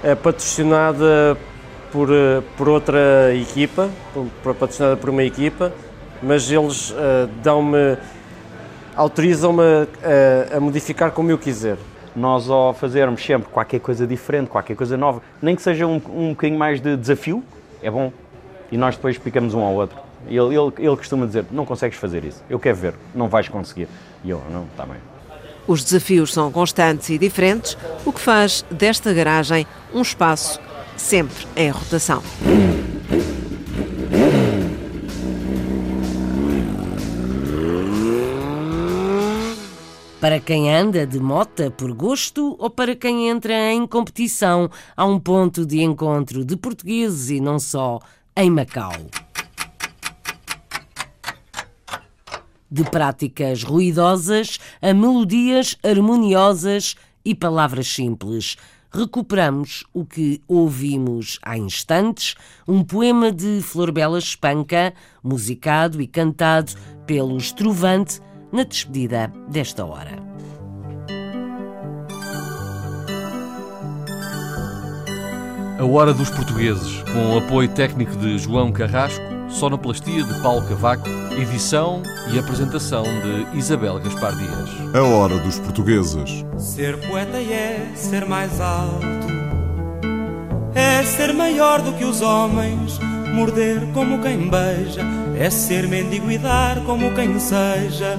é 0.03 0.16
patrocinada 0.16 1.37
por, 1.93 2.11
eh, 2.11 2.43
por 2.57 2.69
outra 2.69 3.33
equipa, 3.35 3.89
por, 4.43 4.55
patrocinada 4.55 4.97
por 4.97 5.11
uma 5.11 5.23
equipa, 5.23 5.73
mas 6.21 6.51
eles 6.51 6.91
uh, 6.91 7.29
dão-me, 7.41 7.97
autorizam-me 8.97 9.62
a, 9.62 10.57
a 10.57 10.61
modificar 10.61 11.12
como 11.12 11.31
eu 11.31 11.39
quiser. 11.39 11.77
Nós, 12.16 12.51
ao 12.51 12.75
fazermos 12.75 13.25
sempre 13.25 13.49
qualquer 13.49 13.79
coisa 13.79 14.05
diferente, 14.05 14.49
qualquer 14.49 14.75
coisa 14.75 14.97
nova, 14.97 15.23
nem 15.41 15.55
que 15.55 15.62
seja 15.62 15.87
um, 15.87 16.01
um 16.09 16.31
bocadinho 16.31 16.59
mais 16.59 16.81
de 16.81 16.97
desafio, 16.97 17.45
é 17.81 17.89
bom. 17.89 18.12
E 18.73 18.77
nós 18.77 18.97
depois 18.97 19.14
explicamos 19.14 19.55
um 19.55 19.61
ao 19.61 19.73
outro. 19.75 20.08
Ele, 20.29 20.55
ele, 20.55 20.72
ele 20.79 20.97
costuma 20.97 21.26
dizer: 21.26 21.45
Não 21.51 21.64
consegues 21.64 21.99
fazer 21.99 22.24
isso, 22.24 22.43
eu 22.49 22.59
quero 22.59 22.76
ver, 22.76 22.95
não 23.14 23.29
vais 23.29 23.49
conseguir. 23.49 23.89
E 24.22 24.31
eu, 24.31 24.43
não, 24.51 24.64
está 24.64 24.85
bem. 24.85 24.97
Os 25.66 25.85
desafios 25.85 26.33
são 26.33 26.51
constantes 26.51 27.11
e 27.11 27.18
diferentes, 27.18 27.76
o 28.05 28.12
que 28.12 28.20
faz 28.20 28.64
desta 28.70 29.12
garagem 29.12 29.66
um 29.93 30.01
espaço 30.01 30.61
sempre 30.97 31.47
em 31.57 31.70
rotação. 31.70 32.22
Para 40.20 40.41
quem 40.41 40.74
anda 40.74 41.07
de 41.07 41.20
mota 41.20 41.70
por 41.70 41.93
gosto 41.93 42.57
ou 42.59 42.68
para 42.68 42.97
quem 42.97 43.29
entra 43.29 43.72
em 43.72 43.87
competição, 43.87 44.68
há 44.97 45.07
um 45.07 45.20
ponto 45.20 45.64
de 45.64 45.81
encontro 45.81 46.45
de 46.45 46.57
portugueses 46.57 47.31
e 47.31 47.41
não 47.41 47.61
só 47.61 48.01
em 48.37 48.51
Macau. 48.51 48.93
De 52.71 52.85
práticas 52.85 53.62
ruidosas 53.62 54.59
a 54.81 54.93
melodias 54.93 55.77
harmoniosas 55.83 56.97
e 57.25 57.35
palavras 57.35 57.89
simples. 57.89 58.57
Recuperamos 58.91 59.85
o 59.93 60.05
que 60.05 60.41
ouvimos 60.49 61.39
há 61.43 61.59
instantes, 61.59 62.35
um 62.66 62.83
poema 62.83 63.31
de 63.31 63.61
Florbela 63.61 64.19
Espanca, 64.19 64.95
musicado 65.23 66.01
e 66.01 66.07
cantado 66.07 66.73
pelo 67.07 67.37
Estrovante 67.37 68.21
na 68.51 68.64
despedida 68.64 69.33
desta 69.49 69.85
hora. 69.85 70.29
A 75.79 75.85
Hora 75.85 76.12
dos 76.12 76.29
Portugueses, 76.29 77.03
com 77.12 77.35
o 77.35 77.39
apoio 77.39 77.69
técnico 77.69 78.16
de 78.16 78.37
João 78.37 78.73
Carrasco, 78.73 79.38
sonoplastia 79.49 80.23
de 80.23 80.43
Paulo 80.43 80.67
Cavaco, 80.67 81.09
edição 81.37 82.03
e 82.33 82.39
apresentação 82.39 83.05
de 83.05 83.59
Isabel 83.59 83.99
Gaspar 83.99 84.35
Dias. 84.37 84.95
A 84.95 85.03
Hora 85.03 85.39
dos 85.39 85.59
Portugueses. 85.59 86.45
Ser 86.59 86.99
poeta 87.09 87.39
é 87.39 87.93
ser 87.95 88.27
mais 88.27 88.61
alto, 88.61 89.07
é 90.75 91.03
ser 91.03 91.33
maior 91.33 91.83
do 91.83 91.93
que 91.93 92.05
os 92.05 92.21
homens, 92.21 92.99
morder 93.35 93.87
como 93.93 94.21
quem 94.23 94.49
beija, 94.49 95.03
é 95.39 95.51
ser 95.51 95.89
mendigo 95.89 96.31
e 96.31 96.39
dar 96.39 96.85
como 96.85 97.15
quem 97.15 97.39
seja 97.39 98.19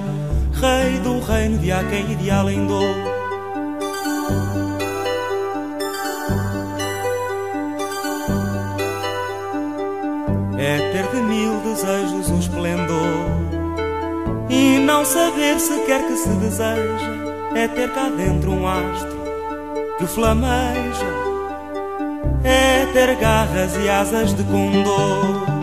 rei 0.52 0.98
do 1.00 1.20
reino 1.20 1.58
de 1.58 1.72
Aquém 1.72 2.12
e 2.12 2.16
de 2.16 2.30
Alendou. 2.30 2.82
É 2.82 3.09
desejos 11.70 12.30
o 12.30 12.38
esplendor 12.38 12.96
e 14.48 14.78
não 14.80 15.04
saber 15.04 15.58
sequer 15.60 16.04
que 16.06 16.16
se 16.16 16.28
deseja. 16.30 17.20
É 17.54 17.68
ter 17.68 17.92
cá 17.92 18.08
dentro 18.08 18.52
um 18.52 18.66
astro 18.66 19.20
que 19.98 20.06
flameja. 20.06 21.30
É 22.42 22.86
ter 22.92 23.14
garras 23.16 23.76
e 23.76 23.88
asas 23.88 24.34
de 24.34 24.42
condor. 24.44 25.60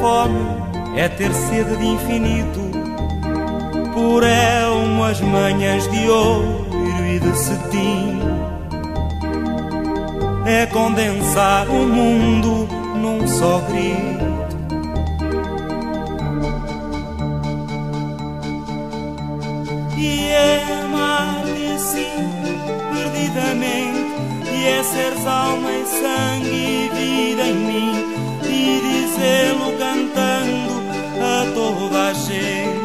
fome 0.00 0.38
é 0.96 1.08
ter 1.08 1.32
sede 1.32 1.76
de 1.76 1.86
infinito, 1.86 2.60
por 3.94 4.22
é 4.22 4.68
umas 4.68 5.18
manhãs 5.20 5.90
de 5.90 6.08
ouro 6.08 6.63
e 7.14 7.20
de 7.20 7.38
cetim. 7.38 8.20
É 10.46 10.66
condensar 10.66 11.68
o 11.68 11.86
mundo 11.86 12.68
num 12.96 13.26
só 13.26 13.60
grito. 13.68 14.24
E 19.96 20.30
é 20.30 20.64
amar-te 20.82 21.66
assim, 21.76 22.30
perdidamente, 22.92 24.52
e 24.52 24.66
é 24.66 24.82
seres 24.82 25.26
alma 25.26 25.70
e 25.70 25.86
sangue 25.86 26.48
e 26.48 26.90
vida 26.94 27.42
em 27.42 27.54
mim 27.54 27.94
e 28.44 28.80
dizê-lo 28.88 29.72
cantando 29.78 30.74
a 31.22 31.52
toda 31.54 32.08
a 32.08 32.12
gente. 32.12 32.83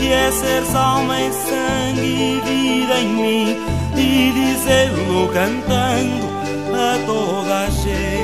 E 0.00 0.12
é 0.12 0.32
seres 0.32 0.74
alma 0.74 1.20
e 1.20 1.32
sangue 1.32 2.00
e 2.00 2.40
vida 2.44 2.98
em 2.98 3.08
mim, 3.08 3.56
e 3.96 4.32
dizê-lo 4.32 5.28
cantando 5.28 6.26
a 6.74 6.98
toda 7.06 7.66
a 7.66 7.70
gente. 7.70 8.19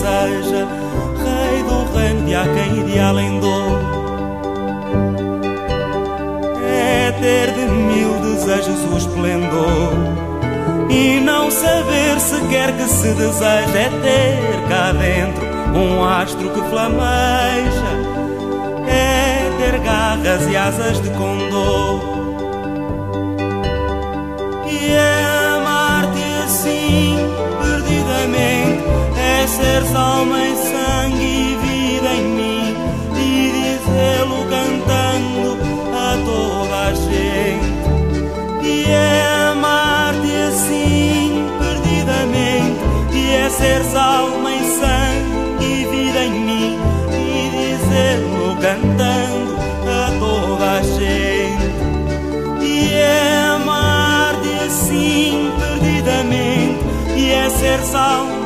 Seja, 0.00 0.66
rei 1.24 1.62
do 1.62 1.96
reino 1.96 2.26
de 2.26 2.34
Aquém 2.34 2.80
e 2.80 2.84
de 2.84 2.98
Alendor. 2.98 3.80
É 6.68 7.12
ter 7.20 7.52
de 7.52 7.66
mil 7.66 8.12
desejos 8.20 8.84
o 8.92 8.96
esplendor 8.96 9.92
e 10.90 11.20
não 11.20 11.50
saber 11.50 12.20
sequer 12.20 12.72
que 12.76 12.84
se 12.84 13.08
deseja, 13.14 13.78
é 13.78 13.90
ter 14.02 14.68
cá 14.68 14.92
dentro 14.92 15.46
um 15.76 16.02
astro 16.02 16.48
que 16.50 16.60
flameja 16.70 18.06
é 18.88 19.50
ter 19.58 19.78
garras 19.80 20.46
e 20.48 20.56
asas 20.56 21.00
de 21.00 21.10
condor. 21.10 22.15
É 29.56 29.80
ser 29.80 29.96
alma 29.96 30.38
e 30.44 30.56
sangue 30.56 31.24
e 31.24 31.56
vida 31.56 32.12
em 32.14 32.24
mim, 32.24 32.76
e 33.16 33.52
dizê-lo 33.56 34.44
cantando 34.50 35.56
a 35.94 36.18
toda 36.24 36.76
a 36.88 36.92
gente. 36.92 37.76
E 38.62 38.84
é 38.90 39.48
amar-te 39.52 40.32
assim, 40.48 41.48
perdidamente, 41.58 42.80
e 43.14 43.30
é 43.30 43.48
ser 43.48 43.82
alma 43.96 44.50
e 44.52 44.62
sangue 44.78 45.64
e 45.64 45.84
vida 45.86 46.20
em 46.24 46.32
mim, 46.32 46.78
e 47.12 47.50
dizê-lo 47.50 48.56
cantando 48.60 49.56
a 49.88 50.10
toda 50.18 50.66
a 50.72 50.82
gente. 50.82 51.66
E 52.62 52.92
é 52.94 53.46
amar-te 53.54 54.52
assim 54.66 55.50
perdidamente, 55.58 56.84
e 57.16 57.30
é 57.30 57.48
ser 57.48 57.80
alma 57.96 58.45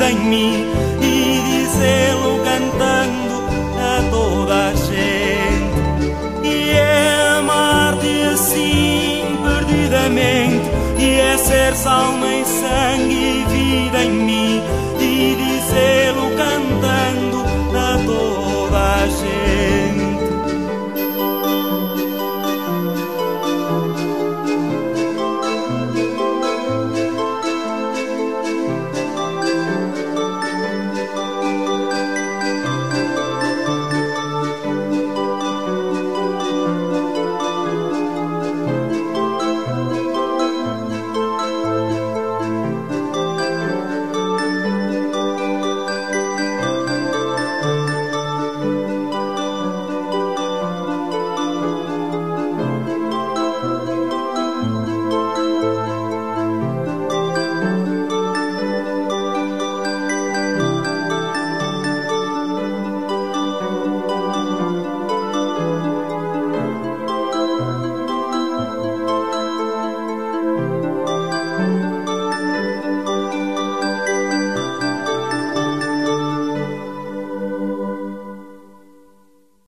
vida 0.00 0.10
em 0.12 0.18
mim, 0.18 0.64
e 1.02 1.40
dizê-lo 1.44 2.40
cantando 2.42 3.44
a 3.78 4.02
toda 4.10 4.68
a 4.68 4.74
gente. 4.74 6.08
E 6.42 6.70
é 6.70 7.36
amar-te 7.38 8.22
assim 8.32 9.24
perdidamente, 9.44 10.70
e 10.98 11.20
é 11.20 11.36
ser 11.36 11.74
alma 11.86 12.28
e 12.28 12.44
sangue 12.44 13.14
e 13.14 13.44
vida 13.50 14.04
em 14.04 14.10
mim, 14.10 14.62
e 14.98 15.36
dizê-lo 15.36 16.09